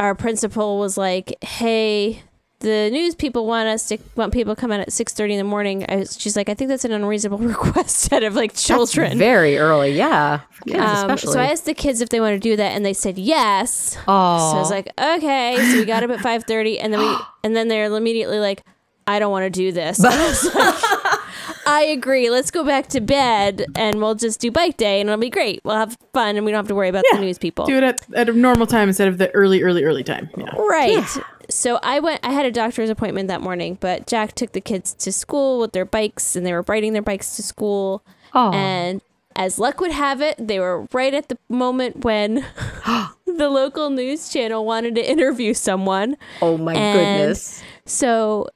our 0.00 0.14
principal 0.14 0.78
was 0.78 0.96
like 0.96 1.36
hey 1.42 2.22
the 2.64 2.90
news 2.90 3.14
people 3.14 3.46
want 3.46 3.68
us 3.68 3.86
to 3.88 3.98
want 4.16 4.32
people 4.32 4.54
to 4.54 4.60
come 4.60 4.72
out 4.72 4.80
at 4.80 4.88
6.30 4.88 5.32
in 5.32 5.38
the 5.38 5.44
morning 5.44 5.84
I 5.88 5.96
was, 5.96 6.18
she's 6.20 6.34
like 6.36 6.48
i 6.48 6.54
think 6.54 6.68
that's 6.68 6.84
an 6.84 6.92
unreasonable 6.92 7.38
request 7.54 8.12
out 8.12 8.22
of 8.24 8.34
like 8.34 8.54
children 8.54 9.18
very 9.18 9.56
early. 9.58 9.92
Yeah, 9.92 10.40
kids 10.66 10.80
um, 10.80 11.16
so 11.18 11.38
i 11.38 11.46
asked 11.46 11.66
the 11.66 11.74
kids 11.74 12.00
if 12.00 12.08
they 12.08 12.20
want 12.20 12.34
to 12.34 12.40
do 12.40 12.56
that 12.56 12.72
and 12.72 12.84
they 12.84 12.94
said 12.94 13.18
yes 13.18 13.96
oh, 14.08 14.50
so 14.50 14.56
i 14.56 14.60
was 14.60 14.70
like 14.70 14.88
okay 14.98 15.56
so 15.70 15.78
we 15.78 15.84
got 15.84 16.02
up 16.02 16.10
at 16.10 16.18
5.30 16.46 16.78
and 16.82 16.92
then 16.92 17.00
we 17.00 17.16
and 17.44 17.54
then 17.54 17.68
they're 17.68 17.86
immediately 17.94 18.38
like 18.38 18.64
i 19.06 19.18
don't 19.18 19.30
want 19.30 19.44
to 19.44 19.50
do 19.50 19.70
this 19.70 19.98
And 20.02 20.08
I 20.14 20.26
was 20.26 20.54
like, 20.54 21.20
I 21.66 21.82
agree. 21.82 22.28
Let's 22.28 22.50
go 22.50 22.62
back 22.62 22.88
to 22.88 23.00
bed 23.00 23.64
and 23.74 23.98
we'll 23.98 24.14
just 24.14 24.38
do 24.38 24.50
bike 24.50 24.76
day 24.76 25.00
and 25.00 25.08
it'll 25.08 25.20
be 25.20 25.30
great. 25.30 25.60
We'll 25.64 25.76
have 25.76 25.96
fun 26.12 26.36
and 26.36 26.44
we 26.44 26.52
don't 26.52 26.58
have 26.58 26.68
to 26.68 26.74
worry 26.74 26.88
about 26.90 27.04
the 27.10 27.18
news 27.18 27.38
people. 27.38 27.64
Do 27.64 27.78
it 27.78 27.82
at, 27.82 28.14
at 28.14 28.28
a 28.28 28.32
normal 28.32 28.66
time 28.66 28.88
instead 28.88 29.08
of 29.08 29.16
the 29.16 29.30
early, 29.30 29.62
early, 29.62 29.82
early 29.82 30.04
time. 30.04 30.28
Yeah. 30.36 30.54
Right. 30.56 31.06
So 31.50 31.78
I 31.82 32.00
went 32.00 32.20
I 32.22 32.32
had 32.32 32.46
a 32.46 32.50
doctor's 32.50 32.90
appointment 32.90 33.28
that 33.28 33.40
morning, 33.40 33.78
but 33.80 34.06
Jack 34.06 34.34
took 34.34 34.52
the 34.52 34.60
kids 34.60 34.94
to 34.94 35.12
school 35.12 35.60
with 35.60 35.72
their 35.72 35.84
bikes 35.84 36.36
and 36.36 36.44
they 36.46 36.52
were 36.52 36.64
riding 36.66 36.92
their 36.92 37.02
bikes 37.02 37.36
to 37.36 37.42
school. 37.42 38.04
Oh. 38.34 38.52
And 38.52 39.00
as 39.36 39.58
luck 39.58 39.80
would 39.80 39.90
have 39.92 40.20
it, 40.20 40.36
they 40.38 40.58
were 40.60 40.86
right 40.92 41.12
at 41.12 41.28
the 41.28 41.38
moment 41.48 42.04
when 42.04 42.34
the 43.26 43.48
local 43.48 43.90
news 43.90 44.32
channel 44.32 44.64
wanted 44.64 44.94
to 44.94 45.08
interview 45.10 45.54
someone. 45.54 46.16
oh 46.42 46.56
my 46.56 46.74
and- 46.74 46.98
goodness. 46.98 47.62
So 47.86 48.48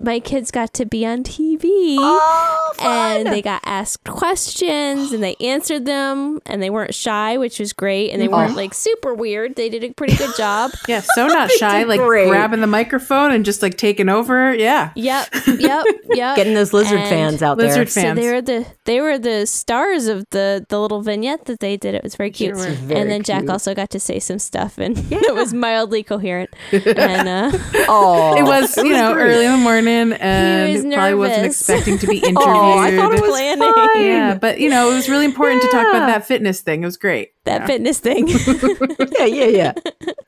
my 0.00 0.20
kids 0.20 0.50
got 0.50 0.72
to 0.74 0.86
be 0.86 1.04
on 1.06 1.22
TV. 1.24 1.96
Oh, 2.00 2.72
and 2.80 3.26
they 3.28 3.42
got 3.42 3.60
asked 3.64 4.04
questions 4.04 5.12
and 5.12 5.22
they 5.22 5.34
answered 5.40 5.84
them 5.86 6.40
and 6.46 6.62
they 6.62 6.70
weren't 6.70 6.94
shy 6.94 7.36
which 7.38 7.58
was 7.58 7.72
great 7.72 8.10
and 8.10 8.20
they 8.22 8.28
weren't 8.28 8.54
like 8.56 8.72
super 8.74 9.14
weird 9.14 9.56
they 9.56 9.68
did 9.68 9.82
a 9.84 9.92
pretty 9.92 10.16
good 10.16 10.34
job 10.36 10.70
Yeah, 10.88 11.00
so 11.00 11.26
not 11.26 11.50
shy, 11.58 11.82
like 11.84 12.00
great. 12.00 12.28
grabbing 12.28 12.60
the 12.60 12.66
microphone 12.66 13.32
and 13.32 13.44
just 13.44 13.62
like 13.62 13.76
taking 13.76 14.08
over. 14.08 14.54
Yeah. 14.54 14.92
yep 14.94 15.28
yep 15.46 15.84
yep 16.10 16.36
Getting 16.36 16.54
those 16.54 16.72
lizard 16.72 16.98
And 17.00 17.08
fans 17.08 17.42
out 17.42 17.58
Lizard 17.58 17.88
there. 17.88 18.14
so 18.14 18.20
they 18.20 18.30
were 18.32 18.42
the 18.42 18.66
they 18.84 19.00
were 19.00 19.18
the 19.18 19.46
stars 19.46 20.06
of 20.06 20.24
the 20.30 20.64
the 20.68 20.80
little 20.80 21.02
vignette 21.02 21.46
that 21.46 21.60
they 21.60 21.76
did 21.76 21.94
it 21.94 22.02
was 22.04 22.14
very 22.16 22.30
cute 22.30 22.56
Sure 22.56 22.68
were. 22.68 22.74
Very 22.74 23.00
and 23.00 23.10
then 23.10 23.22
jack 23.22 23.40
cute. 23.42 23.50
also 23.50 23.74
got 23.74 23.90
to 23.90 24.00
say 24.00 24.18
some 24.20 24.38
stuff 24.38 24.78
and 24.78 24.96
it 25.12 25.34
was 25.34 25.52
mildly 25.54 26.02
coherent 26.02 26.50
and 26.72 27.28
uh 27.28 27.58
Oh, 27.90 28.36
It 28.36 28.42
was, 28.44 28.76
you 28.76 28.92
know, 28.92 29.14
great. 29.14 29.30
early 29.34 29.44
in 29.46 29.52
the 29.52 29.58
morning 29.58 29.87
and 30.14 30.72
was 30.84 30.94
probably 30.94 31.14
wasn't 31.14 31.46
expecting 31.46 31.98
to 31.98 32.06
be 32.06 32.16
interviewed. 32.18 32.38
Oh, 32.46 32.78
I 32.78 32.94
thought 32.96 33.12
it 33.14 33.20
was 33.22 33.30
Planning. 33.30 33.72
fine. 33.74 34.04
yeah, 34.04 34.34
but 34.40 34.60
you 34.60 34.68
know, 34.70 34.90
it 34.90 34.94
was 34.94 35.08
really 35.08 35.24
important 35.24 35.62
to 35.62 35.68
talk 35.68 35.86
about 35.88 36.06
that 36.06 36.26
fitness 36.26 36.60
thing. 36.60 36.82
It 36.82 36.86
was 36.86 36.96
great. 36.96 37.32
that 37.44 37.66
fitness 37.66 37.98
thing 38.00 38.28
yeah, 39.18 39.24
yeah, 39.24 39.44
yeah. 39.46 39.72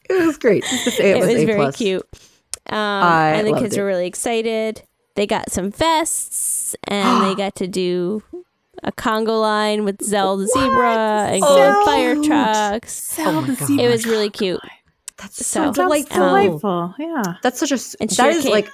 It 0.09 0.27
was 0.27 0.37
great. 0.39 0.65
It, 0.65 1.01
it 1.01 1.17
was, 1.19 1.27
was 1.29 1.37
A 1.37 1.45
very 1.47 1.59
plus. 1.59 1.77
cute. 1.77 2.03
Um, 2.69 2.77
I 2.79 3.31
and 3.33 3.47
the 3.47 3.51
loved 3.53 3.63
kids 3.65 3.77
it. 3.77 3.81
were 3.81 3.87
really 3.87 4.07
excited. 4.07 4.83
They 5.17 5.27
got 5.27 5.51
some 5.51 5.71
vests 5.71 6.77
and 6.85 7.25
they 7.25 7.35
got 7.45 7.55
to 7.57 7.67
do 7.67 8.23
a 8.83 8.93
Congo 8.93 9.39
line 9.41 9.85
with 9.85 10.03
Zell 10.03 10.37
the 10.37 10.47
zebra 10.47 11.29
and 11.33 11.43
go 11.43 11.49
on 11.49 11.85
fire 11.85 12.15
cute. 12.15 12.25
trucks. 12.27 13.17
Oh 13.19 13.41
my 13.43 13.55
God. 13.55 13.71
It 13.81 13.89
was 13.89 14.07
really 14.07 14.31
cute. 14.31 14.61
That's 15.19 15.37
So- 15.37 15.43
so 15.45 15.65
Sounds 15.65 15.77
delightful. 15.77 16.17
Delightful. 16.19 16.95
Yeah. 16.99 17.35
That's 17.43 17.59
such 17.59 17.73
a 17.73 17.79
And 18.01 18.09
that 18.11 18.31
is 18.31 18.43
came- 18.45 18.53
like 18.53 18.69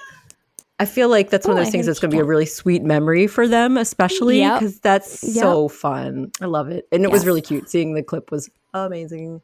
I 0.79 0.85
feel 0.85 1.09
like 1.09 1.29
that's 1.31 1.47
one 1.47 1.55
Oh, 1.57 1.59
of 1.59 1.61
I 1.61 1.65
those 1.65 1.71
things 1.71 1.85
that's 1.87 1.99
going 1.99 2.11
to 2.11 2.15
be 2.15 2.21
a 2.21 2.25
really 2.25 2.45
sweet 2.45 2.83
memory 2.83 3.25
for 3.27 3.47
them, 3.47 3.77
especially 3.77 4.39
Yep. 4.39 4.59
because 4.59 4.79
that's 4.79 5.23
Yep. 5.23 5.41
so 5.43 5.67
fun. 5.69 6.31
I 6.39 6.45
love 6.45 6.69
it, 6.69 6.87
and 6.91 7.03
it 7.03 7.11
was 7.11 7.25
really 7.25 7.41
cute. 7.41 7.67
Seeing 7.69 7.93
the 7.95 8.03
clip 8.03 8.29
was 8.31 8.49
amazing, 8.73 9.41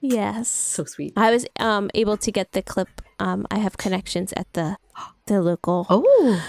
Yes. 0.00 0.48
so 0.48 0.84
sweet. 0.84 1.12
I 1.16 1.30
was 1.30 1.44
um, 1.58 1.90
able 1.94 2.16
to 2.16 2.32
get 2.32 2.52
the 2.52 2.62
clip. 2.62 2.88
Um, 3.18 3.46
I 3.50 3.58
have 3.58 3.76
connections 3.76 4.32
at 4.36 4.50
the 4.54 4.76
the 5.26 5.42
local. 5.42 5.86
Oh, 5.90 6.42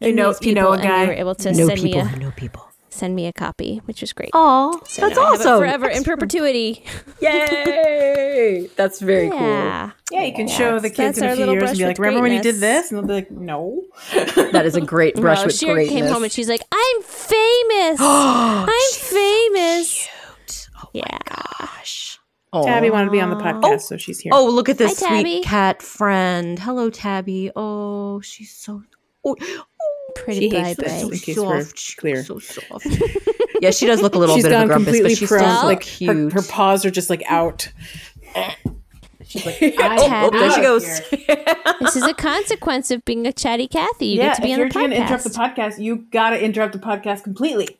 You 0.00 0.12
know, 0.14 0.32
you 0.40 0.54
know 0.54 0.68
a 0.70 0.74
and 0.74 0.82
they 0.82 0.86
guy. 0.86 1.06
were 1.06 1.12
able 1.12 1.34
to 1.34 1.52
no 1.52 1.66
send 1.66 1.80
people, 1.80 2.04
me 2.04 2.12
a 2.14 2.16
no 2.16 2.30
people. 2.30 2.67
Send 2.90 3.14
me 3.14 3.26
a 3.26 3.32
copy, 3.32 3.80
which 3.84 4.02
is 4.02 4.12
great. 4.12 4.30
Oh, 4.32 4.80
So 4.86 5.02
that's 5.02 5.16
now 5.16 5.22
I 5.22 5.30
have 5.32 5.40
it 5.40 5.46
awesome! 5.46 5.58
forever 5.60 5.88
in 5.88 6.04
perpetuity. 6.04 6.84
Yay! 7.20 8.68
That's 8.76 9.00
very 9.00 9.28
cool. 9.30 9.40
Yeah. 9.40 9.90
Yeah, 10.10 10.22
you 10.24 10.34
can 10.34 10.48
show 10.48 10.78
the 10.78 10.90
kids 10.90 11.18
in 11.18 11.24
our 11.24 11.32
a 11.32 11.36
few 11.36 11.50
years 11.50 11.70
and 11.70 11.78
be 11.78 11.84
like, 11.84 11.98
with 11.98 12.06
"Remember 12.06 12.22
when 12.22 12.32
you 12.32 12.42
did 12.42 12.56
this?" 12.56 12.90
And 12.90 12.98
they'll 12.98 13.06
be 13.06 13.14
like, 13.14 13.30
"No." 13.30 13.84
That 14.52 14.64
is 14.64 14.74
a 14.76 14.80
great 14.80 15.14
brush 15.16 15.38
well, 15.38 15.46
with 15.46 15.56
she 15.56 15.66
greatness. 15.66 15.90
came 15.90 16.06
home 16.06 16.22
and 16.22 16.32
she's 16.32 16.48
like, 16.48 16.62
"I'm 16.72 17.02
famous. 17.02 17.98
Oh, 18.00 18.66
I'm 18.68 19.00
famous." 19.00 20.08
Oh 20.82 20.88
yeah. 20.94 21.18
Gosh. 21.26 22.18
Oh. 22.52 22.64
Tabby 22.64 22.88
wanted 22.88 23.06
to 23.06 23.10
be 23.10 23.20
on 23.20 23.28
the 23.28 23.36
podcast, 23.36 23.62
oh. 23.74 23.78
so 23.78 23.96
she's 23.98 24.20
here. 24.20 24.32
Oh, 24.34 24.48
look 24.48 24.70
at 24.70 24.78
this 24.78 25.02
Hi, 25.02 25.20
sweet 25.20 25.44
cat 25.44 25.82
friend. 25.82 26.58
Hello, 26.58 26.88
Tabby. 26.88 27.50
Oh, 27.54 28.20
she's 28.22 28.54
so. 28.54 28.82
Oh, 29.24 29.36
Pretty 30.24 30.50
She 30.50 30.56
hates 30.56 30.76
bye 30.78 30.84
this. 30.84 31.02
bye. 31.02 31.08
in 31.12 31.18
case 31.18 31.36
we're 31.38 31.66
clear. 31.98 32.24
So 32.24 32.38
soft. 32.38 32.86
yeah, 33.60 33.70
she 33.70 33.86
does 33.86 34.00
look 34.02 34.14
a 34.14 34.18
little 34.18 34.34
she's 34.36 34.44
bit 34.44 34.52
of 34.52 34.58
a 34.58 34.60
gone 34.62 34.66
grumpus, 34.68 34.86
completely 34.86 35.10
but 35.10 35.18
she's 35.18 35.28
pro. 35.28 35.38
still 35.38 35.60
so 35.60 35.66
like 35.66 35.86
her, 36.00 36.30
her 36.30 36.42
paws 36.48 36.84
are 36.84 36.90
just 36.90 37.10
like 37.10 37.22
out. 37.26 37.68
She's 39.24 39.44
like, 39.44 39.58
oh, 39.78 40.08
I'm 40.10 40.30
there 40.30 40.50
she 40.52 40.62
goes. 40.62 40.84
this 41.80 41.96
is 41.96 42.02
a 42.04 42.14
consequence 42.14 42.90
of 42.90 43.04
being 43.04 43.26
a 43.26 43.32
chatty 43.32 43.66
Cathy. 43.68 44.06
You 44.06 44.18
yeah, 44.18 44.28
get 44.28 44.36
to 44.36 44.42
be 44.42 44.48
if 44.48 44.54
on 44.54 44.58
you're 44.60 44.68
the 44.68 44.74
going 44.74 44.90
to 44.90 44.96
interrupt 44.96 45.24
the 45.24 45.30
podcast. 45.30 45.54
podcast, 45.56 45.78
you 45.82 45.96
got 46.10 46.30
to 46.30 46.42
interrupt 46.42 46.72
the 46.72 46.78
podcast 46.78 47.24
completely. 47.24 47.78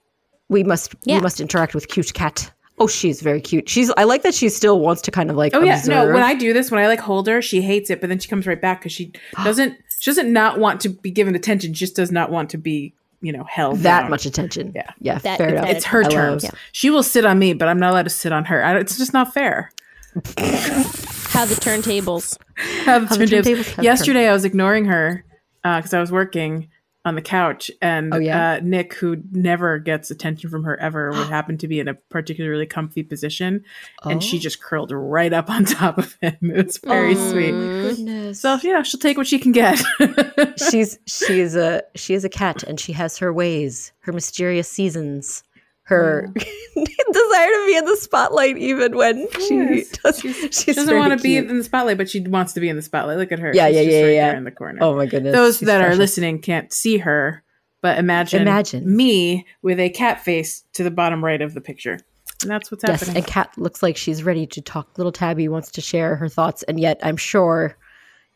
we 0.49 0.63
must 0.65 0.95
Yeah. 1.05 1.17
we 1.17 1.23
must 1.23 1.41
interact 1.41 1.75
with 1.75 1.89
cute 1.89 2.13
cat. 2.13 2.53
Oh, 2.81 2.87
she's 2.87 3.23
very 3.23 3.41
cute. 3.41 3.69
She's. 3.69 3.91
I 3.97 4.05
like 4.05 4.23
that 4.23 4.35
she 4.35 4.49
still 4.51 4.79
wants 4.79 5.03
to 5.03 5.11
kind 5.11 5.31
of 5.31 5.37
like. 5.37 5.53
Oh 5.55 5.63
yeah, 5.63 5.81
no. 5.87 6.07
When 6.13 6.23
I 6.23 6.35
do 6.35 6.53
this, 6.53 6.71
when 6.71 6.81
I 6.81 6.87
like 6.87 7.01
hold 7.01 7.27
her, 7.27 7.43
she 7.43 7.61
hates 7.61 7.91
it, 7.91 8.01
but 8.01 8.09
then 8.09 8.21
she 8.21 8.29
comes 8.29 8.47
right 8.47 8.61
back 8.61 8.81
because 8.81 8.93
she 8.93 9.13
doesn't. 9.45 9.77
She 9.99 10.11
doesn't 10.11 10.33
not 10.33 10.59
want 10.59 10.81
to 10.83 10.89
be 10.89 11.11
given 11.11 11.35
attention. 11.35 11.75
She 11.75 11.81
just 11.81 11.97
does 11.97 12.11
not 12.13 12.31
want 12.31 12.51
to 12.51 12.59
be, 12.59 12.95
you 13.21 13.33
know, 13.33 13.45
held 13.45 13.79
that 13.81 14.03
down. 14.03 14.11
much 14.11 14.27
attention. 14.27 14.73
Yeah. 14.75 14.91
yeah, 15.01 15.19
That- 15.19 15.39
fair 15.39 15.49
enough. 15.49 15.69
It's 15.69 15.85
her 15.87 16.01
I 16.01 16.03
love- 16.05 16.13
terms. 16.13 16.51
She 16.73 16.91
will 16.91 17.03
sit 17.03 17.25
on 17.25 17.39
me, 17.39 17.53
but 17.55 17.69
I'm 17.69 17.79
not 17.79 17.91
allowed 17.93 18.05
to 18.05 18.11
sit 18.11 18.33
on 18.33 18.45
her. 18.47 18.65
I, 18.65 18.79
it's 18.79 18.97
just 18.99 19.13
not 19.13 19.35
fair. 19.35 19.73
How 20.15 21.45
the 21.45 21.55
turntables. 21.55 22.37
How 22.85 22.99
the 23.01 23.07
How 23.07 23.17
the 23.17 23.25
turntables- 23.25 23.43
turntables 23.45 23.65
have 23.77 23.85
Yesterday, 23.85 24.29
I 24.29 24.33
was 24.33 24.45
ignoring 24.45 24.87
her 24.87 25.25
uh, 25.65 25.79
because 25.79 25.95
I 25.95 26.01
was 26.01 26.11
working 26.11 26.69
on 27.09 27.15
the 27.17 27.23
couch, 27.23 27.71
and 27.83 28.15
Oh, 28.15 28.19
yeah? 28.19 28.53
uh, 28.53 28.61
Nick, 28.63 28.95
who 28.95 29.17
never 29.33 29.79
gets 29.79 30.11
attention 30.11 30.49
from 30.51 30.63
her 30.65 30.79
ever, 30.81 31.11
would 31.11 31.29
happen 31.39 31.59
to 31.59 31.67
be 31.67 31.81
in 31.81 31.89
a 31.89 31.95
particularly 31.95 32.67
comfy 32.67 33.03
position, 33.03 33.65
and 34.05 34.23
she 34.23 34.37
Oh. 34.37 34.41
just 34.41 34.63
curled 34.63 34.93
right 34.93 35.33
up 35.33 35.51
on 35.51 35.65
top 35.81 35.99
of 35.99 36.17
him. 36.21 36.37
It 36.43 36.67
was 36.67 36.77
very 36.79 37.15
sweet. 37.17 37.51
Goodness. 37.51 38.41
So 38.41 38.59
yeah, 38.63 38.83
she'll 38.83 39.01
take 39.01 39.17
what 39.17 39.27
she 39.27 39.39
can 39.41 39.51
get. 39.53 39.83
she's 40.71 40.99
she 41.07 41.41
is 41.41 41.57
a 41.57 41.83
she 41.97 42.15
is 42.15 42.25
a 42.25 42.29
cat 42.29 42.63
and 42.63 42.79
she 42.79 42.93
has 42.93 43.19
her 43.19 43.33
ways, 43.33 43.93
her 44.01 44.13
mysterious 44.13 44.71
seasons, 44.71 45.43
her 45.89 46.27
desire 46.35 47.49
to 47.49 47.65
be 47.67 47.77
in 47.77 47.85
the 47.87 47.97
spotlight 47.97 48.59
even 48.59 48.97
when 48.97 49.27
she 49.47 49.85
does. 50.03 50.21
She's- 50.21 50.37
She's, 50.37 50.55
she 50.61 50.73
doesn't 50.75 50.97
want 50.99 51.17
to 51.17 51.23
be 51.23 51.37
in 51.39 51.57
the 51.59 51.65
spotlight, 51.65 51.97
but 51.97 52.11
she 52.11 52.21
wants 52.21 52.53
to 52.53 52.61
be 52.61 52.69
in 52.69 52.77
the 52.77 52.83
spotlight. 52.83 53.17
Look 53.19 53.33
at 53.33 53.39
her. 53.39 53.53
Yeah, 53.55 53.69
She's 53.69 53.77
yeah, 53.77 53.83
yeah, 53.83 54.03
right 54.03 54.13
yeah. 54.13 54.37
In 54.37 54.45
the 54.45 54.51
corner. 54.51 54.79
Oh 54.83 54.95
my 54.95 55.07
goodness! 55.07 55.35
Those 55.35 55.59
she's 55.59 55.67
that 55.67 55.81
are 55.81 55.97
listening 55.97 56.41
can't 56.41 56.71
see 56.73 56.99
her, 56.99 57.43
but 57.81 57.99
imagine, 57.99 58.43
Imagine. 58.43 58.97
me 58.97 59.47
with 59.63 59.81
a 59.81 59.89
cat 59.91 60.23
face 60.23 60.65
to 60.75 60.85
the 60.85 60.91
bottom 60.91 61.25
right 61.25 61.41
of 61.41 61.55
the 61.55 61.61
picture, 61.63 61.99
and 62.43 62.51
that's 62.51 62.71
what's 62.71 62.83
happening 62.83 63.15
Yes, 63.15 63.17
and 63.17 63.27
Kat 63.27 63.51
looks 63.57 63.83
like 63.83 63.97
she's 63.97 64.23
ready 64.23 64.47
to 64.49 64.61
talk. 64.61 64.99
Little 64.99 65.13
Tabby 65.13 65.49
wants 65.49 65.71
to 65.73 65.81
share 65.81 66.17
her 66.17 66.29
thoughts, 66.29 66.63
and 66.65 66.79
yet 66.79 67.01
I'm 67.03 67.17
sure 67.17 67.77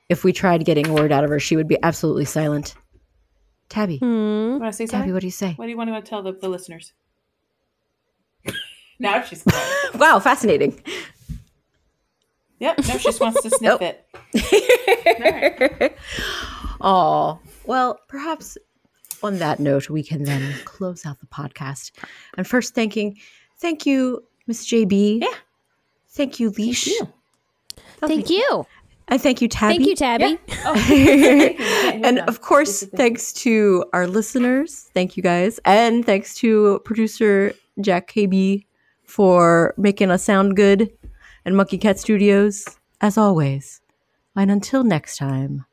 if 0.08 0.24
we 0.24 0.32
tried 0.32 0.64
getting 0.64 0.88
a 0.88 0.92
word 0.94 1.12
out 1.12 1.24
of 1.24 1.30
her, 1.30 1.38
she 1.38 1.56
would 1.56 1.68
be 1.68 1.78
absolutely 1.82 2.24
silent. 2.24 2.74
Tabby, 3.68 3.98
Hmm. 3.98 4.58
Tabby, 4.86 5.12
what 5.12 5.20
do 5.20 5.26
you 5.26 5.30
say? 5.30 5.52
What 5.56 5.64
do 5.66 5.70
you 5.70 5.76
want 5.76 5.90
to 5.90 6.00
tell 6.02 6.22
the, 6.22 6.32
the 6.32 6.48
listeners? 6.48 6.92
Now 9.02 9.22
she's 9.22 9.42
quiet. 9.42 9.68
Wow, 9.94 10.18
fascinating. 10.20 10.82
yep. 12.58 12.78
Now 12.78 12.96
she 12.96 13.04
just 13.04 13.20
wants 13.20 13.42
to 13.42 13.50
sniff 13.50 13.80
Nope. 13.80 13.98
Oh. 14.34 15.76
it. 15.80 15.98
Oh, 16.84 17.38
well, 17.64 18.00
perhaps 18.08 18.58
on 19.22 19.38
that 19.38 19.60
note, 19.60 19.88
we 19.88 20.02
can 20.02 20.24
then 20.24 20.52
close 20.64 21.06
out 21.06 21.20
the 21.20 21.26
podcast. 21.26 21.92
And 22.36 22.44
first, 22.44 22.74
thanking, 22.74 23.18
thank 23.58 23.86
you, 23.86 24.24
Miss 24.48 24.66
JB. 24.66 25.20
Yeah. 25.20 25.28
Thank 26.10 26.40
you, 26.40 26.50
Leash. 26.50 26.88
you. 26.88 27.06
Thank 28.00 28.30
you. 28.30 28.66
And 29.06 29.20
thank 29.22 29.40
you, 29.42 29.46
Tabby. 29.48 29.76
Thank 29.76 29.88
you, 29.88 29.94
Tabby. 29.94 30.38
Oh. 30.64 32.02
and 32.04 32.18
of 32.20 32.40
course, 32.40 32.82
thanks 32.96 33.32
to 33.34 33.84
our 33.92 34.08
listeners. 34.08 34.90
Thank 34.92 35.16
you 35.16 35.22
guys. 35.22 35.60
And 35.64 36.04
thanks 36.04 36.34
to 36.36 36.80
producer 36.84 37.52
Jack 37.80 38.10
KB 38.10 38.64
for 39.12 39.74
making 39.76 40.10
us 40.10 40.24
sound 40.24 40.56
good 40.56 40.90
and 41.44 41.54
Monkey 41.54 41.76
Cat 41.76 42.00
Studios, 42.00 42.64
as 43.02 43.18
always. 43.18 43.82
And 44.34 44.50
until 44.50 44.84
next 44.84 45.18
time, 45.18 45.66